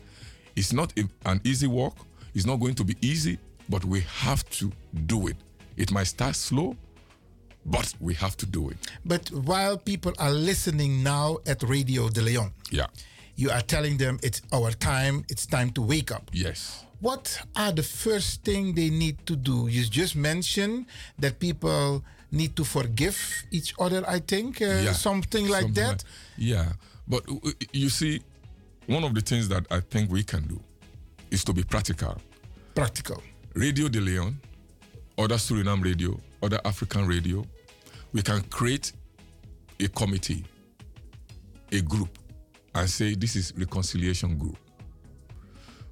[0.57, 2.07] it's not a- an easy walk.
[2.35, 3.39] It's not going to be easy,
[3.69, 4.73] but we have to
[5.07, 5.37] do it.
[5.77, 6.77] It might start slow,
[7.67, 8.77] but we have to do it.
[9.05, 12.87] But while people are listening now at Radio De Leon, Yeah.
[13.37, 16.31] you are telling them it's our time, it's time to wake up.
[16.33, 16.84] Yes.
[17.01, 19.67] What are the first thing they need to do?
[19.69, 20.87] You just mentioned
[21.19, 26.05] that people need to forgive each other, I think, uh, something like Something that.
[26.37, 26.73] yeah.
[27.07, 28.23] But uh, you see,
[28.87, 30.61] one of the things that I think we can do
[31.31, 32.17] is to be practical.
[32.75, 33.23] Practical.
[33.55, 34.41] Radio De Leon,
[35.19, 37.45] other Suriname radio, other African radio,
[38.13, 38.93] we can create
[39.81, 40.45] a committee,
[41.73, 42.19] a group,
[42.75, 44.57] and say this is reconciliation group.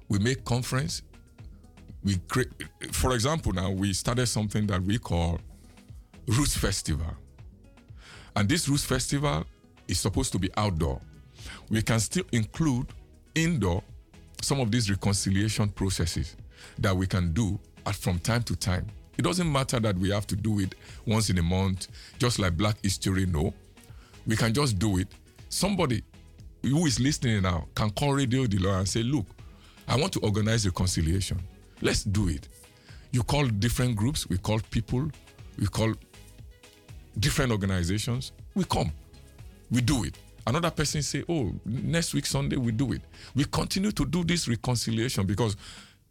[0.09, 1.01] We make conference.
[2.03, 2.49] We create,
[2.91, 5.39] for example, now we started something that we call
[6.27, 7.15] Roots Festival,
[8.35, 9.45] and this Roots Festival
[9.87, 10.99] is supposed to be outdoor.
[11.69, 12.87] We can still include
[13.35, 13.83] indoor
[14.41, 16.35] some of these reconciliation processes
[16.79, 18.85] that we can do at, from time to time.
[19.17, 20.75] It doesn't matter that we have to do it
[21.05, 21.87] once in a month,
[22.19, 23.25] just like Black History.
[23.25, 23.53] No,
[24.25, 25.07] we can just do it.
[25.49, 26.03] Somebody
[26.63, 29.25] who is listening now can call Radio Dealer and say, "Look,
[29.87, 31.39] I want to organize reconciliation.
[31.81, 32.47] Let's do it."
[33.11, 34.27] You call different groups.
[34.29, 35.11] We call people.
[35.59, 35.93] We call
[37.19, 38.31] different organizations.
[38.55, 38.91] We come.
[39.69, 40.17] We do it.
[40.45, 43.01] Another person say, "Oh, next week Sunday we do it."
[43.35, 45.55] We continue to do this reconciliation because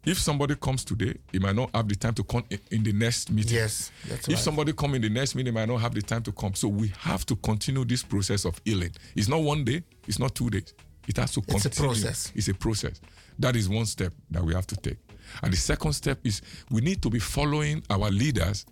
[0.05, 3.31] if somebody comes today, he might not have the time to come in, the next
[3.31, 3.53] meeting.
[3.55, 4.43] Yes, that's If right.
[4.43, 6.55] somebody come in the next meeting, he might not have the time to come.
[6.55, 8.91] So we have to continue this process of healing.
[9.15, 9.83] It's not one day.
[10.07, 10.73] It's not two days.
[11.07, 11.89] It has to It's a continue.
[11.89, 12.31] process.
[12.35, 13.01] It's a process.
[13.39, 14.97] That is one step that we have to take.
[15.41, 18.65] And the second step is we need to be following our leaders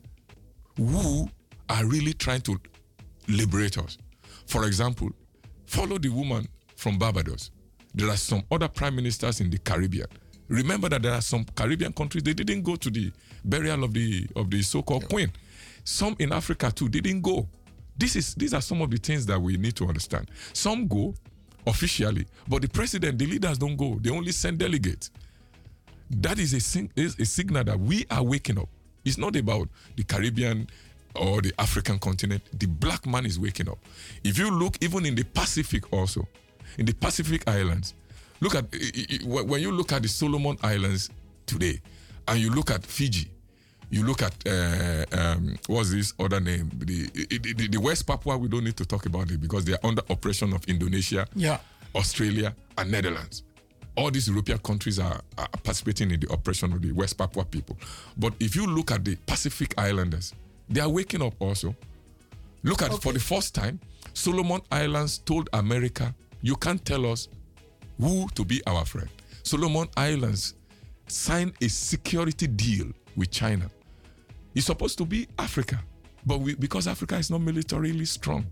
[0.77, 1.29] who
[1.69, 2.59] are really trying to
[3.27, 3.97] liberate us.
[4.47, 5.09] For example,
[5.65, 7.51] follow the woman from Barbados.
[7.93, 10.07] There are some other prime ministers in the Caribbean.
[10.47, 13.11] Remember that there are some Caribbean countries they didn't go to the
[13.45, 15.31] burial of the of the so-called queen.
[15.83, 17.47] Some in Africa too didn't go.
[17.97, 20.29] This is these are some of the things that we need to understand.
[20.53, 21.13] Some go
[21.67, 23.97] officially, but the president, the leaders don't go.
[24.01, 25.11] They only send delegates.
[26.09, 28.69] That is a, is a signal that we are waking up.
[29.05, 30.67] It's not about the Caribbean
[31.15, 32.43] or the African continent.
[32.59, 33.79] The black man is waking up.
[34.23, 36.27] If you look even in the Pacific also,
[36.77, 37.93] in the Pacific Islands,
[38.41, 38.65] Look at
[39.23, 41.11] when you look at the Solomon Islands
[41.45, 41.79] today,
[42.27, 43.29] and you look at Fiji,
[43.91, 46.71] you look at uh, um, what's this other name?
[46.73, 48.37] The, the, the, West Papua.
[48.37, 51.59] We don't need to talk about it because they are under oppression of Indonesia, Yeah.
[51.93, 53.43] Australia, and Netherlands.
[53.97, 57.77] All these European countries are, are participating in the oppression of the West Papua people.
[58.17, 60.33] But if you look at the Pacific Islanders,
[60.69, 61.75] they are waking up also.
[62.63, 63.81] Look at for the first time,
[64.13, 67.27] Solomon Islands told America, "You can't tell us
[67.99, 69.09] who to be our friend."
[69.43, 70.53] Solomon Islands
[71.07, 72.87] signed a security deal
[73.17, 73.69] with China.
[74.53, 75.79] It's supposed to be Africa,
[76.25, 78.45] but we, because Africa is not militarily strong.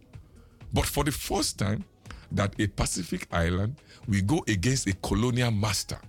[0.74, 1.84] But for the first time,
[2.32, 3.76] that a Pacific island
[4.08, 6.00] will go against a colonial master.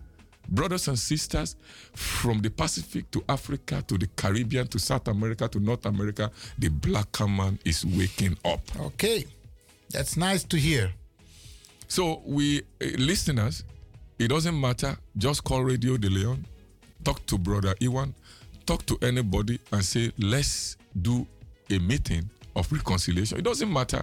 [0.48, 1.56] Brothers and sisters,
[1.94, 6.68] from the Pacific to Africa to the Caribbean to South America to North America, the
[6.68, 8.60] black man is waking up.
[8.80, 9.26] Okay,
[9.90, 10.92] that's nice to hear.
[11.86, 13.64] So, we uh, listeners,
[14.18, 14.96] it doesn't matter.
[15.16, 16.44] Just call Radio De Leon,
[17.04, 18.14] talk to Brother Iwan,
[18.70, 21.26] talk to anybody, and say, let's do
[21.70, 23.38] a meeting of reconciliation.
[23.38, 24.00] It doesn't matter.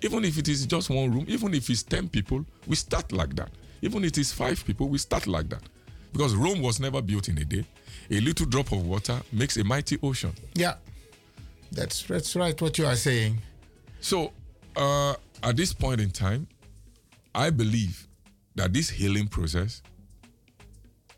[0.00, 3.36] Even if it is just one room, even if it's 10 people, we start like
[3.36, 3.50] that.
[3.82, 5.62] Even if it is five people, we start like that.
[6.14, 7.66] Because Rome was never built in a day.
[8.10, 10.32] A little drop of water makes a mighty ocean.
[10.54, 10.76] Yeah,
[11.70, 12.58] that's that's right.
[12.58, 13.36] What you are saying.
[14.00, 14.32] So,
[14.76, 16.46] uh, at this point in time,
[17.34, 18.08] I believe
[18.54, 19.82] that this healing process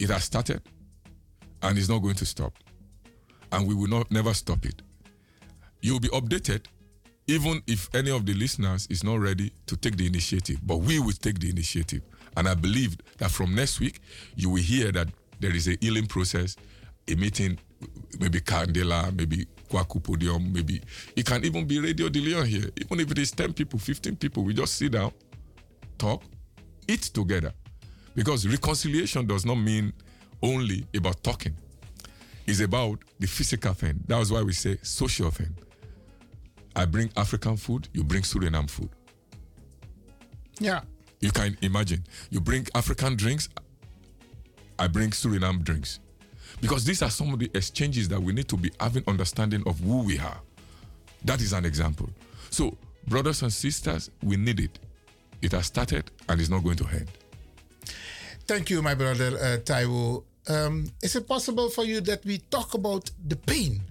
[0.01, 0.63] it has started
[1.63, 2.55] and is not going to stop,
[3.53, 4.83] and we will not never stop it.
[5.81, 6.67] You will be updated,
[7.27, 10.59] even if any of the listeners is not ready to take the initiative.
[10.63, 12.03] But we will take the initiative,
[12.37, 14.01] and I believe that from next week
[14.35, 15.09] you will hear that
[15.41, 16.57] there is a healing process,
[17.07, 17.59] a meeting,
[18.19, 20.81] maybe Candela, maybe Kwaku Podium, maybe
[21.15, 22.71] it can even be Radio De Leon here.
[22.81, 25.13] Even if it is 10 people, 15 people, we just sit down,
[25.97, 26.23] talk,
[26.89, 27.53] eat together.
[28.15, 29.93] Because reconciliation does not mean
[30.43, 31.55] only about talking.
[32.49, 34.03] It's about the physical thing.
[34.07, 35.55] That's why we say social thing.
[36.75, 38.89] I bring African food, you bring Suriname food.
[40.59, 40.81] Yeah.
[41.21, 42.05] You can imagine.
[42.31, 43.51] You bring African drinks,
[44.79, 46.01] I bring Suriname drinks.
[46.63, 49.79] Because these are some of the exchanges that we need to be having understanding of
[49.81, 50.41] who we are.
[51.27, 52.09] That is an example.
[52.49, 52.79] So,
[53.09, 54.79] brothers and sisters, we need it.
[55.43, 57.09] It has started and it's not going to end.
[58.47, 60.25] Thank you, my brother uh, Taiwo.
[60.49, 63.83] Um, is it possible for you that we talk about the pain?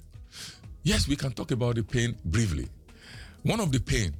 [0.83, 2.67] Yes, we can talk about the pain briefly.
[3.43, 4.15] One of the pain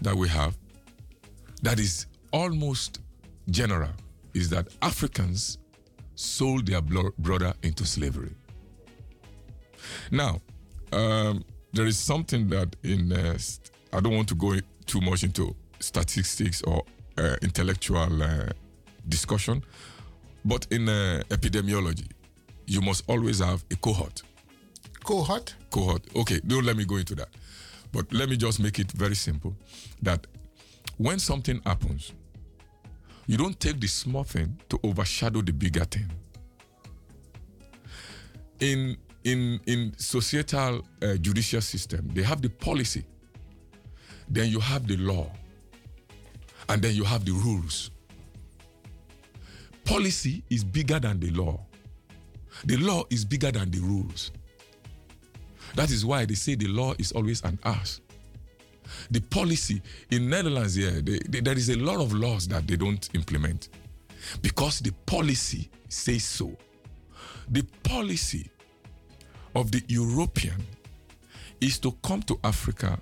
[0.00, 0.56] that we have
[1.62, 3.00] that is almost
[3.50, 3.90] general
[4.34, 5.58] is that Africans
[6.14, 8.34] sold their brother into slavery.
[10.10, 10.40] Now,
[10.92, 13.38] um, there is something that in uh,
[13.92, 14.56] I don't want to go
[14.86, 16.84] too much into statistics or
[17.18, 18.48] uh, intellectual uh,
[19.08, 19.62] discussion,
[20.44, 22.08] but in uh, epidemiology,
[22.66, 24.22] you must always have a cohort.
[25.04, 25.54] Cohort?
[25.70, 26.02] Cohort.
[26.16, 27.28] Okay, don't let me go into that.
[27.92, 29.54] But let me just make it very simple
[30.00, 30.26] that
[30.96, 32.12] when something happens,
[33.26, 36.10] you don't take the small thing to overshadow the bigger thing.
[38.60, 43.04] In in in societal uh, judicial system, they have the policy,
[44.28, 45.30] then you have the law,
[46.68, 47.91] and then you have the rules.
[49.84, 51.58] Policy is bigger than the law.
[52.64, 54.30] The law is bigger than the rules.
[55.74, 58.00] That is why they say the law is always an ass.
[59.10, 59.80] The policy
[60.10, 63.70] in Netherlands here, they, they- there is a lot of laws that they don't implement
[64.42, 66.56] because the policy says so.
[67.50, 68.50] The policy
[69.54, 70.64] of the European
[71.60, 73.00] is to come to Africa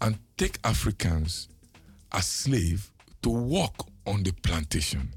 [0.00, 1.48] and take Africans
[2.12, 2.90] as slave
[3.22, 3.74] to work
[4.06, 5.08] on the plantation.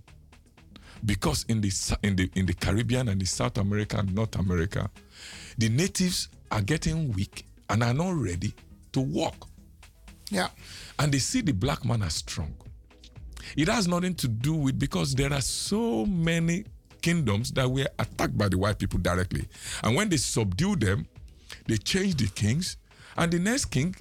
[1.06, 4.90] Because in the in the in the Caribbean and the South America and North America,
[5.58, 8.54] the natives are getting weak and are not ready
[8.94, 9.36] to work.
[10.30, 10.50] Yeah.
[10.98, 12.54] And they see the black man as strong.
[13.56, 16.66] It has nothing to do with because there are so many
[17.02, 19.48] kingdoms that were attacked by the white people directly.
[19.84, 21.06] And when they subdue them,
[21.68, 22.78] they change the kings,
[23.16, 23.96] and the next king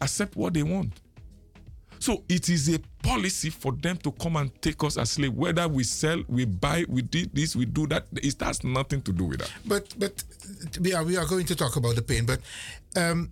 [0.00, 0.92] accept what they want.
[1.98, 5.32] So it is a policy for them to come and take us as slave.
[5.34, 8.06] Whether we sell, we buy, we did this, we do that.
[8.14, 9.50] It has nothing to do with that.
[9.64, 10.22] But but
[10.80, 12.40] we are we are going to talk about the pain, but
[12.96, 13.30] um,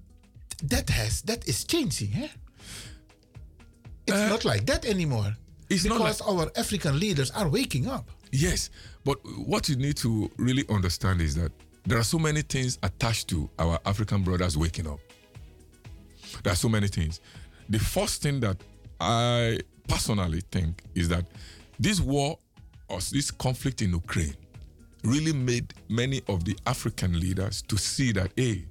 [0.62, 2.28] that has that is changing, eh?
[4.06, 5.26] It's not like that anymore.
[5.26, 8.10] Uh, It's not because our African leaders are waking up.
[8.32, 8.70] Yes,
[9.04, 11.52] but what you need to really understand is that
[11.86, 15.00] there are so many things attached to our African brothers waking up.
[16.42, 17.20] There are so many things.
[17.68, 18.56] The first thing that
[19.00, 21.24] I personally think is that
[21.78, 22.38] this war
[22.90, 24.34] us, this conflict in Ukraine
[25.02, 28.64] really made many of the African leaders to see that, hey,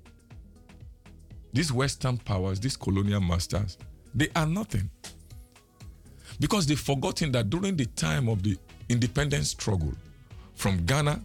[1.54, 3.78] these Western powers, these colonial masters,
[4.16, 4.90] they are nothing.
[6.40, 8.58] Because they've forgotten that during the time of the
[8.90, 9.94] independence struggle,
[10.56, 11.22] from Ghana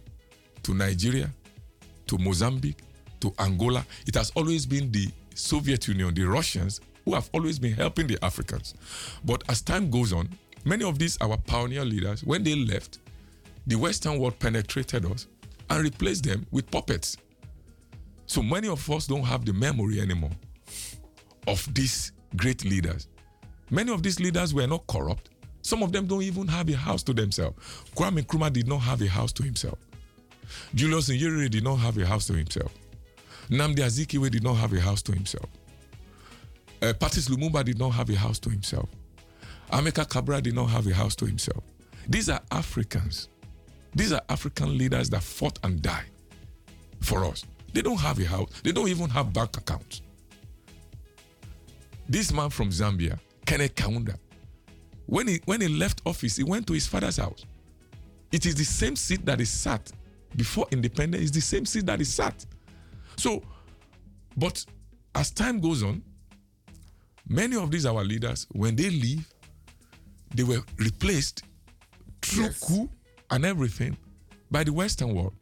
[0.63, 1.31] to Nigeria
[2.07, 2.81] to Mozambique
[3.19, 7.73] to Angola, it has always been the Soviet Union, the Russians, who have always been
[7.73, 8.75] helping the Africans.
[9.25, 10.29] But as time goes on,
[10.63, 12.99] many of these our pioneer leaders, when they left,
[13.65, 15.25] the Western world penetrated us
[15.71, 17.17] and replaced them with puppets.
[18.27, 20.29] So many of us don't have the memory anymore
[21.47, 23.07] of these great leaders.
[23.71, 25.31] Many of these leaders were not corrupt.
[25.63, 27.57] Some of them don't even have a house to themselves.
[27.95, 29.79] Kwame Nkrumah did not have a house to himself.
[30.75, 32.71] Julius Nyerere did not have a house to himself.
[33.49, 35.49] Namdi Azikiwe did not have a house to himself.
[36.81, 38.89] Uh, Patrice Lumumba did not have a house to himself.
[39.71, 41.63] Ameka Cabral did not have a house to himself.
[42.07, 43.29] These are Africans.
[43.93, 46.09] These are African leaders that fought and died
[47.01, 47.43] for us.
[47.73, 48.49] They don't have a house.
[48.63, 50.01] They don't even have bank accounts.
[52.07, 54.15] This man from Zambia, Kenneth Kaunda,
[55.05, 57.45] when he when he left office, he went to his father's house.
[58.31, 59.91] It is the same seat that he sat
[60.35, 61.23] before independence.
[61.23, 62.45] It's the same seat that he sat.
[63.15, 63.43] So,
[64.37, 64.63] but
[65.15, 66.03] as time goes on,
[67.29, 69.25] many of these our leaders, when they leave,
[70.35, 71.43] they were replaced
[72.21, 72.89] through coup
[73.31, 73.95] and everything
[74.51, 75.33] by the Western world.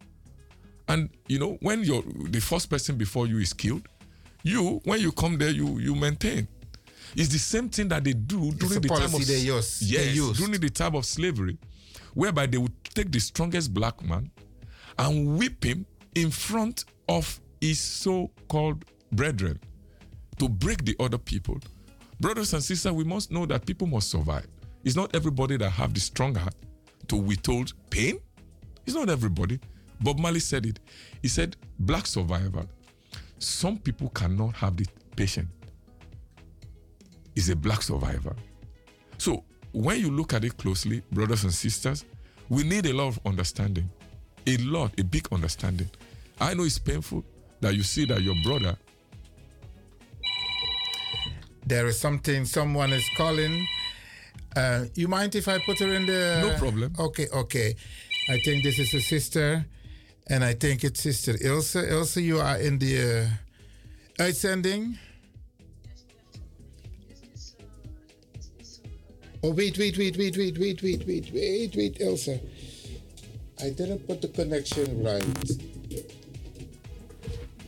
[0.87, 3.87] And you know, when you're the first person before you is killed,
[4.43, 6.47] you when you come there, you you maintain.
[7.15, 9.81] It's the same thing that they do during the time of they use.
[9.81, 11.57] Yes, They during the time of slavery,
[12.13, 14.29] whereby they would take the strongest black man
[14.99, 15.85] and whip him
[16.15, 19.59] in front of his so-called brethren
[20.37, 21.57] to break the other people.
[22.19, 24.47] Brothers and sisters, we must know that people must survive.
[24.83, 26.55] It's not everybody that have the strong heart
[27.07, 28.19] to withhold pain.
[28.85, 29.59] It's not everybody.
[30.01, 30.79] Bob Marley said it.
[31.21, 32.65] He said, black survival.
[33.39, 35.49] Some people cannot have the patience.
[37.35, 38.35] Is a black survivor.
[39.19, 42.03] So when you look at it closely, brothers and sisters,
[42.49, 43.89] we need a lot of understanding.
[44.47, 45.89] A lot, a big understanding.
[46.39, 47.23] I know it's painful
[47.61, 48.75] that you see that your brother
[51.67, 53.67] There is something, someone is calling.
[54.55, 56.47] Uh, you mind if I put her in the.
[56.49, 56.93] No problem.
[56.97, 57.75] Okay, okay.
[58.29, 59.65] I think this is a sister.
[60.29, 61.75] And I think it's Sister Ilse.
[61.75, 63.29] Ilse, you are in the
[64.19, 64.97] uh, uitzending.
[69.43, 72.39] Oh, wait, wait, wait, wait, wait, wait, wait, wait, wait, wait, Ilse.
[73.61, 75.23] I didn't put the connection right.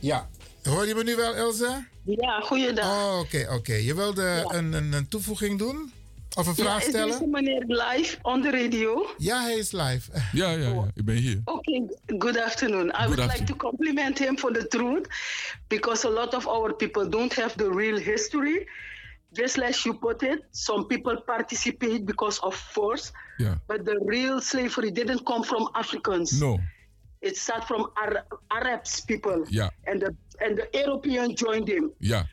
[0.02, 0.26] Ja,
[0.62, 1.84] hoor je me nu wel, Ilse?
[2.04, 2.86] Ja, goeiedag.
[2.86, 3.74] Oh, oké, oké.
[3.74, 5.92] Je wilde een, een, een toevoeging doen?
[6.36, 7.08] Of een vraag ja, stellen?
[7.08, 9.06] Is deze meneer live on the radio?
[9.18, 10.10] Ja, hij is live.
[10.32, 10.90] Ja, ja, ja.
[10.94, 11.40] Ik ben hier.
[11.44, 12.86] Okay, good afternoon.
[12.86, 15.06] I would like to compliment him for the truth
[15.68, 18.68] because a lot of our people don't have the real history.
[19.32, 23.54] Just like you put it, some people participate because of force, Yeah.
[23.66, 26.40] but the real slavery didn't come from Africans.
[26.40, 26.58] No.
[27.20, 29.68] It started from Ar- Arabs people, Yeah.
[29.86, 31.92] and the and the European joined them.
[32.00, 32.24] Yeah.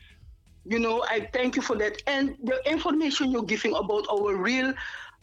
[0.64, 2.02] You know, I thank you for that.
[2.06, 4.72] And the information you're giving about our real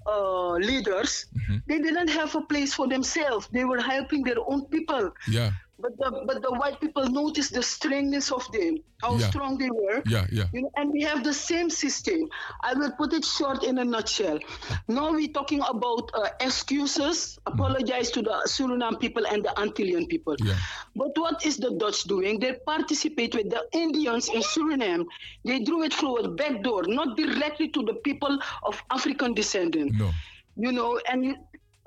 [0.05, 1.25] uh, leaders,
[1.67, 3.47] they didn't have a place for themselves.
[3.51, 5.11] They were helping their own people.
[5.27, 5.51] Yeah.
[5.77, 9.29] But the but the white people noticed the strongness of them, how Yeah.
[9.29, 10.01] strong they were.
[10.07, 10.45] Yeah, yeah.
[10.53, 12.29] You know, and we have the same system.
[12.63, 14.39] I will put it short in a nutshell.
[14.87, 20.35] Now we're talking about uh, excuses, apologize to the Suriname people and the Antillean people.
[20.39, 20.55] Yeah.
[20.95, 22.39] But what is the Dutch doing?
[22.39, 25.05] They participate with the Indians in Suriname.
[25.43, 29.75] They drew it through a back door, not directly to the people of African descent.
[29.75, 30.11] No.
[30.55, 31.35] You know, and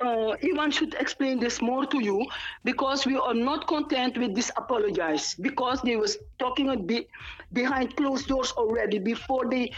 [0.01, 2.27] uh, Ivan should explain this more to you
[2.65, 7.09] because we are not content with this apologize because they was talking a bit
[7.53, 9.73] behind closed doors already before they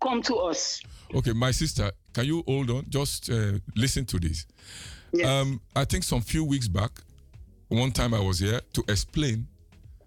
[0.00, 0.82] come to us.
[1.14, 2.86] Okay, my sister, can you hold on?
[2.88, 4.46] Just uh, listen to this.
[5.24, 6.90] Um, I think some few weeks back,
[7.68, 9.46] one time I was here to explain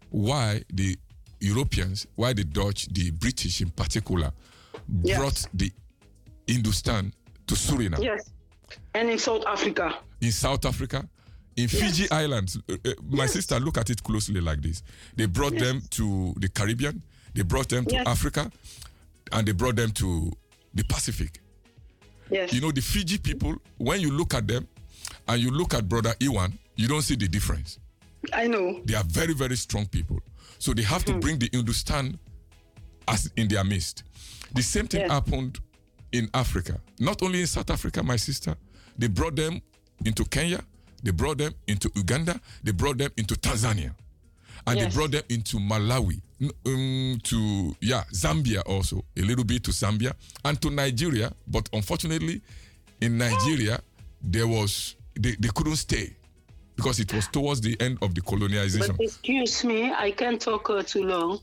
[0.09, 0.97] why the
[1.39, 4.31] Europeans, why the Dutch, the British in particular,
[4.87, 5.71] brought the
[6.47, 7.13] Hindustan
[7.47, 8.03] to Suriname.
[8.03, 8.31] Yes.
[8.93, 9.97] And in South Africa.
[10.21, 11.07] in South Africa,
[11.55, 12.57] in Fiji Islands.
[12.69, 14.83] Uh, uh, my sister, look at it closely like this.
[15.15, 15.61] They brought Yes.
[15.63, 17.01] them to the Caribbean,
[17.33, 18.07] they brought them to Yes.
[18.07, 18.51] Africa,
[19.31, 20.31] and they brought them to
[20.73, 21.39] the Pacific.
[22.29, 22.51] Yes.
[22.53, 24.67] You know, the Fiji people, when you look at them
[25.27, 27.77] and you look at Brother Iwan, you don't see the difference.
[28.33, 28.81] I know.
[28.85, 30.19] They are very, very strong people.
[30.57, 32.17] So they have to bring the Hindustan
[33.07, 34.03] as in their midst.
[34.53, 35.59] The same thing happened
[36.15, 36.79] in Africa.
[36.99, 38.55] Not only in South Africa, my sister,
[38.97, 39.61] they brought them
[40.05, 40.61] into Kenya,
[41.03, 43.91] they brought them into Uganda, they brought them into Tanzania,
[44.65, 46.21] and they brought them into Malawi,
[46.65, 50.13] um, to yeah Zambia also a little bit to Zambia
[50.43, 51.31] and to Nigeria.
[51.47, 52.41] But unfortunately,
[53.01, 53.79] in Nigeria
[54.21, 56.15] there was they, they couldn't stay
[56.75, 58.97] because it was towards the end of the colonialization.
[58.97, 61.39] But excuse me, I can't talk uh, too long.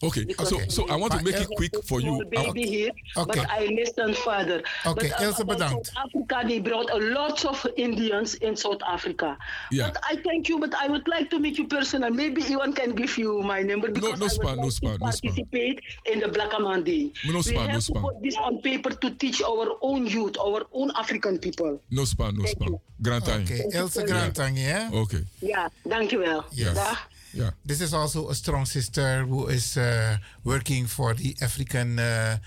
[0.00, 2.22] Okay, Because so so I want to make it quick for you.
[2.22, 3.40] small baby here, Okay.
[3.42, 4.62] but I listen further.
[4.86, 5.86] Okay, but, uh, Ilse, about bedankt.
[5.90, 9.34] South Africa, they brought a lot of Indians in South Africa.
[9.74, 9.90] Yeah.
[9.90, 12.10] But I thank you, but I would like to meet you personal.
[12.14, 14.98] Maybe Iwan can give you my number because no I spa, would no spa, to
[15.02, 15.28] no spa.
[15.28, 17.10] participate in the Black Aman Day.
[17.26, 18.00] No we spa, no have to spa.
[18.00, 21.82] put this on paper to teach our own youth, our own African people.
[21.90, 22.66] No spa, no spa.
[23.02, 23.42] Grand time.
[23.42, 24.94] Okay, Ilse Grantangi, hè?
[24.94, 25.26] Okay.
[25.42, 26.44] Ja, dankjewel.
[26.54, 26.74] Yes.
[26.74, 26.98] Dag.
[27.38, 27.50] Yeah.
[27.64, 32.38] This is also a strong sister who is uh, working for the African uh,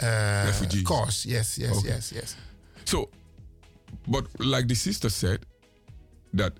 [0.00, 0.52] uh,
[0.84, 1.26] cause.
[1.26, 1.88] Yes, yes, Okay.
[1.88, 2.36] yes, yes.
[2.84, 3.10] So,
[4.06, 5.44] but like the sister said,
[6.34, 6.52] that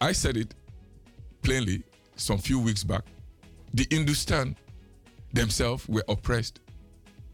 [0.00, 0.54] I said it
[1.42, 1.82] plainly
[2.16, 3.04] some few weeks back.
[3.74, 4.56] The Hindustan
[5.32, 6.60] themselves were oppressed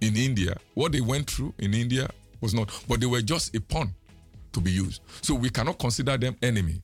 [0.01, 0.57] in India.
[0.75, 2.09] What they went through in India
[2.41, 3.95] was not, but they were just a pawn
[4.53, 5.01] to be used.
[5.23, 6.81] So we cannot consider them enemy.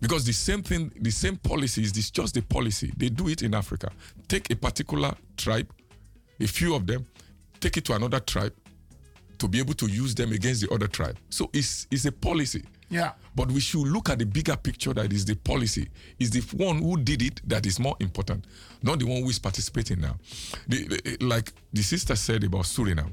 [0.00, 2.92] Because the same thing, the same policy is this just the policy.
[2.96, 3.90] They do it in Africa.
[4.28, 5.68] Take a particular tribe,
[6.40, 7.06] a few of them,
[7.60, 8.52] take it to another tribe
[9.38, 11.16] to be able to use them against the other tribe.
[11.30, 12.64] So it's, it's a policy.
[12.88, 13.12] Yeah.
[13.34, 15.88] But we should look at the bigger picture that is the policy.
[16.18, 18.46] Is the one who did it that is more important,
[18.82, 20.16] not the one who is participating now.
[20.68, 23.12] The- the- like the sister said about Suriname,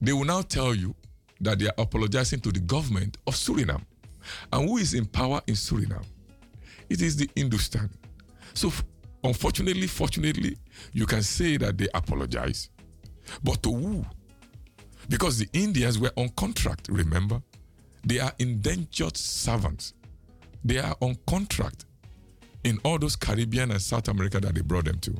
[0.00, 0.94] they will now tell you
[1.40, 3.82] that they are apologizing to the government of Suriname.
[4.52, 6.04] And who is in power in Suriname?
[6.88, 7.90] It is the Hindustan.
[8.54, 8.72] So,
[9.22, 10.56] unfortunately, fortunately,
[10.92, 12.70] you can say that they apologize.
[13.42, 14.06] But to who?
[15.08, 17.42] Because the Indians were on contract, remember?
[18.04, 19.94] They are indentured servants.
[20.64, 21.86] They are on contract
[22.64, 25.14] in all those Caribbean and South America that they brought them to.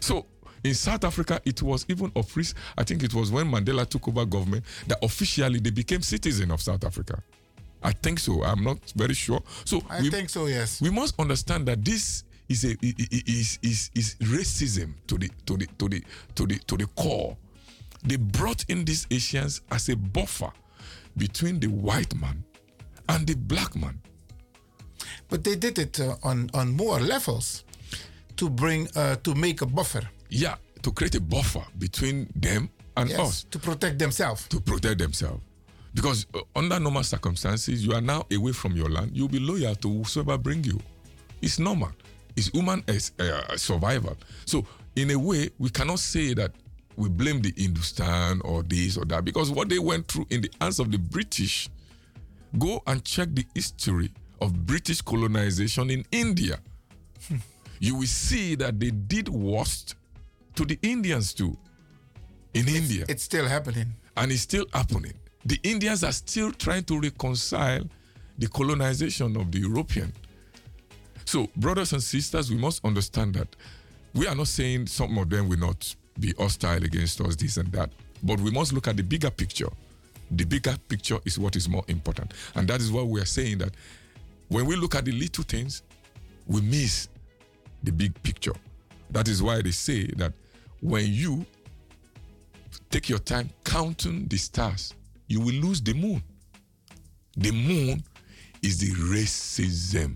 [0.00, 0.26] So
[0.64, 2.56] in South Africa, it was even of risk.
[2.78, 6.60] I think it was when Mandela took over government that officially they became citizens of
[6.60, 7.22] South Africa.
[7.82, 8.42] I think so.
[8.44, 9.42] I'm not very sure.
[9.64, 10.80] So I think so, yes.
[10.80, 15.66] We must understand that this is a is, is, is racism to the to the
[15.78, 16.02] to the
[16.34, 17.36] to the to the core.
[18.04, 20.52] They brought in these Asians as a buffer
[21.16, 22.42] between the white man
[23.08, 24.00] and the black man.
[25.28, 27.64] But they did it uh, on, on more levels
[28.36, 30.02] to bring, uh, to make a buffer.
[30.28, 33.44] Yeah, to create a buffer between them and Yes, us.
[33.50, 34.48] To protect themselves.
[34.48, 35.42] To protect themselves.
[35.94, 39.10] Because uh, under normal circumstances, you are now away from your land.
[39.14, 40.80] You'll be loyal to whosoever bring you.
[41.40, 41.90] It's normal.
[42.36, 44.16] It's human as, uh, survival.
[44.46, 44.64] So,
[44.96, 46.52] in a way, we cannot say that
[46.96, 50.50] we blame the Hindustan or this or that because what they went through in the
[50.60, 51.68] hands of the British.
[52.58, 54.10] Go and check the history
[54.42, 56.58] of British colonization in India.
[57.80, 59.94] you will see that they did worst
[60.54, 61.56] to the Indians too.
[62.52, 63.06] In India.
[63.08, 63.94] It's still happening.
[64.18, 65.14] And it's still happening.
[65.44, 67.82] The Indians are still trying to reconcile
[68.38, 70.12] the colonization of the European.
[71.24, 73.48] So, brothers and sisters, we must understand that
[74.14, 77.70] we are not saying some of them will not be hostile against us, this and
[77.72, 77.90] that,
[78.22, 79.68] but we must look at the bigger picture.
[80.30, 82.32] The bigger picture is what is more important.
[82.54, 83.72] And that is why we are saying that
[84.48, 85.82] when we look at the little things,
[86.46, 87.08] we miss
[87.82, 88.54] the big picture.
[89.10, 90.32] That is why they say that
[90.80, 91.44] when you
[92.90, 94.94] take your time counting the stars,
[95.32, 96.22] you will lose the moon.
[97.40, 98.04] The moon
[98.60, 100.12] is the racism.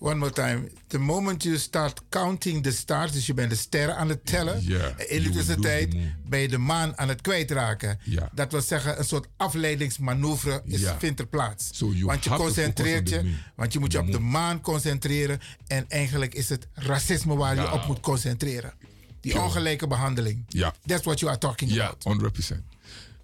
[0.00, 0.68] One more time.
[0.86, 4.62] The moment you start counting the stars, dus je bent de sterren aan het tellen.
[4.64, 5.96] Ja, in de tussentijd
[6.28, 7.98] ben je de maan aan het kwijtraken.
[8.04, 8.30] Ja.
[8.34, 10.98] Dat wil zeggen, een soort afleidingsmanoeuvre is, Ja.
[10.98, 11.70] vindt er plaats.
[11.72, 15.40] So want je concentreert je, want je moet je op de maan concentreren.
[15.66, 17.72] En eigenlijk is het racisme waar je Ja.
[17.72, 18.72] op moet concentreren.
[19.20, 20.44] Die ongelijke behandeling.
[20.48, 20.70] Yeah.
[20.86, 22.04] That's what you are talking Yeah, about.
[22.04, 22.62] 100%.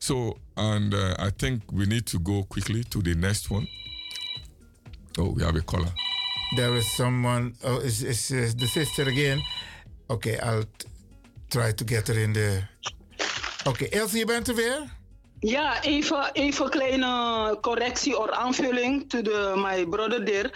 [0.04, 3.66] So, and uh, I think we need to go quickly to the next one.
[5.16, 5.88] Oh, we have a caller.
[6.56, 7.54] There is someone.
[7.64, 9.40] Oh, is, is the sister again?
[10.10, 10.66] Okay, I'll
[11.48, 12.68] try to get her in there.
[13.64, 14.93] Oké, Elsie, je bent er weer?
[15.44, 20.50] Ja, even, even kleine correctie or aanvulling to the, my brother there.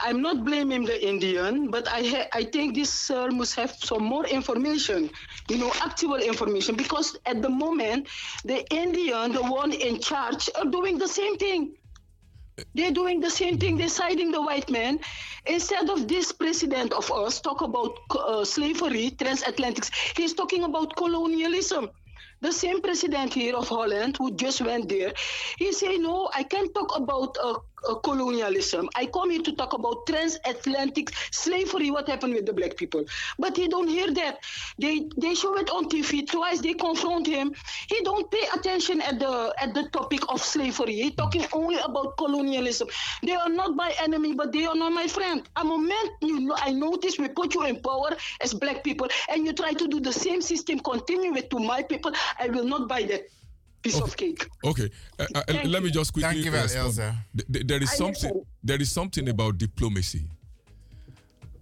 [0.00, 4.02] I'm not blaming the Indian, but I, ha- I think this sir must have some
[4.02, 5.10] more information,
[5.48, 8.08] you know, actual information, because at the moment,
[8.44, 11.76] the Indian, the one in charge, are doing the same thing.
[12.74, 13.76] They're doing the same thing.
[13.76, 14.98] They're siding the white man.
[15.46, 19.84] Instead of this president of us talk about uh, slavery, transatlantic,
[20.16, 21.90] he's talking about colonialism.
[22.42, 25.12] The same president here of Holland who just went there,
[25.58, 27.58] he say, no, I can't talk about uh, uh,
[28.02, 28.88] colonialism.
[28.94, 33.04] I come here to talk about transatlantic slavery, what happened with the black people.
[33.38, 34.38] But he don't hear that.
[34.78, 36.60] They they show it on TV twice.
[36.60, 37.54] They confront him.
[37.88, 40.94] He don't pay attention at the at the topic of slavery.
[40.94, 42.88] He talking only about colonialism.
[43.22, 45.42] They are not my enemy, but they are not my friend.
[45.56, 49.46] A moment you know, I notice we put you in power as black people, and
[49.46, 52.12] you try to do the same system, continue it to my people.
[52.38, 53.26] I will not buy that
[53.82, 54.46] piece of cake.
[54.64, 56.86] Okay, uh, uh, Thank let me just quickly Thank you, well, respond.
[56.86, 57.16] Elsa.
[57.36, 58.30] Th- th- there is I something.
[58.30, 58.46] listen.
[58.64, 60.22] There is something about diplomacy,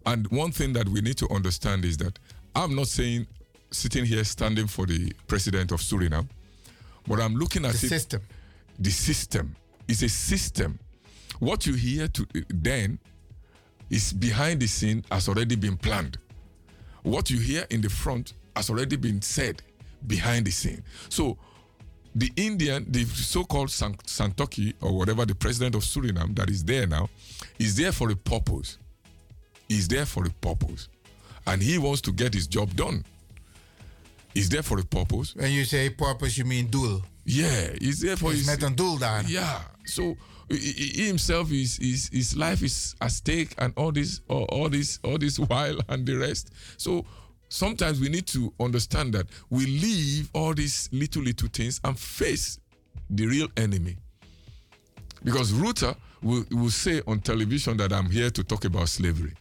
[0.06, 2.18] and one thing that we need to understand is that
[2.54, 3.26] I'm not saying
[3.70, 6.28] sitting here standing for the president of Suriname,
[7.06, 8.22] but I'm looking at The it- system.
[8.78, 9.56] The system
[9.88, 10.78] is a system.
[11.38, 12.98] What you hear to then
[13.90, 16.18] is behind the scene has already been planned.
[17.02, 19.62] What you hear in the front has already been said
[20.06, 20.82] behind the scene.
[21.08, 21.36] So
[22.14, 27.08] the Indian, the so-called Santoki or whatever the president of Suriname that is there now,
[27.58, 28.78] is there for a purpose.
[29.68, 30.88] He's there for a purpose,
[31.46, 33.04] and he wants to get his job done.
[34.34, 35.34] Is there for a purpose.
[35.36, 37.02] When you say purpose, you mean doel.
[37.24, 38.46] Yeah, he's there for Is his.
[38.46, 39.28] met een doel daar.
[39.28, 40.16] Yeah, so
[40.48, 44.98] he himself is his his life is at stake and all this all, all this
[45.02, 46.50] all this while and the rest.
[46.76, 47.04] So
[47.50, 52.58] sometimes we need to understand that we leave all these little little things and face
[53.10, 53.96] the real enemy.
[55.22, 59.34] Because Ruta will, will say on television that I'm here to talk about slavery.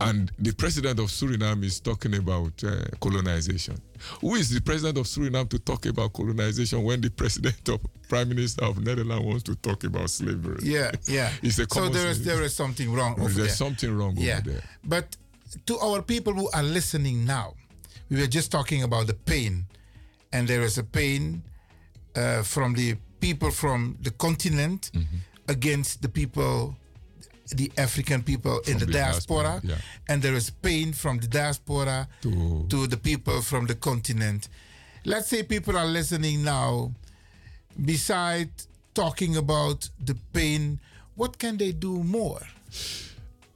[0.00, 3.76] And the president of Suriname is talking about uh, colonization.
[4.20, 8.28] Who is the president of Suriname to talk about colonization when the president of prime
[8.28, 10.58] minister of Netherlands wants to talk about slavery?
[10.62, 11.32] Yeah, yeah.
[11.42, 13.48] It's a so there is, there is something wrong over There's there.
[13.48, 14.38] something wrong yeah.
[14.38, 14.62] over there.
[14.84, 15.16] But
[15.66, 17.54] to our people who are listening now,
[18.10, 19.64] we were just talking about the pain,
[20.32, 21.42] and there is a pain
[22.16, 25.16] uh, from the people from the continent Mm-hmm.
[25.48, 26.76] against the people,
[27.56, 29.76] the African people in the, the diaspora, diaspora, yeah.
[30.08, 34.48] and there is pain from the diaspora To- to the people from the continent.
[35.04, 36.92] Let's say people are listening now.
[37.84, 40.80] Besides talking about the pain,
[41.14, 42.40] what can they do more?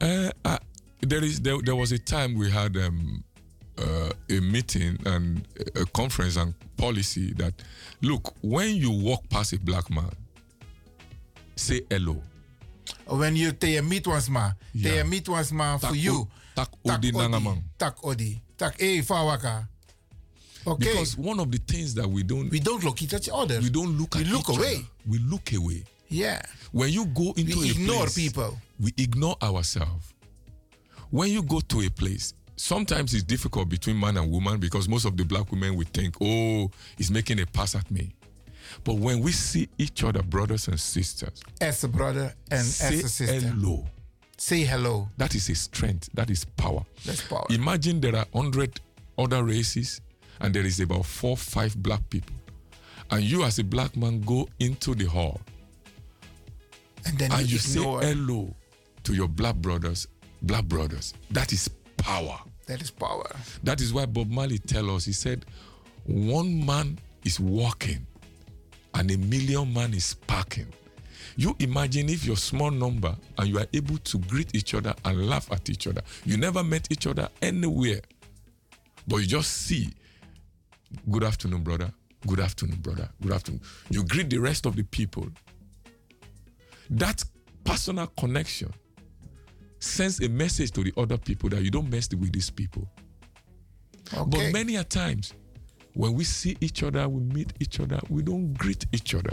[0.01, 0.59] Uh, uh,
[1.03, 3.23] there is there, there was a time we had um,
[3.79, 7.55] uh, a meeting and a conference and policy that
[8.01, 10.11] look when you walk past a black man,
[11.57, 12.17] say hello.
[13.07, 15.05] When you te meet once ma, Ja.
[15.05, 16.13] meet once ma for Tak you.
[16.15, 17.63] o- tak odi nangamang.
[17.79, 18.41] Tak odi.
[18.59, 19.69] Tak e fawaka.
[20.65, 20.93] Okay.
[20.93, 23.61] Because one of the things that we don't we don't look at each other.
[23.61, 24.75] we don't look We at look each away.
[24.77, 24.85] other.
[25.09, 25.83] We look away.
[26.09, 26.41] Yeah.
[26.73, 28.59] When you go into We a ignore place, people.
[28.79, 30.12] We ignore ourselves.
[31.13, 35.05] When you go to a place, sometimes it's difficult between man and woman because most
[35.05, 38.15] of the black women would think, oh, he's making a pass at me.
[38.83, 43.05] But when we see each other, brothers and sisters, As a brother and say as
[43.05, 43.49] a sister.
[43.49, 43.85] hello.
[44.39, 45.07] Say hello.
[45.19, 46.09] That is a strength.
[46.15, 46.83] That is power.
[47.05, 47.45] That's power.
[47.51, 48.81] Imagine there are hundred
[49.19, 50.01] other races,
[50.41, 52.35] and there is about four, five black people,
[53.11, 55.43] and you as a black man go into the hall,
[57.05, 58.57] And then and you you say hello
[59.05, 60.09] to your black brothers,
[60.43, 61.15] black brothers.
[61.31, 62.39] That is power.
[62.67, 63.29] That is power.
[63.65, 65.05] That is why Bob Marley tell us.
[65.05, 65.45] He said,
[66.05, 68.07] "One man is walking,
[68.95, 70.67] and a million man is parking."
[71.37, 75.27] You imagine if your small number and you are able to greet each other and
[75.27, 76.03] laugh at each other.
[76.25, 78.03] You never met each other anywhere,
[79.09, 79.93] but you just see,
[81.11, 81.93] "Good afternoon, brother.
[82.27, 83.09] Good afternoon, brother.
[83.21, 85.29] Good afternoon." You greet the rest of the people.
[86.91, 87.25] That
[87.65, 88.75] personal connection
[89.83, 92.89] sends a message to the other people that you don't mess with these people.
[94.13, 95.35] But many a times,
[95.95, 99.33] when we see each other, we meet each other, we don't greet each other.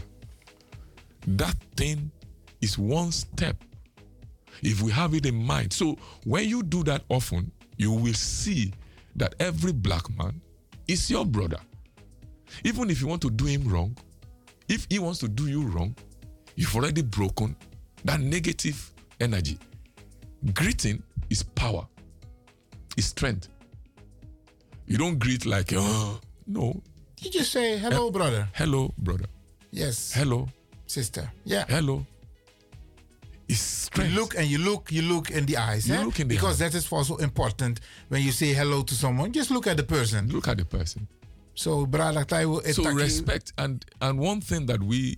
[1.27, 2.11] That thing
[2.61, 3.63] is one step.
[4.61, 5.71] If we have it in mind.
[5.71, 8.73] So when you do that often, you will see
[9.15, 10.41] that every black man
[10.87, 11.59] is your brother.
[12.63, 13.95] Even if you want to do him wrong,
[14.67, 15.95] if he wants to do you wrong,
[16.55, 17.55] you've already broken
[18.03, 19.57] that negative energy.
[20.53, 21.87] Greeting is power,
[22.97, 23.49] is strength.
[24.87, 26.81] You don't greet like, oh, no.
[27.21, 28.47] You just say hello, Eh, brother.
[28.53, 29.25] Hello, brother.
[29.71, 30.13] Yes.
[30.13, 30.47] Hello.
[30.87, 31.29] Sister.
[31.45, 31.65] Yeah.
[31.67, 32.05] Hello.
[33.47, 34.11] It's strength.
[34.11, 35.87] You look and you look, you look in the eyes.
[35.89, 36.03] You eh?
[36.03, 39.31] look in the because that is also important when you say hello to someone.
[39.31, 40.29] Just look at the person.
[40.29, 41.07] Look at the person.
[41.55, 45.17] So, brother, Taiwo, So etaki- respect and and one thing that we,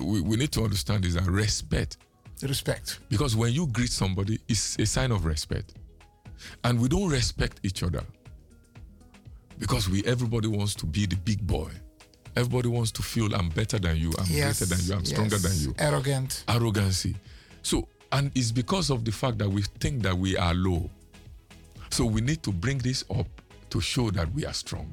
[0.00, 1.96] we we need to understand is that respect.
[2.42, 3.00] Respect.
[3.08, 5.74] Because when you greet somebody, it's a sign of respect.
[6.64, 8.02] And we don't respect each other.
[9.58, 11.70] Because we everybody wants to be the big boy.
[12.36, 15.38] Everybody wants to feel I'm better than you, I'm Yes, greater than you, I'm stronger
[15.38, 15.74] than you.
[15.78, 16.44] Arrogant.
[16.48, 17.16] Arrogancy.
[17.62, 20.88] So, and it's because of the fact that we think that we are low.
[21.90, 23.26] So we need to bring this up
[23.70, 24.92] to show that we are strong.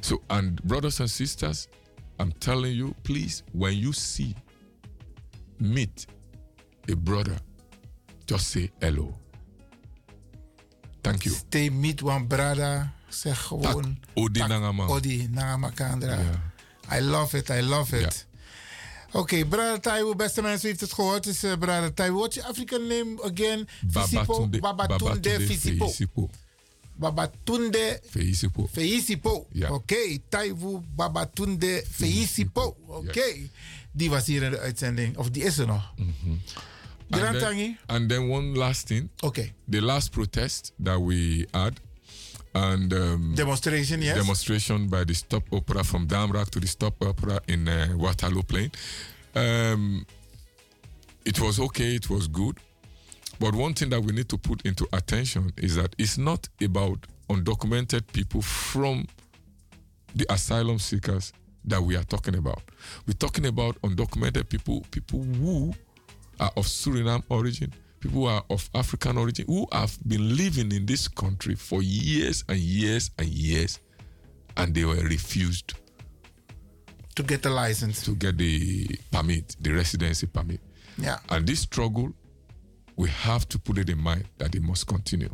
[0.00, 1.68] So, and brothers and sisters,
[2.18, 4.34] I'm telling you, please, when you see,
[5.62, 6.06] meet
[6.90, 7.38] a brother,
[8.24, 9.14] just say hello.
[11.00, 11.34] Thank you.
[11.34, 12.92] Stay meet one brother.
[13.08, 13.98] Zeg gewoon.
[14.14, 14.86] Odi nangama.
[14.86, 16.18] Odi Nangamakandra.
[16.90, 18.26] I love it, I love it.
[19.12, 21.26] Oké, brother Taiwo, beste mensen, u heeft het gehoord.
[21.26, 22.18] Is uh, brother Taiwo.
[22.18, 23.68] What's your African name again?
[23.90, 24.48] Fisipo.
[24.48, 26.30] Babatunde, Babatunde Fisipo.
[26.94, 28.68] Babatunde Feisipo.
[28.72, 29.46] Feisipo.
[29.52, 29.70] Ja.
[29.72, 32.76] Oké, Taiwo Babatunde Feisipo.
[32.86, 33.48] Oké.
[33.92, 35.16] Die was hier in de uitzending.
[35.16, 35.94] Of die is er nog.
[37.12, 39.10] And Grand then, and then one last thing.
[39.20, 39.52] Okay.
[39.68, 41.80] The last protest that we had,
[42.54, 44.14] and um, Demonstration, yes.
[44.16, 48.70] demonstration by the Stop Opera from Damrak to the Stop Opera in uh, Waterloo Plain.
[49.34, 50.06] Um,
[51.24, 51.94] it was okay.
[51.96, 52.58] It was good.
[53.42, 57.08] But one thing that we need to put into attention is that it's not about
[57.28, 59.04] undocumented people from
[60.14, 61.32] the asylum seekers
[61.64, 62.62] that we are talking about.
[63.04, 65.74] We're talking about undocumented people, people who
[66.38, 70.86] are of Suriname origin, people who are of African origin, who have been living in
[70.86, 73.80] this country for years and years and years,
[74.56, 75.74] and they were refused
[77.16, 80.60] to get the license, to get the permit, the residency permit.
[80.96, 81.18] Yeah.
[81.28, 82.12] And this struggle,
[82.96, 85.30] we have to put it in mind that it must continue.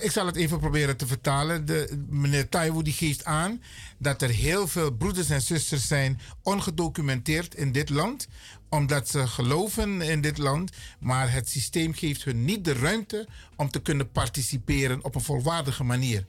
[0.00, 1.64] Ik zal het even proberen te vertalen.
[1.64, 3.62] De, meneer Taiwo die geeft aan
[3.98, 8.28] dat er heel veel broeders en zusters zijn ongedocumenteerd in dit land.
[8.68, 10.72] Omdat ze geloven in dit land.
[10.98, 15.84] Maar het systeem geeft hun niet de ruimte om te kunnen participeren op een volwaardige
[15.84, 16.24] manier.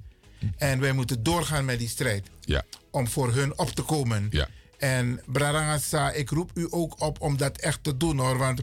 [0.58, 2.28] En wij moeten doorgaan met die strijd.
[2.40, 2.64] Ja.
[2.92, 4.28] Om voor hun op te komen.
[4.30, 4.48] Ja.
[4.78, 8.38] En Brarangasa, ik roep u ook op om dat echt te doen hoor.
[8.38, 8.62] Want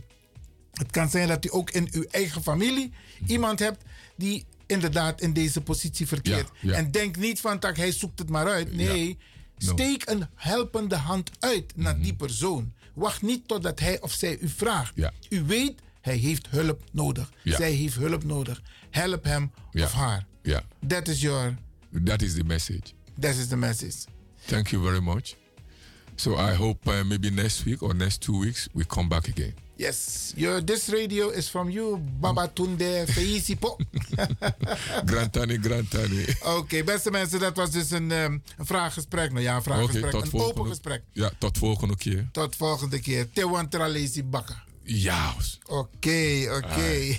[0.79, 2.93] het kan zijn dat u ook in uw eigen familie
[3.27, 3.85] iemand hebt
[4.17, 6.49] die inderdaad in deze positie verkeert.
[6.61, 6.77] Ja, ja.
[6.77, 8.73] En denk niet van tak, hij zoekt het maar uit.
[8.75, 9.19] Nee,
[9.59, 9.73] No.
[9.73, 12.73] steek een helpende hand uit naar die persoon.
[12.95, 14.93] Wacht niet totdat hij of zij u vraagt.
[14.95, 15.13] Ja.
[15.29, 17.33] U weet, hij heeft hulp nodig.
[17.43, 17.57] Ja.
[17.57, 18.63] Zij heeft hulp nodig.
[18.91, 19.85] Help hem Ja.
[19.85, 20.27] of haar.
[20.43, 20.61] Yeah.
[20.87, 21.57] That is your,
[22.05, 22.83] That is the message.
[23.21, 23.95] that is the message.
[24.47, 25.35] Thank you very much.
[26.17, 29.55] So I hope uh, maybe next week or next two weeks we come back again.
[29.79, 33.77] Yes, your, this radio is from you, Babatunde Feisipo.
[35.11, 36.25] Grantani, Grantani.
[36.57, 39.33] Oké, beste mensen, dat was dus een, ehm, een vraaggesprek.
[39.33, 40.45] Nou ja, een vraaggesprek, een volgende.
[40.45, 41.03] open gesprek.
[41.13, 42.29] Ja, tot volgende keer.
[42.33, 43.29] Tot volgende keer.
[43.33, 44.63] Tewan Tralesi Bakka.
[44.83, 45.35] Ja.
[45.67, 47.17] Oké, oké.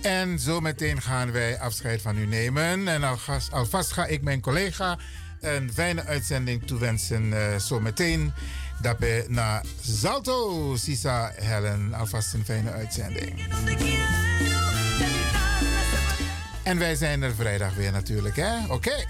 [0.04, 2.88] En zometeen gaan wij afscheid van u nemen.
[2.88, 3.02] En
[3.50, 4.98] alvast, ga ik mijn collega
[5.40, 7.24] een fijne uitzending toewensen.
[7.24, 8.32] Uh, zometeen
[8.80, 11.94] daarbij naar Zalto, Sisa Helen.
[11.94, 13.46] Alvast een fijne uitzending.
[16.62, 18.66] En wij zijn er vrijdag weer natuurlijk, hè?
[18.68, 19.04] Oké.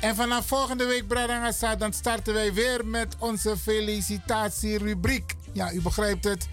[0.00, 5.34] En vanaf volgende week, Bradangasa, dan starten wij weer met onze felicitatierubriek.
[5.52, 6.48] Ja, u begrijpt het.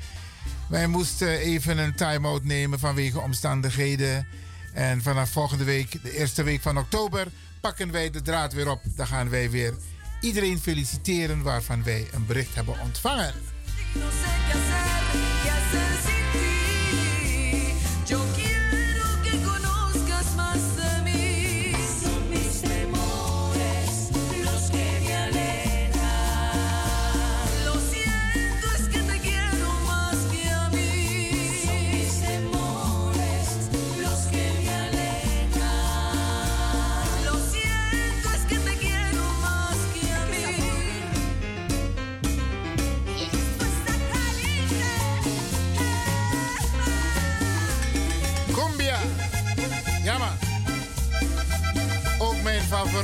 [0.68, 4.28] Wij moesten even een time-out nemen vanwege omstandigheden.
[4.74, 7.28] En vanaf volgende week, de eerste week van oktober,
[7.62, 8.82] pakken wij de draad weer op.
[8.96, 9.74] Dan gaan wij weer
[10.22, 13.34] iedereen feliciteren waarvan wij een bericht hebben ontvangen.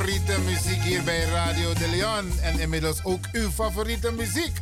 [0.02, 2.38] Favoriete muziek hier bij Radio de Leon.
[2.40, 4.52] En inmiddels ook uw favoriete muziek.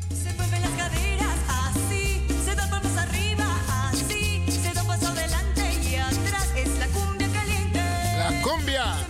[8.16, 9.09] La cumbia.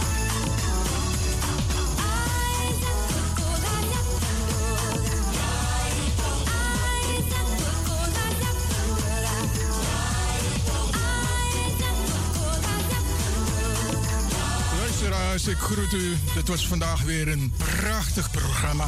[15.47, 16.17] Ik groet u.
[16.33, 18.87] Het was vandaag weer een prachtig programma.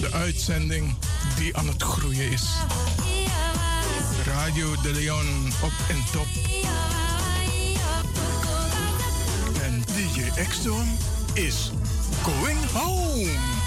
[0.00, 0.94] De uitzending
[1.36, 2.44] die aan het groeien is.
[4.24, 6.26] Radio de Leon op en top.
[9.62, 10.58] En DJ x
[11.34, 11.70] is
[12.22, 13.59] going home.